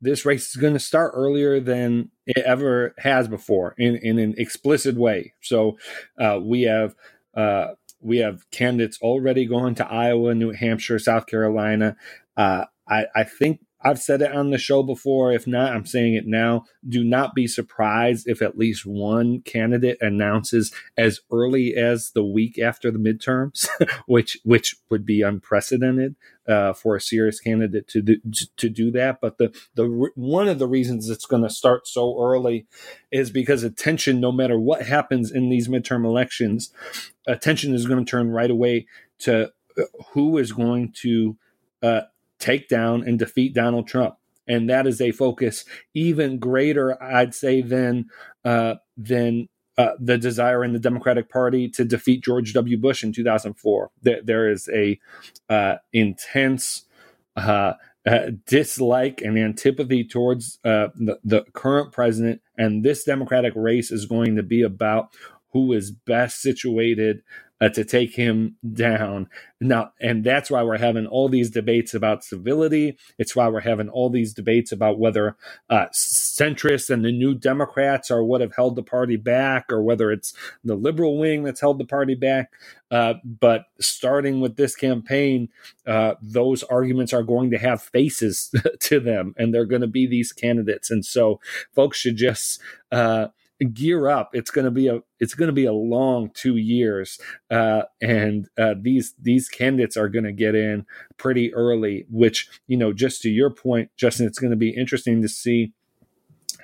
this 0.01 0.25
race 0.25 0.49
is 0.49 0.55
going 0.57 0.73
to 0.73 0.79
start 0.79 1.13
earlier 1.15 1.61
than 1.61 2.09
it 2.25 2.43
ever 2.45 2.93
has 2.97 3.29
before 3.29 3.75
in, 3.77 3.95
in 3.95 4.19
an 4.19 4.35
explicit 4.37 4.95
way. 4.95 5.33
So 5.41 5.77
uh, 6.19 6.39
we 6.43 6.63
have 6.63 6.95
uh, 7.33 7.75
we 8.05 8.19
have 8.19 8.49
candidates 8.51 8.99
already 9.01 9.45
going 9.45 9.75
to 9.75 9.87
Iowa, 9.87 10.35
New 10.35 10.51
Hampshire, 10.51 10.99
South 10.99 11.25
Carolina. 11.25 11.97
Uh, 12.37 12.65
I, 12.87 13.05
I 13.15 13.23
think 13.23 13.61
I've 13.85 13.99
said 13.99 14.23
it 14.23 14.31
on 14.31 14.49
the 14.49 14.57
show 14.57 14.81
before. 14.81 15.31
If 15.31 15.45
not, 15.45 15.71
I'm 15.71 15.85
saying 15.85 16.15
it 16.15 16.25
now. 16.25 16.65
Do 16.87 17.03
not 17.03 17.35
be 17.35 17.45
surprised 17.45 18.27
if 18.27 18.41
at 18.41 18.57
least 18.57 18.83
one 18.83 19.41
candidate 19.41 19.99
announces 20.01 20.73
as 20.97 21.19
early 21.31 21.75
as 21.75 22.09
the 22.09 22.23
week 22.23 22.57
after 22.57 22.89
the 22.89 22.97
midterms, 22.97 23.67
which 24.07 24.39
which 24.43 24.75
would 24.89 25.05
be 25.05 25.21
unprecedented 25.21 26.15
uh, 26.47 26.73
for 26.73 26.95
a 26.95 27.01
serious 27.01 27.39
candidate 27.39 27.87
to 27.89 28.01
do, 28.01 28.17
to 28.57 28.69
do 28.69 28.89
that. 28.89 29.21
But 29.21 29.37
the 29.37 29.55
the 29.75 30.09
one 30.15 30.47
of 30.47 30.57
the 30.57 30.67
reasons 30.67 31.07
it's 31.07 31.27
going 31.27 31.43
to 31.43 31.49
start 31.49 31.87
so 31.87 32.19
early 32.19 32.65
is 33.11 33.29
because 33.29 33.61
attention, 33.61 34.19
no 34.19 34.31
matter 34.31 34.59
what 34.59 34.81
happens 34.81 35.31
in 35.31 35.49
these 35.49 35.67
midterm 35.67 36.05
elections, 36.05 36.73
attention 37.27 37.75
is 37.75 37.85
going 37.85 38.03
to 38.03 38.09
turn 38.09 38.31
right 38.31 38.49
away 38.49 38.87
to 39.19 39.51
uh, 39.77 39.83
who 40.13 40.39
is 40.39 40.51
going 40.51 40.91
to 41.01 41.37
uh, 41.83 42.01
take 42.39 42.67
down 42.67 43.03
and 43.07 43.19
defeat 43.19 43.53
Donald 43.53 43.87
Trump. 43.87 44.15
And 44.47 44.69
that 44.69 44.85
is 44.85 45.01
a 45.01 45.11
focus 45.11 45.65
even 45.93 46.37
greater, 46.37 47.01
I'd 47.01 47.33
say, 47.33 47.61
than 47.61 48.05
uh, 48.43 48.75
than 48.95 49.47
uh, 49.77 49.91
the 49.99 50.17
desire 50.17 50.63
in 50.63 50.73
the 50.73 50.79
Democratic 50.79 51.29
Party 51.29 51.67
to 51.69 51.83
defeat 51.83 52.23
George 52.23 52.53
W. 52.53 52.77
Bush 52.77 53.03
in 53.03 53.11
2004. 53.11 53.91
There, 54.01 54.21
there 54.23 54.49
is 54.49 54.69
a 54.73 54.99
uh, 55.49 55.75
intense 55.91 56.85
uh, 57.35 57.73
uh, 58.05 58.31
dislike 58.45 59.21
and 59.21 59.37
antipathy 59.37 60.03
towards 60.03 60.59
uh, 60.63 60.87
the, 60.95 61.19
the 61.23 61.43
current 61.53 61.91
president, 61.91 62.41
and 62.57 62.83
this 62.83 63.03
Democratic 63.03 63.53
race 63.55 63.91
is 63.91 64.05
going 64.05 64.35
to 64.35 64.43
be 64.43 64.61
about 64.61 65.09
who 65.55 65.71
is 65.71 65.89
best 65.89 66.41
situated 66.41 67.23
uh, 67.61 67.69
to 67.69 67.85
take 67.85 68.13
him 68.13 68.57
down. 68.73 69.29
Now, 69.61 69.93
and 70.01 70.21
that's 70.21 70.51
why 70.51 70.61
we're 70.63 70.77
having 70.77 71.07
all 71.07 71.29
these 71.29 71.49
debates 71.49 71.93
about 71.93 72.25
civility. 72.25 72.97
It's 73.17 73.37
why 73.37 73.47
we're 73.47 73.61
having 73.61 73.87
all 73.87 74.09
these 74.09 74.33
debates 74.33 74.73
about 74.73 74.99
whether 74.99 75.37
uh, 75.69 75.85
centrists 75.93 76.89
and 76.89 77.05
the 77.05 77.13
new 77.13 77.33
Democrats 77.33 78.11
are 78.11 78.21
what 78.21 78.41
have 78.41 78.53
held 78.53 78.75
the 78.75 78.83
party 78.83 79.15
back, 79.15 79.71
or 79.71 79.81
whether 79.81 80.11
it's 80.11 80.33
the 80.65 80.75
liberal 80.75 81.17
wing 81.17 81.43
that's 81.43 81.61
held 81.61 81.79
the 81.79 81.85
party 81.85 82.15
back. 82.15 82.51
Uh, 82.91 83.13
but 83.23 83.63
starting 83.79 84.41
with 84.41 84.57
this 84.57 84.75
campaign, 84.75 85.47
uh, 85.87 86.15
those 86.21 86.63
arguments 86.63 87.13
are 87.13 87.23
going 87.23 87.49
to 87.51 87.57
have 87.57 87.81
faces 87.81 88.53
to 88.81 88.99
them, 88.99 89.33
and 89.37 89.53
they're 89.53 89.63
going 89.63 89.79
to 89.79 89.87
be 89.87 90.05
these 90.05 90.33
candidates. 90.33 90.91
And 90.91 91.05
so, 91.05 91.39
folks 91.73 91.97
should 91.97 92.17
just 92.17 92.59
uh, 92.91 93.27
gear 93.63 94.09
up. 94.09 94.31
It's 94.33 94.51
going 94.51 94.65
to 94.65 94.71
be 94.71 94.87
a 94.87 94.99
it's 95.19 95.33
going 95.33 95.47
to 95.47 95.53
be 95.53 95.65
a 95.65 95.73
long 95.73 96.29
two 96.33 96.57
years, 96.57 97.19
uh, 97.49 97.83
and 98.01 98.47
uh, 98.57 98.75
these 98.79 99.13
these 99.21 99.47
candidates 99.47 99.95
are 99.95 100.09
going 100.09 100.25
to 100.25 100.33
get 100.33 100.55
in 100.55 100.85
pretty 101.17 101.53
early. 101.53 102.05
Which 102.09 102.49
you 102.67 102.77
know, 102.77 102.91
just 102.91 103.21
to 103.21 103.29
your 103.29 103.49
point, 103.49 103.91
Justin, 103.97 104.27
it's 104.27 104.39
going 104.39 104.51
to 104.51 104.57
be 104.57 104.69
interesting 104.69 105.21
to 105.21 105.29
see 105.29 105.73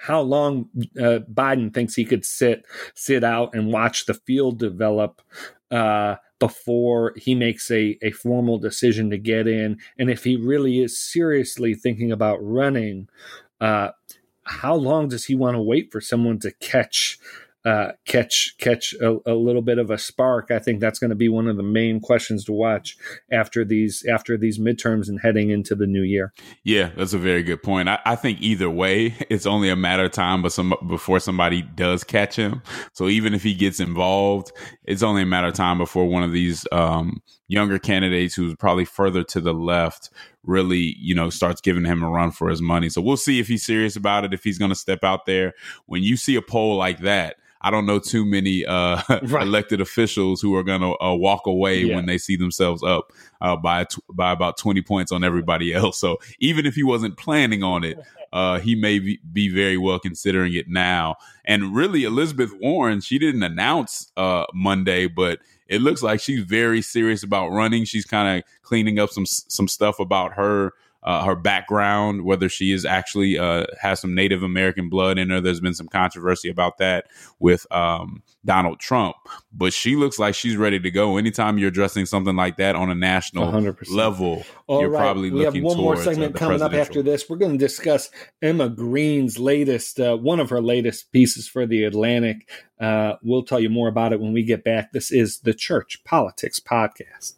how 0.01 0.19
long 0.21 0.67
uh, 0.99 1.19
Biden 1.31 1.73
thinks 1.73 1.95
he 1.95 2.05
could 2.05 2.25
sit 2.25 2.65
sit 2.93 3.23
out 3.23 3.53
and 3.53 3.71
watch 3.71 4.05
the 4.05 4.15
field 4.15 4.59
develop 4.59 5.21
uh, 5.69 6.15
before 6.39 7.13
he 7.15 7.35
makes 7.35 7.69
a, 7.71 7.97
a 8.01 8.11
formal 8.11 8.57
decision 8.57 9.09
to 9.11 9.17
get 9.17 9.47
in, 9.47 9.79
and 9.97 10.09
if 10.09 10.25
he 10.25 10.35
really 10.35 10.81
is 10.81 10.99
seriously 10.99 11.73
thinking 11.73 12.11
about 12.11 12.39
running, 12.41 13.07
uh, 13.61 13.91
how 14.51 14.75
long 14.75 15.07
does 15.07 15.25
he 15.25 15.35
want 15.35 15.55
to 15.55 15.61
wait 15.61 15.91
for 15.91 16.01
someone 16.01 16.39
to 16.39 16.51
catch 16.51 17.17
uh, 17.63 17.91
catch 18.05 18.55
catch 18.59 18.93
a, 18.93 19.17
a, 19.27 19.35
little 19.35 19.61
bit 19.61 19.77
of 19.77 19.91
a 19.91 19.97
spark. 19.97 20.49
I 20.49 20.57
think 20.57 20.79
that's 20.79 20.97
going 20.97 21.11
to 21.11 21.15
be 21.15 21.29
one 21.29 21.47
of 21.47 21.57
the 21.57 21.63
main 21.63 21.99
questions 21.99 22.43
to 22.45 22.53
watch 22.53 22.97
after 23.31 23.63
these 23.63 24.03
after 24.09 24.35
these 24.35 24.57
midterms 24.57 25.07
and 25.07 25.19
heading 25.21 25.51
into 25.51 25.75
the 25.75 25.85
new 25.85 26.01
year. 26.01 26.33
Yeah, 26.63 26.89
that's 26.97 27.13
a 27.13 27.19
very 27.19 27.43
good 27.43 27.61
point. 27.61 27.87
I, 27.87 27.99
I 28.03 28.15
think 28.15 28.41
either 28.41 28.69
way, 28.69 29.15
it's 29.29 29.45
only 29.45 29.69
a 29.69 29.75
matter 29.75 30.05
of 30.05 30.11
time, 30.11 30.41
but 30.41 30.53
some 30.53 30.73
before 30.87 31.19
somebody 31.19 31.61
does 31.61 32.03
catch 32.03 32.35
him. 32.35 32.63
So 32.93 33.07
even 33.07 33.35
if 33.35 33.43
he 33.43 33.53
gets 33.53 33.79
involved, 33.79 34.51
it's 34.83 35.03
only 35.03 35.21
a 35.21 35.27
matter 35.27 35.47
of 35.47 35.53
time 35.53 35.77
before 35.77 36.05
one 36.05 36.23
of 36.23 36.31
these 36.31 36.65
um, 36.71 37.21
younger 37.47 37.77
candidates 37.77 38.33
who's 38.33 38.55
probably 38.55 38.85
further 38.85 39.23
to 39.25 39.39
the 39.39 39.53
left 39.53 40.09
really, 40.43 40.95
you 40.99 41.13
know, 41.13 41.29
starts 41.29 41.61
giving 41.61 41.85
him 41.85 42.03
a 42.03 42.09
run 42.09 42.31
for 42.31 42.49
his 42.49 42.61
money. 42.61 42.89
So 42.89 43.01
we'll 43.01 43.17
see 43.17 43.39
if 43.39 43.47
he's 43.47 43.65
serious 43.65 43.95
about 43.95 44.25
it, 44.25 44.33
if 44.33 44.43
he's 44.43 44.57
going 44.57 44.69
to 44.69 44.75
step 44.75 45.03
out 45.03 45.25
there. 45.25 45.53
When 45.85 46.03
you 46.03 46.17
see 46.17 46.35
a 46.35 46.41
poll 46.41 46.77
like 46.77 46.99
that, 46.99 47.35
I 47.61 47.69
don't 47.69 47.85
know 47.85 47.99
too 47.99 48.25
many 48.25 48.65
uh, 48.65 49.01
right. 49.23 49.43
elected 49.43 49.81
officials 49.81 50.41
who 50.41 50.55
are 50.55 50.63
going 50.63 50.81
to 50.81 51.01
uh, 51.01 51.13
walk 51.13 51.45
away 51.45 51.83
yeah. 51.83 51.95
when 51.95 52.05
they 52.07 52.17
see 52.17 52.35
themselves 52.35 52.83
up 52.83 53.11
uh, 53.39 53.55
by 53.55 53.85
t- 53.85 54.01
by 54.11 54.31
about 54.31 54.57
twenty 54.57 54.81
points 54.81 55.11
on 55.11 55.23
everybody 55.23 55.73
else. 55.73 55.97
So 55.97 56.17
even 56.39 56.65
if 56.65 56.75
he 56.75 56.83
wasn't 56.83 57.17
planning 57.17 57.63
on 57.63 57.83
it, 57.83 57.99
uh, 58.33 58.59
he 58.59 58.75
may 58.75 58.99
be, 58.99 59.19
be, 59.31 59.49
very 59.49 59.77
well 59.77 59.99
considering 59.99 60.53
it 60.53 60.67
now. 60.67 61.15
And 61.45 61.75
really, 61.75 62.03
Elizabeth 62.03 62.53
Warren, 62.59 63.01
she 63.01 63.19
didn't 63.19 63.43
announce 63.43 64.11
uh, 64.17 64.45
Monday, 64.53 65.07
but 65.07 65.39
it 65.67 65.81
looks 65.81 66.01
like 66.01 66.19
she's 66.19 66.43
very 66.43 66.81
serious 66.81 67.23
about 67.23 67.49
running. 67.49 67.85
She's 67.85 68.05
kind 68.05 68.39
of 68.39 68.43
cleaning 68.63 68.99
up 68.99 69.09
some 69.11 69.25
some 69.25 69.67
stuff 69.67 69.99
about 69.99 70.33
her 70.33 70.73
uh, 71.03 71.23
her 71.23 71.35
background, 71.35 72.23
whether 72.23 72.47
she 72.47 72.71
is 72.71 72.85
actually 72.85 73.37
uh, 73.37 73.65
has 73.81 73.99
some 73.99 74.13
Native 74.13 74.43
American 74.43 74.89
blood 74.89 75.17
in 75.17 75.29
her. 75.29 75.41
There's 75.41 75.59
been 75.59 75.73
some 75.73 75.87
controversy 75.87 76.49
about 76.49 76.77
that 76.77 77.07
with 77.39 77.65
um, 77.71 78.21
Donald 78.45 78.79
Trump, 78.79 79.15
but 79.51 79.73
she 79.73 79.95
looks 79.95 80.19
like 80.19 80.35
she's 80.35 80.57
ready 80.57 80.79
to 80.79 80.91
go. 80.91 81.17
Anytime 81.17 81.57
you're 81.57 81.69
addressing 81.69 82.05
something 82.05 82.35
like 82.35 82.57
that 82.57 82.75
on 82.75 82.91
a 82.91 82.95
national 82.95 83.51
100%. 83.51 83.89
level, 83.91 84.43
All 84.67 84.81
you're 84.81 84.89
right. 84.89 84.99
probably 84.99 85.31
we 85.31 85.45
looking 85.45 85.63
have 85.63 85.75
one 85.75 85.77
more 85.77 85.95
uh, 85.95 86.03
segment 86.03 86.35
coming 86.35 86.61
up 86.61 86.73
after 86.73 87.01
this. 87.01 87.27
We're 87.29 87.37
going 87.37 87.53
to 87.53 87.57
discuss 87.57 88.11
Emma 88.41 88.69
Green's 88.69 89.39
latest, 89.39 89.99
uh, 89.99 90.17
one 90.17 90.39
of 90.39 90.49
her 90.51 90.61
latest 90.61 91.11
pieces 91.11 91.47
for 91.47 91.65
the 91.65 91.83
Atlantic. 91.83 92.47
Uh, 92.79 93.13
we'll 93.23 93.43
tell 93.43 93.59
you 93.59 93.69
more 93.69 93.87
about 93.87 94.13
it 94.13 94.19
when 94.19 94.33
we 94.33 94.43
get 94.43 94.63
back. 94.63 94.91
This 94.91 95.11
is 95.11 95.39
the 95.39 95.53
Church 95.53 96.03
Politics 96.03 96.59
Podcast. 96.59 97.33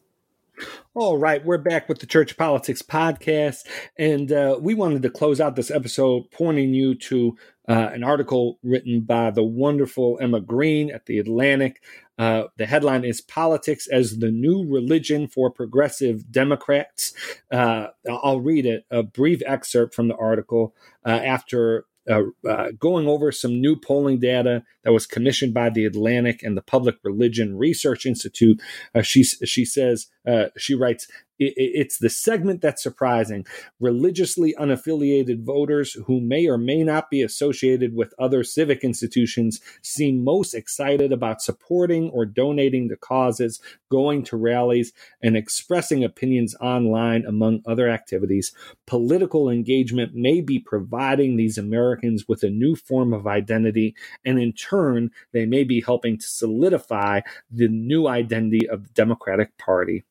All 0.93 1.17
right, 1.17 1.43
we're 1.43 1.57
back 1.57 1.89
with 1.89 1.99
the 1.99 2.05
Church 2.05 2.37
Politics 2.37 2.81
Podcast, 2.81 3.65
and 3.97 4.31
uh, 4.31 4.59
we 4.61 4.75
wanted 4.75 5.01
to 5.01 5.09
close 5.09 5.41
out 5.41 5.55
this 5.55 5.71
episode 5.71 6.29
pointing 6.31 6.73
you 6.73 6.93
to 6.95 7.35
uh, 7.67 7.89
an 7.93 8.03
article 8.03 8.59
written 8.61 9.01
by 9.01 9.31
the 9.31 9.43
wonderful 9.43 10.19
Emma 10.21 10.39
Green 10.39 10.91
at 10.91 11.07
The 11.07 11.17
Atlantic. 11.17 11.81
Uh, 12.19 12.43
the 12.57 12.67
headline 12.67 13.03
is 13.03 13.21
Politics 13.21 13.87
as 13.91 14.19
the 14.19 14.29
New 14.29 14.67
Religion 14.69 15.27
for 15.27 15.49
Progressive 15.49 16.31
Democrats. 16.31 17.13
Uh, 17.51 17.87
I'll 18.07 18.41
read 18.41 18.67
it, 18.67 18.85
a 18.91 19.01
brief 19.01 19.41
excerpt 19.47 19.95
from 19.95 20.09
the 20.09 20.15
article 20.15 20.75
uh, 21.05 21.09
after 21.09 21.85
uh, 22.09 22.23
uh, 22.47 22.71
going 22.77 23.07
over 23.07 23.31
some 23.31 23.61
new 23.61 23.75
polling 23.77 24.19
data 24.19 24.63
that 24.83 24.91
was 24.91 25.07
commissioned 25.07 25.53
by 25.53 25.69
the 25.69 25.85
Atlantic 25.85 26.43
and 26.43 26.57
the 26.57 26.61
Public 26.61 26.97
Religion 27.03 27.57
Research 27.57 28.05
Institute. 28.05 28.61
Uh, 28.93 29.01
she 29.01 29.23
she 29.23 29.63
says 29.63 30.07
uh, 30.27 30.45
she 30.57 30.75
writes. 30.75 31.07
It's 31.39 31.97
the 31.97 32.11
segment 32.11 32.61
that's 32.61 32.83
surprising. 32.83 33.45
Religiously 33.79 34.55
unaffiliated 34.57 35.43
voters 35.43 35.93
who 36.05 36.21
may 36.21 36.47
or 36.47 36.57
may 36.57 36.83
not 36.83 37.09
be 37.09 37.21
associated 37.21 37.95
with 37.95 38.13
other 38.19 38.43
civic 38.43 38.83
institutions 38.83 39.59
seem 39.81 40.23
most 40.23 40.53
excited 40.53 41.11
about 41.11 41.41
supporting 41.41 42.09
or 42.11 42.25
donating 42.25 42.87
to 42.89 42.95
causes, 42.95 43.59
going 43.89 44.23
to 44.25 44.37
rallies, 44.37 44.93
and 45.21 45.35
expressing 45.35 46.03
opinions 46.03 46.55
online, 46.61 47.25
among 47.25 47.61
other 47.65 47.89
activities. 47.89 48.53
Political 48.85 49.49
engagement 49.49 50.13
may 50.13 50.39
be 50.39 50.59
providing 50.59 51.35
these 51.35 51.57
Americans 51.57 52.25
with 52.27 52.43
a 52.43 52.49
new 52.49 52.75
form 52.75 53.11
of 53.11 53.27
identity, 53.27 53.95
and 54.23 54.39
in 54.39 54.53
turn, 54.53 55.09
they 55.31 55.45
may 55.45 55.63
be 55.63 55.81
helping 55.81 56.17
to 56.17 56.27
solidify 56.27 57.21
the 57.51 57.67
new 57.67 58.07
identity 58.07 58.69
of 58.69 58.83
the 58.83 58.93
Democratic 58.93 59.57
Party. 59.57 60.05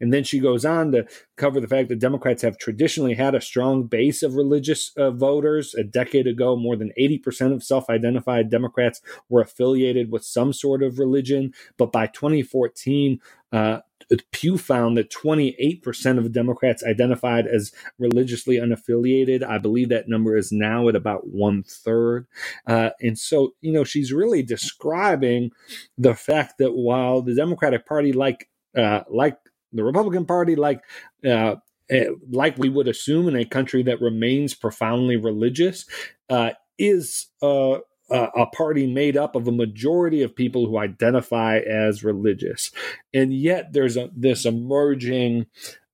And 0.00 0.12
then 0.12 0.24
she 0.24 0.38
goes 0.38 0.64
on 0.64 0.92
to 0.92 1.06
cover 1.36 1.60
the 1.60 1.68
fact 1.68 1.88
that 1.88 1.98
Democrats 1.98 2.42
have 2.42 2.58
traditionally 2.58 3.14
had 3.14 3.34
a 3.34 3.40
strong 3.40 3.84
base 3.84 4.22
of 4.22 4.34
religious 4.34 4.92
uh, 4.96 5.10
voters. 5.10 5.74
A 5.74 5.84
decade 5.84 6.26
ago, 6.26 6.56
more 6.56 6.76
than 6.76 6.92
80% 6.98 7.52
of 7.52 7.62
self 7.62 7.88
identified 7.90 8.50
Democrats 8.50 9.00
were 9.28 9.40
affiliated 9.40 10.10
with 10.10 10.24
some 10.24 10.52
sort 10.52 10.82
of 10.82 10.98
religion. 10.98 11.52
But 11.76 11.92
by 11.92 12.06
2014, 12.06 13.20
uh, 13.52 13.80
Pew 14.30 14.56
found 14.56 14.96
that 14.96 15.10
28% 15.10 16.18
of 16.18 16.32
Democrats 16.32 16.84
identified 16.84 17.46
as 17.46 17.72
religiously 17.98 18.56
unaffiliated. 18.56 19.42
I 19.42 19.58
believe 19.58 19.88
that 19.88 20.08
number 20.08 20.36
is 20.36 20.52
now 20.52 20.88
at 20.88 20.96
about 20.96 21.28
one 21.28 21.64
third. 21.64 22.26
Uh, 22.66 22.90
and 23.00 23.18
so, 23.18 23.54
you 23.60 23.72
know, 23.72 23.84
she's 23.84 24.12
really 24.12 24.42
describing 24.42 25.50
the 25.98 26.14
fact 26.14 26.58
that 26.58 26.74
while 26.74 27.22
the 27.22 27.34
Democratic 27.34 27.86
Party, 27.86 28.12
like 28.12 28.48
uh, 28.76 29.02
like 29.08 29.38
the 29.72 29.84
Republican 29.84 30.24
Party, 30.24 30.56
like 30.56 30.82
uh, 31.24 31.56
eh, 31.90 32.08
like 32.30 32.58
we 32.58 32.68
would 32.68 32.88
assume 32.88 33.28
in 33.28 33.36
a 33.36 33.44
country 33.44 33.82
that 33.84 34.00
remains 34.00 34.54
profoundly 34.54 35.16
religious, 35.16 35.86
uh, 36.30 36.50
is 36.78 37.26
uh, 37.42 37.72
uh, 37.72 37.78
a 38.10 38.46
party 38.46 38.86
made 38.92 39.16
up 39.16 39.34
of 39.34 39.48
a 39.48 39.52
majority 39.52 40.22
of 40.22 40.36
people 40.36 40.66
who 40.66 40.78
identify 40.78 41.58
as 41.58 42.04
religious, 42.04 42.70
and 43.12 43.34
yet 43.34 43.72
there's 43.72 43.96
a, 43.96 44.10
this 44.14 44.44
emerging 44.44 45.46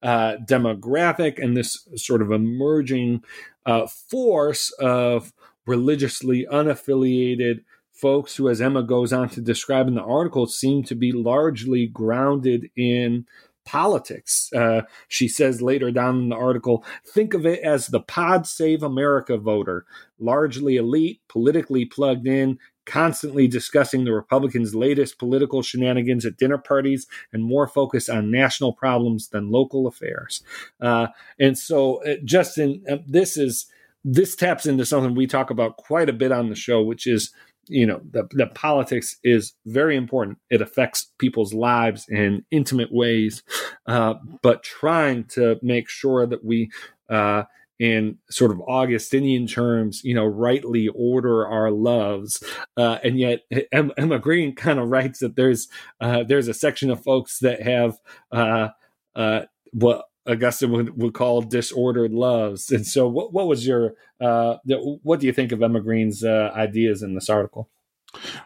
uh, 0.02 0.36
demographic 0.44 1.42
and 1.42 1.56
this 1.56 1.86
sort 1.96 2.22
of 2.22 2.32
emerging 2.32 3.22
uh, 3.66 3.86
force 3.86 4.72
of 4.80 5.32
religiously 5.66 6.46
unaffiliated 6.50 7.60
folks 7.92 8.34
who, 8.34 8.48
as 8.48 8.60
Emma 8.60 8.82
goes 8.82 9.12
on 9.12 9.28
to 9.28 9.40
describe 9.40 9.86
in 9.86 9.94
the 9.94 10.02
article, 10.02 10.46
seem 10.46 10.82
to 10.82 10.96
be 10.96 11.12
largely 11.12 11.86
grounded 11.86 12.68
in 12.76 13.24
politics. 13.64 14.50
Uh, 14.54 14.82
she 15.08 15.28
says 15.28 15.62
later 15.62 15.90
down 15.90 16.18
in 16.18 16.28
the 16.28 16.36
article 16.36 16.84
think 17.06 17.34
of 17.34 17.46
it 17.46 17.60
as 17.60 17.86
the 17.86 18.00
Pod 18.00 18.46
Save 18.46 18.82
America 18.82 19.36
voter, 19.36 19.84
largely 20.18 20.76
elite, 20.76 21.20
politically 21.28 21.84
plugged 21.84 22.26
in, 22.26 22.58
constantly 22.84 23.46
discussing 23.46 24.04
the 24.04 24.12
Republicans' 24.12 24.74
latest 24.74 25.18
political 25.18 25.62
shenanigans 25.62 26.26
at 26.26 26.36
dinner 26.36 26.58
parties 26.58 27.06
and 27.32 27.44
more 27.44 27.68
focused 27.68 28.10
on 28.10 28.30
national 28.30 28.72
problems 28.72 29.28
than 29.28 29.50
local 29.50 29.86
affairs. 29.86 30.42
Uh, 30.80 31.08
and 31.38 31.56
so, 31.56 32.02
uh, 32.04 32.16
Justin, 32.24 32.84
uh, 32.90 32.96
this 33.06 33.36
is. 33.36 33.66
This 34.04 34.34
taps 34.34 34.66
into 34.66 34.84
something 34.84 35.14
we 35.14 35.28
talk 35.28 35.50
about 35.50 35.76
quite 35.76 36.08
a 36.08 36.12
bit 36.12 36.32
on 36.32 36.48
the 36.48 36.56
show, 36.56 36.82
which 36.82 37.06
is 37.06 37.30
you 37.68 37.86
know 37.86 38.00
the, 38.10 38.28
the 38.32 38.46
politics 38.46 39.16
is 39.22 39.54
very 39.66 39.96
important. 39.96 40.38
It 40.50 40.60
affects 40.60 41.12
people's 41.18 41.54
lives 41.54 42.06
in 42.08 42.44
intimate 42.50 42.92
ways 42.92 43.42
uh, 43.86 44.14
but 44.42 44.62
trying 44.62 45.24
to 45.24 45.58
make 45.62 45.88
sure 45.88 46.26
that 46.26 46.44
we 46.44 46.70
uh, 47.10 47.44
in 47.78 48.18
sort 48.30 48.50
of 48.50 48.60
augustinian 48.68 49.46
terms 49.46 50.02
you 50.04 50.14
know 50.14 50.24
rightly 50.24 50.88
order 50.88 51.46
our 51.46 51.70
loves 51.70 52.42
uh, 52.76 52.98
and 53.02 53.18
yet 53.18 53.40
emma 53.72 54.18
green 54.18 54.54
kind 54.54 54.78
of 54.78 54.88
writes 54.88 55.18
that 55.18 55.36
there's 55.36 55.68
uh, 56.00 56.22
there's 56.22 56.48
a 56.48 56.54
section 56.54 56.90
of 56.90 57.02
folks 57.02 57.38
that 57.40 57.62
have 57.62 57.98
uh, 58.30 58.68
uh, 59.16 59.42
what 59.72 60.04
Augustine 60.28 60.70
would, 60.72 61.02
would 61.02 61.14
call 61.14 61.42
disordered 61.42 62.12
loves. 62.12 62.70
And 62.70 62.86
so, 62.86 63.08
what, 63.08 63.32
what 63.32 63.46
was 63.46 63.66
your 63.66 63.94
uh, 64.20 64.56
what 65.02 65.20
do 65.20 65.26
you 65.26 65.32
think 65.32 65.52
of 65.52 65.62
Emma 65.62 65.80
Green's 65.80 66.22
uh, 66.22 66.50
ideas 66.54 67.02
in 67.02 67.14
this 67.14 67.28
article? 67.28 67.70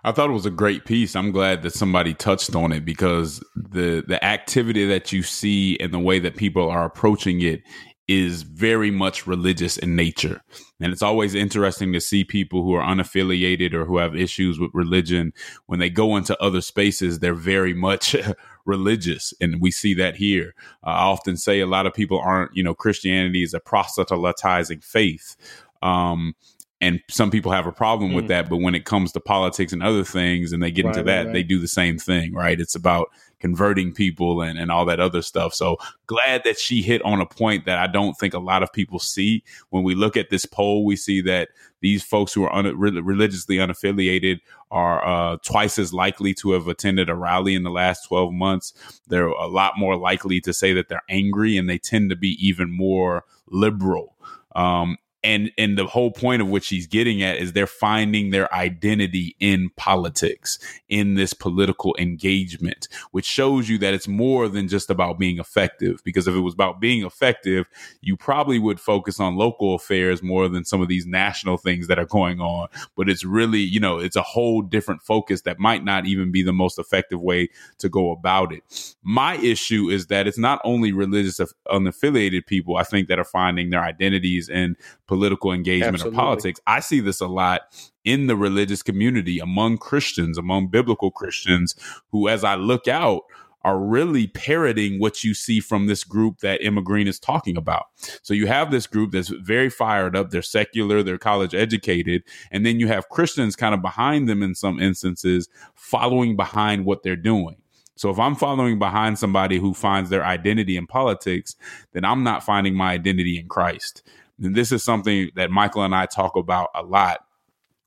I 0.05 0.13
thought 0.13 0.31
it 0.31 0.35
was 0.35 0.47
a 0.47 0.51
great 0.51 0.85
piece. 0.85 1.17
I'm 1.17 1.33
glad 1.33 1.63
that 1.63 1.73
somebody 1.73 2.15
touched 2.15 2.55
on 2.55 2.73
it 2.73 2.85
because 2.85 3.43
the 3.55 4.05
the 4.07 4.23
activity 4.25 4.87
that 4.87 5.13
you 5.13 5.23
see 5.23 5.77
and 5.81 5.93
the 5.93 5.99
way 5.99 6.19
that 6.21 6.37
people 6.37 6.71
are 6.71 6.85
approaching 6.85 7.41
it 7.41 7.63
is 8.09 8.43
very 8.43 8.91
much 8.91 9.27
religious 9.27 9.77
in 9.77 9.97
nature. 9.97 10.41
And 10.81 10.93
it's 10.93 11.03
always 11.03 11.35
interesting 11.35 11.93
to 11.93 12.01
see 12.01 12.23
people 12.23 12.63
who 12.63 12.75
are 12.75 12.85
unaffiliated 12.85 13.73
or 13.73 13.85
who 13.85 13.99
have 13.99 14.15
issues 14.15 14.61
with 14.61 14.71
religion 14.75 15.33
when 15.67 15.81
they 15.81 15.91
go 15.91 16.17
into 16.17 16.41
other 16.41 16.61
spaces, 16.61 17.19
they're 17.19 17.35
very 17.35 17.75
much 17.75 18.15
religious. 18.65 19.35
And 19.41 19.61
we 19.61 19.71
see 19.71 19.95
that 19.95 20.17
here. 20.17 20.55
Uh, 20.87 20.91
I 20.91 21.05
often 21.05 21.37
say 21.37 21.61
a 21.61 21.67
lot 21.67 21.87
of 21.87 21.95
people 21.95 22.21
aren't, 22.21 22.55
you 22.55 22.63
know, 22.63 22.75
Christianity 22.75 23.43
is 23.43 23.55
a 23.55 23.61
proselytizing 23.61 24.81
faith. 24.81 25.37
Um, 25.83 26.35
and 26.81 27.01
some 27.09 27.31
people 27.31 27.53
have 27.53 27.67
a 27.67 27.73
problem 27.73 28.13
with 28.13 28.27
mm. 28.27 28.29
that 28.29 28.49
but 28.51 28.59
when 28.59 28.75
it 28.75 28.85
comes 28.85 29.13
to 29.13 29.21
politics 29.21 29.73
and 29.73 29.83
other 29.83 30.05
things 30.05 30.53
and 30.53 30.63
they 30.63 30.71
get 30.71 30.85
right, 30.85 30.95
into 30.95 31.03
that 31.05 31.19
right, 31.19 31.27
right. 31.27 31.33
they 31.33 31.43
do 31.43 31.59
the 31.59 31.69
same 31.69 31.99
thing 31.99 32.35
right 32.35 32.61
it's 32.61 32.75
about 32.75 33.09
converting 33.47 33.93
people 33.93 34.43
and, 34.43 34.59
and 34.59 34.73
all 34.73 34.85
that 34.85 34.99
other 34.99 35.23
stuff. 35.23 35.55
So 35.55 35.77
glad 36.07 36.43
that 36.43 36.59
she 36.59 36.83
hit 36.83 37.01
on 37.03 37.21
a 37.21 37.27
point 37.27 37.65
that 37.65 37.79
i 37.79 37.87
don't 37.87 38.15
think 38.15 38.35
a 38.35 38.41
lot 38.41 38.65
of 38.65 38.73
people 38.73 38.99
see. 38.99 39.45
When 39.71 39.85
we 39.85 39.95
look 39.95 40.17
at 40.17 40.31
this 40.31 40.45
poll 40.45 40.85
we 40.85 40.97
see 40.97 41.21
that 41.23 41.51
these 41.81 42.03
folks 42.03 42.33
who 42.33 42.43
are 42.43 42.53
un- 42.53 42.77
religiously 42.77 43.59
unaffiliated 43.59 44.41
are 44.73 45.07
uh, 45.07 45.37
twice 45.45 45.79
as 45.79 45.95
likely 45.95 46.35
to 46.35 46.51
have 46.51 46.67
attended 46.67 47.09
a 47.09 47.15
rally 47.15 47.55
in 47.55 47.63
the 47.63 47.71
last 47.71 48.09
12 48.09 48.33
months. 48.33 48.73
They're 49.07 49.29
a 49.29 49.47
lot 49.47 49.75
more 49.79 49.97
likely 49.97 50.41
to 50.41 50.53
say 50.53 50.73
that 50.73 50.89
they're 50.89 51.03
angry 51.09 51.57
and 51.57 51.71
they 51.71 51.79
tend 51.79 52.11
to 52.11 52.17
be 52.17 52.37
even 52.45 52.77
more 52.77 53.25
liberal. 53.47 54.17
Um, 54.57 54.97
and 55.27 55.51
and 55.59 55.77
the 55.77 55.85
whole 55.85 56.13
point 56.13 56.41
of 56.41 56.49
which 56.49 56.69
he's 56.69 56.87
getting 56.87 57.21
at 57.21 57.37
is 57.37 57.53
they're 57.53 57.67
finding 57.67 58.31
their 58.31 58.53
identity 58.55 59.35
in 59.41 59.69
politics 59.77 60.59
in 60.89 61.15
this 61.15 61.35
political 61.35 61.97
engagement 61.99 62.87
which 63.11 63.27
shows 63.27 63.69
you 63.69 63.77
that 63.77 63.93
it's 63.93 64.07
more 64.07 64.49
than 64.49 64.69
just 64.69 64.89
about 64.89 65.19
being 65.19 65.39
effective. 65.39 66.01
Because 66.05 66.29
if 66.29 66.35
it 66.35 66.41
was 66.41 66.55
about 66.55 66.81
being 66.81 67.05
effective 67.05 67.67
you 68.01 68.17
probably 68.17 68.61
would 68.61 68.79
focus 68.79 69.19
on 69.19 69.35
local 69.35 69.75
affairs 69.75 70.23
more 70.23 70.49
than 70.49 70.65
some 70.65 70.81
of 70.81 70.87
these 70.87 71.07
national 71.07 71.57
things 71.57 71.89
that 71.89 71.99
are 71.99 72.07
going 72.07 72.41
on. 72.41 72.69
But 72.97 73.09
it's 73.09 73.25
really 73.25 73.61
you 73.61 73.81
know 73.81 73.99
it's 73.99 74.17
a 74.17 74.23
whole 74.23 74.63
different 74.63 75.03
focus 75.03 75.43
that 75.43 75.59
might 75.59 75.85
not 75.85 76.07
even 76.07 76.31
be 76.31 76.43
the 76.43 76.53
most 76.53 76.79
effective 76.79 77.21
way 77.21 77.49
to 77.79 77.89
go 77.89 78.13
about 78.13 78.53
it. 78.53 78.95
My 79.03 79.37
issue 79.39 79.91
is 79.91 80.07
that 80.07 80.29
it's 80.29 80.39
not 80.39 80.61
only 80.63 80.93
religious 80.93 81.41
unaffiliated 81.69 82.47
people 82.47 82.77
i 82.77 82.85
think 82.85 83.09
that 83.09 83.19
are 83.19 83.25
finding 83.25 83.71
their 83.71 83.83
identities 83.83 84.49
in 84.49 84.77
political 85.07 85.16
engagement 85.25 85.95
Absolutely. 85.95 86.19
or 86.19 86.21
politics. 86.21 86.61
I 86.67 86.81
see 86.81 87.01
this 87.01 87.21
a 87.21 87.27
lot 87.27 87.63
in 88.05 88.27
the 88.27 88.37
religious 88.37 88.83
community 88.83 89.39
among 89.39 89.79
Christians, 89.79 90.39
among 90.39 90.69
biblical 90.69 91.11
Christians, 91.11 91.75
who, 92.11 92.29
as 92.29 92.45
I 92.45 92.55
look 92.55 92.89
out, 92.89 93.23
are 93.67 93.81
really 93.81 94.29
parroting 94.29 95.01
what 95.01 95.25
you 95.25 95.35
see 95.35 95.59
from 95.59 95.87
this 95.87 96.05
group 96.05 96.39
that 96.39 96.61
Emma 96.63 96.81
Green 96.81 97.09
is 97.09 97.19
talking 97.19 97.57
about. 97.57 97.87
So 98.23 98.33
you 98.33 98.47
have 98.47 98.71
this 98.71 98.87
group 98.87 99.11
that's 99.11 99.29
very 99.29 99.71
fired 99.71 100.15
up, 100.15 100.31
they're 100.31 100.41
secular, 100.41 101.03
they're 101.03 101.19
college 101.19 101.53
educated, 101.53 102.23
and 102.53 102.65
then 102.65 102.79
you 102.79 102.87
have 102.87 103.09
Christians 103.09 103.57
kind 103.57 103.75
of 103.75 103.83
behind 103.83 104.29
them 104.29 104.41
in 104.41 104.55
some 104.55 104.79
instances, 104.79 105.49
following 105.75 106.37
behind 106.37 106.85
what 106.85 107.03
they're 107.03 107.17
doing. 107.17 107.57
So 107.97 108.11
if 108.11 108.21
I'm 108.21 108.37
following 108.37 108.79
behind 108.79 109.19
somebody 109.19 109.59
who 109.59 109.75
finds 109.75 110.11
their 110.11 110.25
identity 110.25 110.77
in 110.77 110.87
politics, 110.87 111.57
then 111.93 112.05
I'm 112.05 112.23
not 112.23 112.45
finding 112.45 112.75
my 112.75 112.93
identity 112.93 113.37
in 113.37 113.49
Christ. 113.49 114.07
And 114.43 114.55
this 114.55 114.73
is 114.73 114.83
something 114.83 115.31
that 115.37 115.51
Michael 115.51 115.83
and 115.83 115.95
I 115.95 116.07
talk 116.07 116.37
about 116.37 116.69
a 116.75 116.83
lot. 116.83 117.21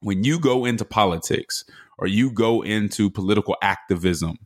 When 0.01 0.23
you 0.23 0.39
go 0.39 0.65
into 0.65 0.85
politics 0.85 1.65
or 1.97 2.07
you 2.07 2.31
go 2.31 2.61
into 2.63 3.09
political 3.09 3.55
activism, 3.61 4.37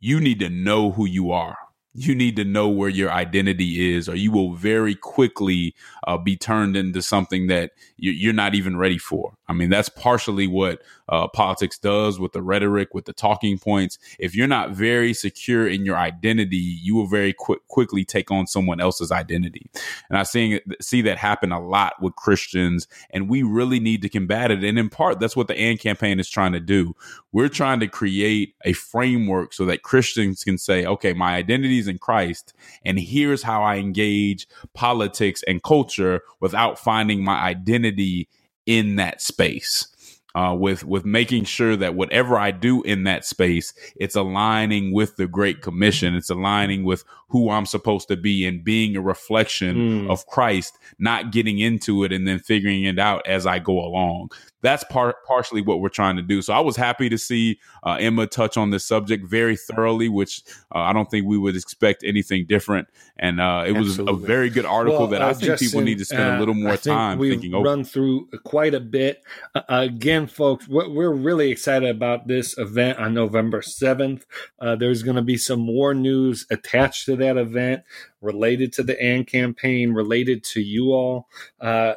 you 0.00 0.20
need 0.20 0.40
to 0.40 0.50
know 0.50 0.92
who 0.92 1.06
you 1.06 1.32
are 1.32 1.56
you 1.94 2.14
need 2.14 2.36
to 2.36 2.44
know 2.44 2.68
where 2.68 2.88
your 2.88 3.10
identity 3.10 3.94
is, 3.94 4.08
or 4.08 4.14
you 4.16 4.32
will 4.32 4.54
very 4.54 4.94
quickly 4.94 5.74
uh, 6.06 6.16
be 6.16 6.36
turned 6.36 6.76
into 6.76 7.02
something 7.02 7.48
that 7.48 7.72
you're 7.96 8.32
not 8.32 8.54
even 8.54 8.76
ready 8.76 8.98
for. 8.98 9.34
I 9.52 9.54
mean, 9.54 9.68
that's 9.68 9.90
partially 9.90 10.46
what 10.46 10.82
uh, 11.10 11.28
politics 11.28 11.78
does 11.78 12.18
with 12.18 12.32
the 12.32 12.40
rhetoric, 12.40 12.94
with 12.94 13.04
the 13.04 13.12
talking 13.12 13.58
points. 13.58 13.98
If 14.18 14.34
you're 14.34 14.48
not 14.48 14.70
very 14.70 15.12
secure 15.12 15.68
in 15.68 15.84
your 15.84 15.96
identity, 15.96 16.56
you 16.56 16.94
will 16.94 17.06
very 17.06 17.34
quick, 17.34 17.68
quickly 17.68 18.02
take 18.04 18.30
on 18.30 18.46
someone 18.46 18.80
else's 18.80 19.12
identity. 19.12 19.70
And 20.08 20.16
I 20.16 20.22
see, 20.22 20.60
see 20.80 21.02
that 21.02 21.18
happen 21.18 21.52
a 21.52 21.60
lot 21.60 22.00
with 22.00 22.16
Christians, 22.16 22.88
and 23.10 23.28
we 23.28 23.42
really 23.42 23.78
need 23.78 24.00
to 24.02 24.08
combat 24.08 24.50
it. 24.50 24.64
And 24.64 24.78
in 24.78 24.88
part, 24.88 25.20
that's 25.20 25.36
what 25.36 25.48
the 25.48 25.58
AND 25.58 25.80
campaign 25.80 26.18
is 26.18 26.30
trying 26.30 26.52
to 26.52 26.60
do. 26.60 26.96
We're 27.30 27.50
trying 27.50 27.80
to 27.80 27.88
create 27.88 28.54
a 28.64 28.72
framework 28.72 29.52
so 29.52 29.66
that 29.66 29.82
Christians 29.82 30.44
can 30.44 30.56
say, 30.56 30.86
okay, 30.86 31.12
my 31.12 31.34
identity 31.34 31.78
is 31.78 31.88
in 31.88 31.98
Christ, 31.98 32.54
and 32.86 32.98
here's 32.98 33.42
how 33.42 33.62
I 33.62 33.76
engage 33.76 34.48
politics 34.72 35.42
and 35.46 35.62
culture 35.62 36.22
without 36.40 36.78
finding 36.78 37.22
my 37.22 37.38
identity 37.38 38.28
in 38.66 38.96
that 38.96 39.20
space 39.20 39.92
uh, 40.34 40.56
with 40.58 40.84
with 40.84 41.04
making 41.04 41.44
sure 41.44 41.76
that 41.76 41.94
whatever 41.94 42.38
I 42.38 42.50
do 42.50 42.82
in 42.82 43.04
that 43.04 43.24
space, 43.24 43.74
it's 43.96 44.16
aligning 44.16 44.92
with 44.92 45.16
the 45.16 45.26
Great 45.26 45.60
Commission. 45.60 46.14
It's 46.14 46.30
aligning 46.30 46.84
with 46.84 47.04
who 47.28 47.50
I'm 47.50 47.66
supposed 47.66 48.08
to 48.08 48.16
be 48.16 48.46
and 48.46 48.62
being 48.62 48.96
a 48.96 49.00
reflection 49.00 49.76
mm. 49.76 50.10
of 50.10 50.26
Christ, 50.26 50.78
not 50.98 51.32
getting 51.32 51.58
into 51.58 52.04
it 52.04 52.12
and 52.12 52.26
then 52.26 52.38
figuring 52.38 52.84
it 52.84 52.98
out 52.98 53.26
as 53.26 53.46
I 53.46 53.58
go 53.58 53.78
along. 53.78 54.30
That's 54.60 54.84
part 54.84 55.16
partially 55.26 55.62
what 55.62 55.80
we're 55.80 55.88
trying 55.88 56.16
to 56.16 56.22
do. 56.22 56.40
So 56.42 56.52
I 56.52 56.60
was 56.60 56.76
happy 56.76 57.08
to 57.08 57.18
see 57.18 57.58
uh, 57.84 57.96
Emma 57.98 58.26
touch 58.26 58.56
on 58.56 58.70
this 58.70 58.84
subject 58.84 59.26
very 59.26 59.56
thoroughly, 59.56 60.08
which 60.08 60.42
uh, 60.74 60.78
I 60.78 60.92
don't 60.92 61.10
think 61.10 61.26
we 61.26 61.38
would 61.38 61.56
expect 61.56 62.04
anything 62.04 62.46
different. 62.46 62.88
And 63.22 63.40
uh, 63.40 63.62
it 63.64 63.76
Absolutely. 63.76 64.12
was 64.12 64.24
a 64.24 64.26
very 64.26 64.50
good 64.50 64.66
article 64.66 64.98
well, 64.98 65.06
that 65.06 65.22
I 65.22 65.30
uh, 65.30 65.34
think 65.34 65.52
Justin, 65.52 65.68
people 65.68 65.80
need 65.82 65.98
to 65.98 66.04
spend 66.04 66.36
a 66.36 66.38
little 66.40 66.54
more 66.54 66.76
time 66.76 67.20
thinking 67.20 67.54
over. 67.54 67.64
Run 67.64 67.84
through 67.84 68.26
quite 68.42 68.74
a 68.74 68.80
bit. 68.80 69.22
Uh, 69.54 69.62
again 69.68 70.26
folks, 70.26 70.66
we're 70.66 71.12
really 71.12 71.52
excited 71.52 71.88
about 71.88 72.26
this 72.26 72.58
event 72.58 72.98
on 72.98 73.14
November 73.14 73.60
7th. 73.60 74.24
Uh, 74.58 74.74
there's 74.74 75.04
going 75.04 75.14
to 75.14 75.22
be 75.22 75.36
some 75.36 75.60
more 75.60 75.94
news 75.94 76.46
attached 76.50 77.06
to 77.06 77.14
that 77.14 77.36
event 77.36 77.84
related 78.20 78.72
to 78.72 78.82
the 78.82 79.00
AND 79.00 79.28
campaign, 79.28 79.92
related 79.92 80.42
to 80.42 80.60
you 80.60 80.90
all. 80.92 81.28
Uh, 81.60 81.94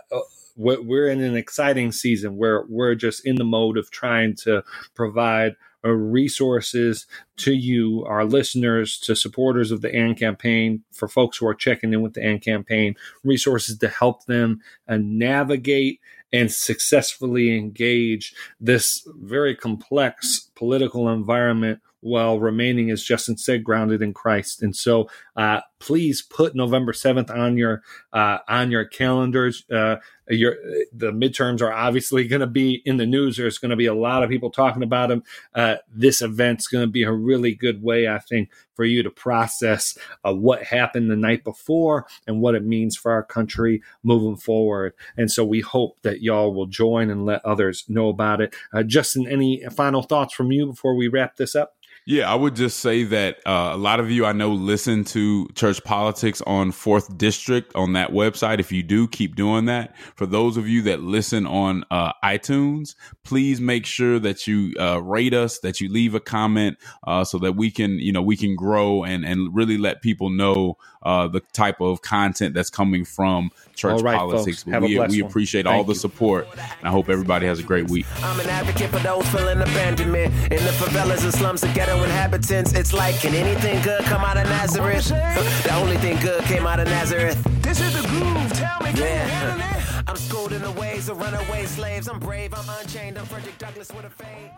we're 0.56 1.10
in 1.10 1.22
an 1.22 1.36
exciting 1.36 1.92
season 1.92 2.38
where 2.38 2.66
we're 2.70 2.94
just 2.94 3.26
in 3.26 3.36
the 3.36 3.44
mode 3.44 3.78
of 3.78 3.90
trying 3.90 4.36
to 4.36 4.64
provide 4.94 5.54
uh, 5.54 5.56
resources 5.94 7.06
to 7.38 7.54
you, 7.54 8.04
our 8.08 8.26
listeners, 8.26 8.98
to 9.00 9.16
supporters 9.16 9.72
of 9.72 9.82
the 9.82 9.94
AND 9.94 10.18
campaign, 10.18 10.84
for 10.92 11.08
folks 11.08 11.38
who 11.38 11.48
are 11.48 11.54
checking 11.56 11.94
in 11.94 12.02
with 12.02 12.14
the 12.14 12.24
AND 12.24 12.42
campaign, 12.42 12.96
resources 13.24 13.78
to 13.78 13.88
help 13.88 14.26
them 14.26 14.62
uh, 14.88 14.98
navigate 15.02 16.00
and 16.34 16.52
successfully 16.52 17.58
engage 17.58 18.34
this 18.60 19.08
very 19.22 19.56
complex 19.56 20.52
political 20.56 21.10
environment 21.10 21.80
while 22.02 22.40
remaining, 22.40 22.92
as 22.92 23.04
Justin 23.04 23.38
said, 23.38 23.64
grounded 23.64 24.02
in 24.02 24.14
Christ. 24.14 24.62
And 24.62 24.76
so, 24.76 25.10
uh, 25.36 25.62
please 25.80 26.22
put 26.22 26.56
November 26.56 26.94
seventh 26.94 27.30
on 27.30 27.58
your 27.58 27.84
uh, 28.14 28.40
on 28.48 28.72
your 28.72 28.86
calendars. 28.86 29.66
Uh, 29.72 29.98
your 30.30 30.56
the 30.92 31.12
midterms 31.12 31.62
are 31.62 31.72
obviously 31.72 32.28
going 32.28 32.40
to 32.40 32.48
be 32.48 32.82
in 32.86 32.98
the 32.98 33.06
news. 33.06 33.38
There's 33.38 33.58
going 33.58 33.70
to 33.70 33.76
be 33.76 33.86
a 33.86 33.94
lot 33.94 34.24
of 34.24 34.30
people 34.30 34.50
talking 34.50 34.84
about 34.84 35.10
them. 35.10 35.24
Uh, 35.54 35.76
this 35.88 36.22
event's 36.22 36.68
going 36.68 36.84
to 36.86 36.92
be 36.92 37.04
a 37.04 37.12
really 37.12 37.54
good 37.54 37.84
way, 37.84 38.08
I 38.08 38.20
think, 38.20 38.50
for 38.74 38.86
you 38.86 39.04
to 39.04 39.10
process 39.10 39.98
uh, 40.24 40.34
what 40.34 40.64
happened 40.64 41.12
the 41.12 41.16
night 41.16 41.44
before 41.44 42.08
and 42.26 42.42
what 42.42 42.56
it 42.56 42.64
means 42.64 42.96
for 42.96 43.12
our 43.12 43.24
country 43.24 43.82
moving 44.04 44.38
forward. 44.38 44.94
And 45.18 45.30
so 45.30 45.46
we 45.46 45.62
hope 45.62 45.98
that 46.02 46.22
y'all 46.22 46.54
will 46.54 46.66
join 46.66 47.10
and 47.10 47.26
let 47.26 47.46
others 47.46 47.86
know 47.88 48.10
about 48.10 48.42
it. 48.42 48.56
Uh, 48.74 48.84
Justin, 48.84 49.28
any 49.28 49.64
final 49.76 50.02
thoughts 50.02 50.34
from 50.34 50.52
you 50.52 50.68
before 50.68 50.96
we 50.96 51.08
wrap 51.08 51.36
this 51.36 51.56
up? 51.56 51.76
Yeah, 52.08 52.32
I 52.32 52.36
would 52.36 52.56
just 52.56 52.82
say 52.82 53.02
that 53.02 53.40
uh, 53.48 53.72
a 53.74 53.78
lot 53.78 54.00
of 54.00 54.12
you 54.12 54.28
I 54.28 54.32
know 54.32 54.52
listen 54.52 55.06
to 55.06 55.48
church 55.56 55.84
politics 55.84 56.40
on 56.46 56.72
Fourth 56.72 57.18
District 57.18 57.76
on 57.76 57.94
that 57.94 58.12
website. 58.12 58.60
If 58.60 58.72
you 58.72 58.84
do, 58.84 59.08
keep 59.08 59.36
doing 59.36 59.66
that. 59.66 59.96
For 60.16 60.28
those 60.28 60.56
of 60.56 60.68
you 60.68 60.84
that 60.84 61.02
listen 61.02 61.48
on 61.48 61.84
uh, 61.90 62.14
iTunes, 62.24 62.94
please 63.24 63.60
make 63.60 63.88
sure 63.88 64.20
that 64.20 64.46
you 64.46 64.76
uh, 64.80 65.02
rate 65.02 65.34
us, 65.34 65.58
that 65.60 65.82
you 65.82 65.90
leave 65.90 66.14
a 66.14 66.20
comment, 66.20 66.78
uh, 67.08 67.24
so 67.24 67.40
that 67.40 67.54
we 67.54 67.72
can, 67.72 67.98
you 67.98 68.12
know, 68.12 68.22
we 68.22 68.38
can 68.38 68.56
grow 68.56 69.04
and 69.04 69.26
and 69.26 69.56
really 69.56 69.80
let 69.80 70.04
people 70.04 70.30
know 70.30 70.78
uh, 71.02 71.28
the 71.28 71.40
type 71.54 71.82
of 71.82 72.04
content 72.04 72.54
that's 72.54 72.70
coming 72.70 73.04
from 73.04 73.50
church 73.76 74.02
right, 74.02 74.18
politics. 74.18 74.66
We, 74.66 75.00
we 75.00 75.22
appreciate 75.22 75.66
all 75.66 75.84
the 75.84 75.96
support, 75.96 76.48
and 76.54 76.88
I 76.88 76.92
hope 76.92 77.10
everybody 77.10 77.48
has 77.48 77.60
a 77.60 77.64
great 77.64 77.90
week. 77.90 78.06
I'm 78.24 78.40
an 78.40 78.48
advocate 78.48 78.92
for 78.92 79.00
those 79.00 79.28
feeling 79.30 79.62
abandonment 79.62 80.34
in 80.52 80.64
the 80.64 80.72
favelas 80.72 81.24
and 81.24 81.34
slums 81.34 81.64
of 81.64 81.74
inhabitants. 82.04 82.74
It's 82.74 82.94
like, 82.94 83.16
can 83.20 83.34
anything 83.34 83.82
good 83.82 84.04
come 84.04 84.22
out 84.22 84.38
of 84.38 84.46
Nazareth? 84.46 85.08
the 85.08 85.74
only 85.76 85.98
thing 85.98 86.20
good 86.20 86.44
came 86.44 86.66
out 86.66 86.80
of 86.80 86.88
Nazareth. 86.88 87.42
This 87.62 87.80
is 87.80 87.94
the 88.02 88.08
groove. 88.08 88.54
Tell 88.54 88.80
me, 88.82 88.92
yeah. 88.96 90.04
I'm 90.08 90.16
schooled 90.16 90.54
in 90.54 90.62
the 90.62 90.72
ways 90.72 91.10
of 91.10 91.20
runaway 91.20 91.66
slaves. 91.66 92.08
I'm 92.08 92.20
brave. 92.20 92.54
I'm 92.54 92.70
unchained. 92.80 93.18
I'm 93.18 93.26
Frederick 93.26 93.58
Douglass 93.58 93.92
with 93.92 94.06
a 94.06 94.10
fade. 94.10 94.52